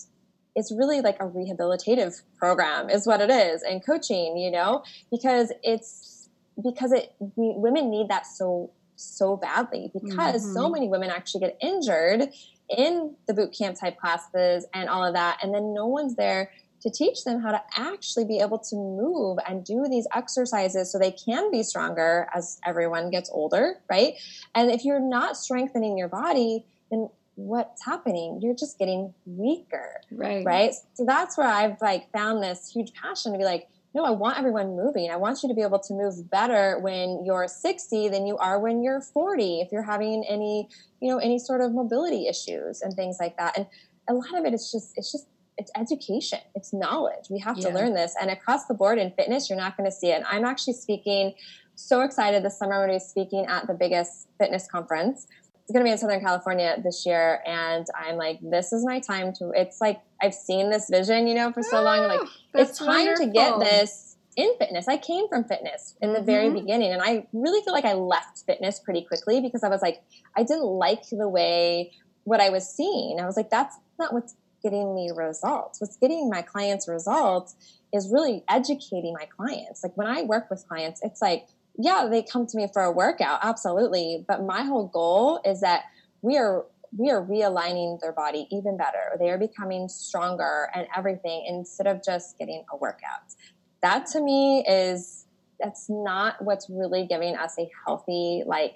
it's 0.57 0.71
really 0.71 1.01
like 1.01 1.17
a 1.21 1.27
rehabilitative 1.27 2.23
program 2.39 2.89
is 2.89 3.05
what 3.05 3.21
it 3.21 3.29
is 3.29 3.61
and 3.61 3.85
coaching 3.85 4.35
you 4.35 4.49
know 4.49 4.83
because 5.11 5.53
it's 5.61 6.29
because 6.61 6.91
it 6.91 7.13
we, 7.19 7.53
women 7.55 7.91
need 7.91 8.09
that 8.09 8.25
so 8.25 8.71
so 8.95 9.37
badly 9.37 9.91
because 9.93 10.41
mm-hmm. 10.41 10.53
so 10.53 10.67
many 10.67 10.89
women 10.89 11.11
actually 11.11 11.41
get 11.41 11.55
injured 11.61 12.29
in 12.75 13.15
the 13.27 13.33
boot 13.33 13.55
camp 13.57 13.79
type 13.79 13.97
classes 13.99 14.65
and 14.73 14.89
all 14.89 15.05
of 15.05 15.13
that 15.13 15.37
and 15.43 15.53
then 15.53 15.73
no 15.73 15.85
one's 15.85 16.15
there 16.15 16.51
to 16.81 16.89
teach 16.89 17.23
them 17.23 17.41
how 17.41 17.51
to 17.51 17.61
actually 17.75 18.25
be 18.25 18.39
able 18.39 18.59
to 18.59 18.75
move 18.75 19.37
and 19.47 19.63
do 19.63 19.85
these 19.89 20.07
exercises 20.15 20.91
so 20.91 20.99
they 20.99 21.11
can 21.11 21.51
be 21.51 21.63
stronger 21.63 22.27
as 22.33 22.59
everyone 22.65 23.09
gets 23.09 23.29
older 23.31 23.75
right 23.89 24.13
and 24.55 24.71
if 24.71 24.85
you're 24.85 24.99
not 24.99 25.37
strengthening 25.37 25.97
your 25.97 26.09
body 26.09 26.65
then 26.91 27.09
what's 27.35 27.85
happening 27.85 28.39
you're 28.41 28.55
just 28.55 28.79
getting 28.79 29.13
weaker 29.25 30.01
right 30.11 30.45
right 30.45 30.73
so 30.93 31.05
that's 31.05 31.37
where 31.37 31.47
i've 31.47 31.79
like 31.81 32.11
found 32.11 32.41
this 32.41 32.71
huge 32.71 32.93
passion 32.93 33.31
to 33.31 33.37
be 33.37 33.45
like 33.45 33.67
no, 33.97 34.03
I 34.05 34.11
want 34.11 34.37
everyone 34.37 34.75
moving. 34.75 35.09
I 35.09 35.15
want 35.15 35.41
you 35.41 35.49
to 35.49 35.55
be 35.55 35.63
able 35.63 35.79
to 35.79 35.93
move 35.93 36.29
better 36.29 36.77
when 36.79 37.25
you're 37.25 37.47
60 37.47 38.09
than 38.09 38.27
you 38.27 38.37
are 38.37 38.59
when 38.59 38.83
you're 38.83 39.01
40 39.01 39.61
if 39.61 39.71
you're 39.71 39.81
having 39.81 40.23
any, 40.29 40.69
you 41.01 41.09
know, 41.09 41.17
any 41.17 41.39
sort 41.39 41.61
of 41.61 41.73
mobility 41.73 42.27
issues 42.27 42.81
and 42.81 42.93
things 42.93 43.17
like 43.19 43.37
that. 43.37 43.57
And 43.57 43.65
a 44.07 44.13
lot 44.13 44.37
of 44.37 44.45
it 44.45 44.53
is 44.53 44.71
just 44.71 44.93
it's 44.97 45.11
just 45.11 45.25
it's 45.57 45.71
education. 45.75 46.39
It's 46.55 46.73
knowledge. 46.73 47.29
We 47.29 47.39
have 47.39 47.57
yeah. 47.57 47.69
to 47.69 47.75
learn 47.75 47.93
this. 47.93 48.15
And 48.19 48.29
across 48.29 48.65
the 48.65 48.73
board 48.73 48.97
in 48.97 49.11
fitness, 49.11 49.49
you're 49.49 49.57
not 49.57 49.75
going 49.77 49.89
to 49.89 49.95
see 49.95 50.11
it. 50.11 50.15
And 50.15 50.25
I'm 50.29 50.45
actually 50.45 50.73
speaking 50.73 51.33
so 51.75 52.01
excited 52.01 52.43
this 52.43 52.57
summer 52.57 52.79
when 52.79 52.89
I 52.89 52.93
was 52.93 53.07
speaking 53.07 53.45
at 53.45 53.67
the 53.67 53.73
biggest 53.73 54.27
fitness 54.39 54.67
conference 54.67 55.27
it's 55.67 55.73
going 55.73 55.83
to 55.83 55.89
be 55.89 55.91
in 55.91 55.97
Southern 55.97 56.21
California 56.21 56.77
this 56.81 57.05
year. 57.05 57.41
And 57.45 57.85
I'm 57.93 58.15
like, 58.15 58.39
this 58.41 58.71
is 58.71 58.85
my 58.85 59.01
time 59.01 59.33
to, 59.33 59.51
it's 59.53 59.81
like, 59.81 59.99
I've 60.21 60.33
seen 60.33 60.69
this 60.69 60.89
vision, 60.89 61.27
you 61.27 61.35
know, 61.35 61.51
for 61.51 61.61
so 61.61 61.83
long. 61.83 62.07
like, 62.07 62.21
it's 62.53 62.79
time 62.79 62.87
wonderful. 62.87 63.25
to 63.25 63.31
get 63.33 63.59
this 63.59 64.15
in 64.37 64.53
fitness. 64.57 64.87
I 64.87 64.95
came 64.95 65.27
from 65.27 65.43
fitness 65.43 65.95
in 66.01 66.13
the 66.13 66.19
mm-hmm. 66.19 66.25
very 66.25 66.49
beginning. 66.51 66.93
And 66.93 67.01
I 67.01 67.27
really 67.33 67.61
feel 67.65 67.73
like 67.73 67.83
I 67.83 67.95
left 67.95 68.45
fitness 68.45 68.79
pretty 68.79 69.01
quickly 69.01 69.41
because 69.41 69.61
I 69.61 69.67
was 69.67 69.81
like, 69.81 70.01
I 70.37 70.43
didn't 70.43 70.63
like 70.63 71.03
the 71.11 71.27
way 71.27 71.91
what 72.23 72.39
I 72.39 72.47
was 72.47 72.69
seeing. 72.69 73.19
I 73.19 73.25
was 73.25 73.35
like, 73.35 73.49
that's 73.49 73.75
not 73.99 74.13
what's 74.13 74.35
getting 74.61 74.95
me 74.95 75.11
results. 75.15 75.81
What's 75.81 75.97
getting 75.97 76.29
my 76.29 76.41
clients 76.41 76.87
results 76.87 77.55
is 77.93 78.09
really 78.11 78.43
educating 78.49 79.13
my 79.13 79.25
clients. 79.25 79.83
Like 79.83 79.95
when 79.95 80.07
I 80.07 80.23
work 80.23 80.49
with 80.49 80.67
clients, 80.67 81.01
it's 81.03 81.21
like, 81.21 81.47
yeah, 81.77 82.07
they 82.09 82.23
come 82.23 82.47
to 82.47 82.57
me 82.57 82.67
for 82.73 82.81
a 82.81 82.91
workout, 82.91 83.39
absolutely. 83.43 84.25
But 84.27 84.43
my 84.43 84.63
whole 84.63 84.87
goal 84.87 85.41
is 85.45 85.61
that 85.61 85.83
we 86.21 86.37
are 86.37 86.65
we 86.97 87.09
are 87.11 87.21
realigning 87.21 87.99
their 87.99 88.13
body 88.13 88.47
even 88.49 88.77
better. 88.77 89.17
They 89.19 89.29
are 89.29 89.37
becoming 89.37 89.89
stronger 89.89 90.69
and 90.73 90.87
everything 90.95 91.45
instead 91.47 91.85
of 91.85 92.01
just 92.03 92.37
getting 92.37 92.63
a 92.71 92.77
workout. 92.77 93.35
That 93.81 94.05
to 94.07 94.21
me 94.21 94.65
is 94.67 95.25
that's 95.59 95.89
not 95.89 96.41
what's 96.41 96.69
really 96.69 97.05
giving 97.05 97.35
us 97.35 97.55
a 97.59 97.69
healthy, 97.85 98.43
like 98.45 98.75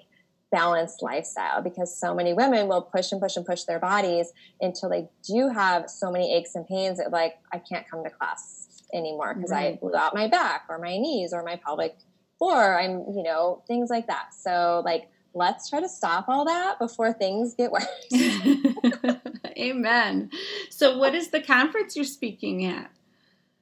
balanced 0.52 1.02
lifestyle 1.02 1.62
because 1.62 1.98
so 1.98 2.14
many 2.14 2.34
women 2.34 2.68
will 2.68 2.82
push 2.82 3.10
and 3.10 3.20
push 3.20 3.36
and 3.36 3.44
push 3.44 3.64
their 3.64 3.80
bodies 3.80 4.32
until 4.60 4.88
they 4.88 5.08
do 5.26 5.48
have 5.48 5.90
so 5.90 6.12
many 6.12 6.32
aches 6.36 6.54
and 6.54 6.68
pains 6.68 6.98
that 6.98 7.10
like 7.10 7.38
I 7.52 7.58
can't 7.58 7.88
come 7.88 8.04
to 8.04 8.10
class 8.10 8.84
anymore 8.94 9.34
because 9.34 9.50
right. 9.50 9.74
I 9.74 9.78
blew 9.80 9.96
out 9.96 10.14
my 10.14 10.28
back 10.28 10.66
or 10.68 10.78
my 10.78 10.98
knees 10.98 11.32
or 11.32 11.42
my 11.42 11.56
pelvic 11.56 11.96
floor. 12.38 12.78
I'm, 12.78 13.04
you 13.14 13.22
know, 13.22 13.62
things 13.66 13.90
like 13.90 14.06
that. 14.08 14.34
So, 14.34 14.82
like, 14.84 15.08
let's 15.34 15.70
try 15.70 15.80
to 15.80 15.88
stop 15.88 16.26
all 16.28 16.44
that 16.44 16.78
before 16.78 17.12
things 17.12 17.54
get 17.54 17.70
worse. 17.72 17.86
Amen. 19.58 20.30
So, 20.70 20.98
what 20.98 21.14
is 21.14 21.30
the 21.30 21.40
conference 21.40 21.96
you're 21.96 22.04
speaking 22.04 22.66
at? 22.66 22.90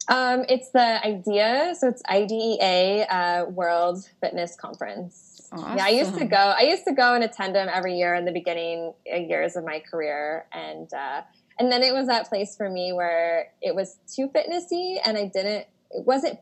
Um, 0.09 0.44
it's 0.48 0.70
the 0.70 1.05
IDEA, 1.07 1.74
so 1.79 1.88
it's 1.88 2.03
IDEA 2.09 3.07
uh, 3.09 3.44
World 3.48 4.09
Fitness 4.20 4.57
Conference. 4.57 5.29
Awesome. 5.52 5.78
Yeah, 5.78 5.84
I 5.84 5.88
used 5.88 6.16
to 6.16 6.24
go. 6.24 6.36
I 6.36 6.62
used 6.62 6.84
to 6.84 6.92
go 6.92 7.14
and 7.14 7.24
attend 7.24 7.54
them 7.54 7.68
every 7.72 7.96
year 7.96 8.14
in 8.14 8.24
the 8.24 8.32
beginning 8.32 8.92
uh, 9.12 9.16
years 9.16 9.56
of 9.56 9.64
my 9.64 9.80
career, 9.80 10.46
and 10.52 10.92
uh, 10.92 11.22
and 11.58 11.72
then 11.72 11.82
it 11.82 11.92
was 11.92 12.06
that 12.06 12.28
place 12.28 12.56
for 12.56 12.70
me 12.70 12.92
where 12.92 13.48
it 13.60 13.74
was 13.74 13.98
too 14.14 14.28
fitnessy, 14.28 14.98
and 15.04 15.18
I 15.18 15.30
didn't. 15.32 15.66
It 15.90 16.06
wasn't 16.06 16.38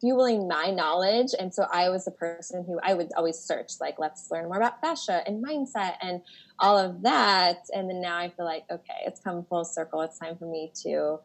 fueling 0.00 0.48
my 0.48 0.70
knowledge. 0.70 1.30
And 1.38 1.52
so 1.52 1.66
I 1.72 1.88
was 1.88 2.04
the 2.04 2.10
person 2.12 2.64
who 2.64 2.78
I 2.82 2.94
would 2.94 3.10
always 3.16 3.38
search, 3.38 3.72
like, 3.80 3.96
let's 3.98 4.28
learn 4.30 4.44
more 4.44 4.56
about 4.56 4.80
fascia 4.80 5.22
and 5.26 5.44
mindset 5.44 5.94
and 6.00 6.22
all 6.58 6.78
of 6.78 7.02
that. 7.02 7.64
And 7.74 7.88
then 7.90 8.00
now 8.00 8.16
I 8.16 8.30
feel 8.30 8.44
like, 8.44 8.64
okay, 8.70 9.02
it's 9.06 9.20
come 9.20 9.44
full 9.48 9.64
circle. 9.64 10.00
It's 10.02 10.18
time 10.18 10.36
for 10.36 10.46
me 10.46 10.72
to, 10.84 11.18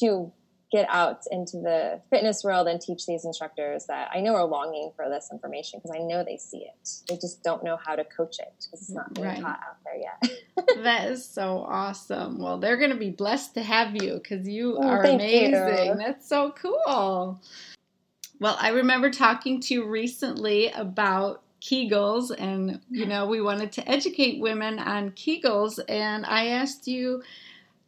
to 0.00 0.32
get 0.72 0.88
out 0.90 1.22
into 1.30 1.58
the 1.58 2.00
fitness 2.10 2.42
world 2.42 2.66
and 2.66 2.80
teach 2.80 3.06
these 3.06 3.24
instructors 3.24 3.86
that 3.86 4.10
I 4.12 4.20
know 4.20 4.34
are 4.34 4.44
longing 4.44 4.90
for 4.96 5.08
this 5.08 5.28
information 5.30 5.78
because 5.78 5.96
I 5.96 6.02
know 6.02 6.24
they 6.24 6.36
see 6.36 6.58
it. 6.58 6.88
They 7.08 7.14
just 7.14 7.42
don't 7.44 7.62
know 7.62 7.78
how 7.84 7.94
to 7.94 8.04
coach 8.04 8.38
it 8.40 8.52
because 8.58 8.82
it's 8.82 8.90
not 8.90 9.14
being 9.14 9.28
right. 9.28 9.40
taught 9.40 9.60
out 9.60 9.76
there 9.84 9.96
yet. 9.96 10.42
that 10.82 11.08
is 11.08 11.24
so 11.24 11.64
awesome. 11.68 12.38
Well, 12.38 12.58
they're 12.58 12.76
going 12.76 12.90
to 12.90 12.96
be 12.96 13.10
blessed 13.10 13.54
to 13.54 13.62
have 13.62 13.94
you 14.02 14.14
because 14.14 14.48
you 14.48 14.76
oh, 14.78 14.88
are 14.88 15.02
amazing. 15.04 15.52
You. 15.52 15.94
That's 15.98 16.28
so 16.28 16.52
cool. 16.52 17.40
Well, 18.40 18.56
I 18.60 18.70
remember 18.70 19.10
talking 19.10 19.60
to 19.62 19.74
you 19.74 19.88
recently 19.88 20.68
about 20.70 21.42
Kegels, 21.60 22.34
and 22.36 22.80
you 22.90 23.06
know, 23.06 23.26
we 23.26 23.40
wanted 23.40 23.72
to 23.72 23.88
educate 23.88 24.40
women 24.40 24.78
on 24.78 25.12
Kegels. 25.12 25.78
And 25.88 26.26
I 26.26 26.48
asked 26.48 26.86
you, 26.86 27.22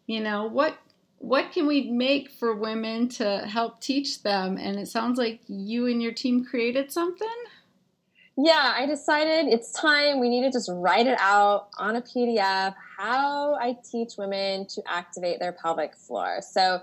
you 0.06 0.20
know, 0.20 0.46
what 0.46 0.78
what 1.18 1.52
can 1.52 1.66
we 1.66 1.90
make 1.90 2.30
for 2.30 2.54
women 2.54 3.08
to 3.08 3.38
help 3.38 3.80
teach 3.80 4.22
them? 4.22 4.56
And 4.56 4.78
it 4.78 4.88
sounds 4.88 5.18
like 5.18 5.40
you 5.46 5.86
and 5.86 6.02
your 6.02 6.12
team 6.12 6.44
created 6.44 6.92
something. 6.92 7.28
Yeah, 8.36 8.72
I 8.76 8.86
decided 8.86 9.52
it's 9.52 9.72
time. 9.72 10.20
We 10.20 10.28
need 10.28 10.42
to 10.42 10.50
just 10.52 10.70
write 10.72 11.08
it 11.08 11.18
out 11.20 11.70
on 11.76 11.96
a 11.96 12.00
PDF 12.00 12.74
how 12.96 13.54
I 13.54 13.76
teach 13.90 14.12
women 14.16 14.66
to 14.68 14.82
activate 14.86 15.40
their 15.40 15.52
pelvic 15.52 15.96
floor. 15.96 16.38
So 16.40 16.80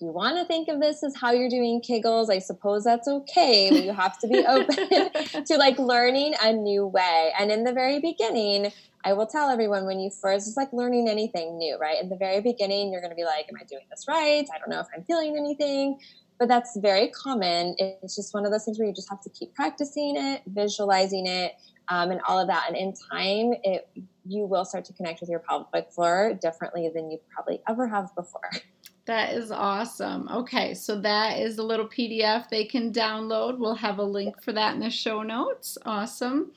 you 0.00 0.12
want 0.12 0.36
to 0.36 0.44
think 0.44 0.68
of 0.68 0.80
this 0.80 1.02
as 1.02 1.14
how 1.16 1.32
you're 1.32 1.48
doing 1.48 1.80
Kegels, 1.80 2.30
I 2.30 2.38
suppose 2.38 2.84
that's 2.84 3.08
okay, 3.08 3.68
but 3.70 3.84
you 3.84 3.92
have 3.92 4.18
to 4.20 4.28
be 4.28 4.38
open 4.48 5.44
to 5.44 5.56
like 5.56 5.78
learning 5.78 6.34
a 6.42 6.52
new 6.52 6.86
way. 6.86 7.32
And 7.38 7.50
in 7.50 7.64
the 7.64 7.72
very 7.72 8.00
beginning, 8.00 8.72
I 9.04 9.12
will 9.12 9.26
tell 9.26 9.50
everyone 9.50 9.86
when 9.86 10.00
you 10.00 10.10
first 10.10 10.48
it's 10.48 10.56
like 10.56 10.72
learning 10.72 11.08
anything 11.08 11.56
new, 11.58 11.78
right? 11.78 12.02
In 12.02 12.08
the 12.08 12.16
very 12.16 12.40
beginning, 12.40 12.92
you're 12.92 13.00
going 13.00 13.10
to 13.10 13.16
be 13.16 13.24
like, 13.24 13.46
Am 13.48 13.56
I 13.60 13.64
doing 13.64 13.84
this 13.90 14.04
right? 14.08 14.46
I 14.54 14.58
don't 14.58 14.68
know 14.68 14.80
if 14.80 14.86
I'm 14.94 15.04
feeling 15.04 15.36
anything. 15.36 15.98
But 16.38 16.46
that's 16.46 16.76
very 16.76 17.08
common. 17.08 17.74
It's 17.78 18.14
just 18.14 18.32
one 18.32 18.46
of 18.46 18.52
those 18.52 18.64
things 18.64 18.78
where 18.78 18.86
you 18.86 18.94
just 18.94 19.10
have 19.10 19.20
to 19.22 19.30
keep 19.30 19.56
practicing 19.56 20.14
it, 20.16 20.42
visualizing 20.46 21.26
it, 21.26 21.54
um, 21.88 22.10
and 22.10 22.20
all 22.28 22.38
of 22.38 22.48
that. 22.48 22.64
And 22.68 22.76
in 22.76 22.92
time, 22.92 23.54
it 23.64 23.88
you 24.24 24.44
will 24.44 24.64
start 24.64 24.84
to 24.84 24.92
connect 24.92 25.20
with 25.20 25.30
your 25.30 25.38
pelvic 25.40 25.90
floor 25.90 26.38
differently 26.40 26.90
than 26.94 27.10
you 27.10 27.18
probably 27.30 27.60
ever 27.68 27.88
have 27.88 28.14
before. 28.14 28.50
That 29.06 29.32
is 29.32 29.50
awesome. 29.50 30.28
Okay, 30.28 30.74
so 30.74 31.00
that 31.00 31.38
is 31.38 31.56
a 31.56 31.62
little 31.62 31.88
PDF 31.88 32.50
they 32.50 32.66
can 32.66 32.92
download. 32.92 33.56
We'll 33.56 33.74
have 33.74 33.96
a 33.96 34.02
link 34.02 34.42
for 34.42 34.52
that 34.52 34.74
in 34.74 34.80
the 34.80 34.90
show 34.90 35.22
notes. 35.22 35.78
Awesome. 35.86 36.52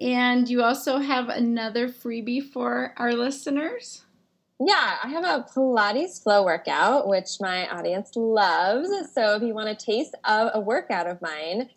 And 0.00 0.48
you 0.48 0.64
also 0.64 0.98
have 0.98 1.28
another 1.28 1.88
freebie 1.88 2.42
for 2.42 2.92
our 2.96 3.12
listeners? 3.12 4.04
Yeah, 4.58 4.96
I 5.00 5.10
have 5.10 5.24
a 5.24 5.46
Pilates 5.54 6.20
flow 6.20 6.44
workout, 6.44 7.06
which 7.06 7.40
my 7.40 7.68
audience 7.68 8.10
loves. 8.16 8.90
So 9.14 9.36
if 9.36 9.42
you 9.42 9.54
want 9.54 9.68
a 9.68 9.76
taste 9.76 10.16
of 10.24 10.50
a 10.54 10.60
workout 10.60 11.06
of 11.06 11.22
mine, 11.22 11.70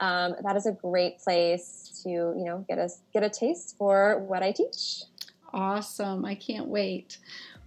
um, 0.00 0.34
that 0.42 0.56
is 0.56 0.66
a 0.66 0.72
great 0.72 1.20
place 1.20 1.87
to 2.02 2.10
you 2.10 2.44
know 2.44 2.64
get 2.68 2.78
a 2.78 2.88
get 3.12 3.22
a 3.22 3.30
taste 3.30 3.76
for 3.78 4.24
what 4.26 4.42
I 4.42 4.52
teach. 4.52 5.02
Awesome! 5.52 6.24
I 6.24 6.34
can't 6.34 6.68
wait. 6.68 7.18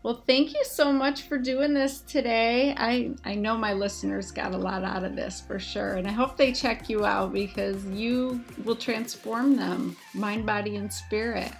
Well, 0.03 0.23
thank 0.25 0.53
you 0.53 0.63
so 0.65 0.91
much 0.91 1.23
for 1.23 1.37
doing 1.37 1.75
this 1.75 1.99
today. 1.99 2.73
I, 2.75 3.11
I 3.23 3.35
know 3.35 3.55
my 3.55 3.73
listeners 3.73 4.31
got 4.31 4.51
a 4.51 4.57
lot 4.57 4.83
out 4.83 5.03
of 5.03 5.15
this 5.15 5.41
for 5.41 5.59
sure, 5.59 5.97
and 5.97 6.07
I 6.07 6.11
hope 6.11 6.37
they 6.37 6.51
check 6.51 6.89
you 6.89 7.05
out 7.05 7.31
because 7.31 7.85
you 7.85 8.43
will 8.63 8.75
transform 8.75 9.55
them 9.55 9.95
mind, 10.15 10.47
body, 10.47 10.75
and 10.77 10.91
spirit. 10.91 11.51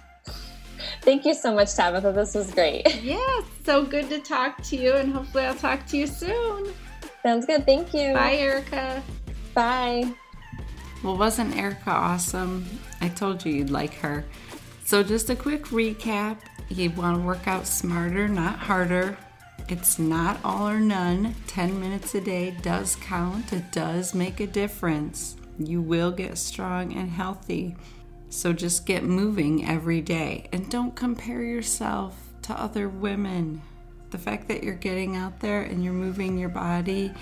Thank 1.02 1.24
you 1.24 1.34
so 1.34 1.54
much, 1.54 1.68
Tabatha. 1.68 2.12
This 2.12 2.34
was 2.34 2.52
great. 2.52 2.82
Yes, 3.02 3.44
so 3.64 3.84
good 3.84 4.08
to 4.08 4.18
talk 4.18 4.60
to 4.64 4.76
you, 4.76 4.94
and 4.94 5.12
hopefully, 5.12 5.44
I'll 5.44 5.54
talk 5.54 5.86
to 5.86 5.96
you 5.96 6.08
soon. 6.08 6.72
Sounds 7.22 7.46
good. 7.46 7.64
Thank 7.64 7.94
you. 7.94 8.12
Bye, 8.12 8.34
Erica. 8.34 9.02
Bye. 9.54 10.12
Well, 11.02 11.16
wasn't 11.16 11.56
Erica 11.56 11.90
awesome? 11.90 12.64
I 13.00 13.08
told 13.08 13.44
you 13.44 13.52
you'd 13.52 13.70
like 13.70 13.94
her. 13.94 14.24
So, 14.84 15.02
just 15.02 15.30
a 15.30 15.36
quick 15.36 15.64
recap 15.66 16.38
you 16.68 16.90
want 16.90 17.18
to 17.18 17.26
work 17.26 17.46
out 17.46 17.66
smarter, 17.66 18.28
not 18.28 18.58
harder. 18.58 19.16
It's 19.68 19.98
not 19.98 20.38
all 20.44 20.68
or 20.68 20.80
none. 20.80 21.34
10 21.46 21.80
minutes 21.80 22.14
a 22.14 22.20
day 22.20 22.56
does 22.62 22.96
count, 22.96 23.52
it 23.52 23.72
does 23.72 24.14
make 24.14 24.40
a 24.40 24.46
difference. 24.46 25.36
You 25.58 25.82
will 25.82 26.12
get 26.12 26.38
strong 26.38 26.92
and 26.94 27.10
healthy. 27.10 27.76
So 28.30 28.52
just 28.52 28.86
get 28.86 29.02
moving 29.02 29.68
every 29.68 30.00
day 30.00 30.48
and 30.52 30.70
don't 30.70 30.94
compare 30.94 31.42
yourself 31.42 32.16
to 32.42 32.54
other 32.54 32.88
women. 32.88 33.60
The 34.10 34.18
fact 34.18 34.48
that 34.48 34.62
you're 34.62 34.74
getting 34.74 35.16
out 35.16 35.40
there 35.40 35.62
and 35.62 35.84
you're 35.84 35.92
moving 35.92 36.38
your 36.38 36.48
body 36.48 37.12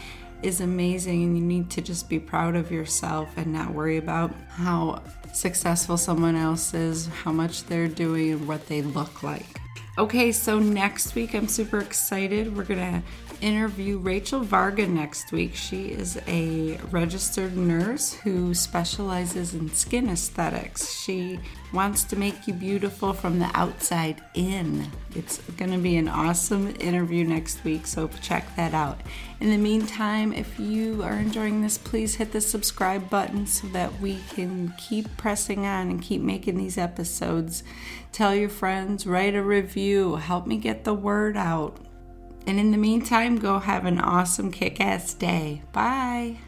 is 0.43 0.61
amazing, 0.61 1.22
and 1.24 1.38
you 1.38 1.45
need 1.45 1.70
to 1.70 1.80
just 1.80 2.09
be 2.09 2.18
proud 2.18 2.57
of 2.57 2.70
yourself 2.70 3.28
and 3.36 3.53
not 3.53 3.72
worry 3.72 3.97
about 3.97 4.32
how 4.49 5.03
successful 5.32 5.97
someone 5.97 6.36
else 6.36 6.74
is, 6.74 7.07
how 7.07 7.32
much 7.32 7.64
they're 7.64 7.88
doing, 7.88 8.32
and 8.32 8.49
what 8.49 8.66
they 8.66 8.82
look 8.82 9.22
like. 9.22 9.61
Okay, 9.99 10.32
so 10.32 10.59
next 10.59 11.14
week 11.14 11.34
I'm 11.34 11.49
super 11.49 11.78
excited. 11.78 12.57
We're 12.57 12.64
going 12.64 12.80
to 12.80 13.03
interview 13.41 13.99
Rachel 13.99 14.41
Varga 14.41 14.86
next 14.86 15.32
week. 15.32 15.55
She 15.55 15.88
is 15.88 16.20
a 16.26 16.76
registered 16.91 17.57
nurse 17.57 18.12
who 18.12 18.55
specializes 18.55 19.55
in 19.55 19.70
skin 19.70 20.09
aesthetics. 20.09 20.93
She 21.03 21.38
wants 21.72 22.05
to 22.05 22.16
make 22.16 22.47
you 22.47 22.55
beautiful 22.55 23.12
from 23.12 23.38
the 23.38 23.51
outside 23.55 24.22
in. 24.34 24.91
It's 25.14 25.38
going 25.57 25.72
to 25.72 25.78
be 25.78 25.97
an 25.97 26.09
awesome 26.09 26.74
interview 26.80 27.24
next 27.24 27.64
week, 27.64 27.86
so 27.86 28.09
check 28.20 28.57
that 28.57 28.74
out. 28.74 29.01
In 29.41 29.51
the 29.51 29.59
meantime, 29.59 30.32
if 30.32 30.59
you 30.59 31.03
are 31.03 31.14
enjoying 31.14 31.62
this, 31.62 31.78
please 31.78 32.16
hit 32.16 32.32
the 32.32 32.41
subscribe 32.41 33.11
button 33.11 33.47
so 33.47 33.66
that 33.68 34.01
we 34.01 34.18
can 34.30 34.74
keep 34.78 35.16
pressing 35.16 35.66
on 35.66 35.91
and 35.91 36.03
keep 36.03 36.20
making 36.20 36.59
these 36.59 36.78
episodes. 36.78 37.62
Tell 38.12 38.34
your 38.34 38.49
friends, 38.49 39.07
write 39.07 39.34
a 39.34 39.43
review, 39.43 40.16
help 40.16 40.47
me 40.47 40.57
get 40.57 40.84
the 40.84 40.95
word 40.95 41.36
out. 41.36 41.78
And 42.47 42.59
in 42.59 42.70
the 42.70 42.78
meantime, 42.78 43.36
go 43.36 43.59
have 43.59 43.84
an 43.84 44.01
awesome 44.01 44.51
kick 44.51 44.80
ass 44.80 45.14
day. 45.14 45.62
Bye. 45.72 46.38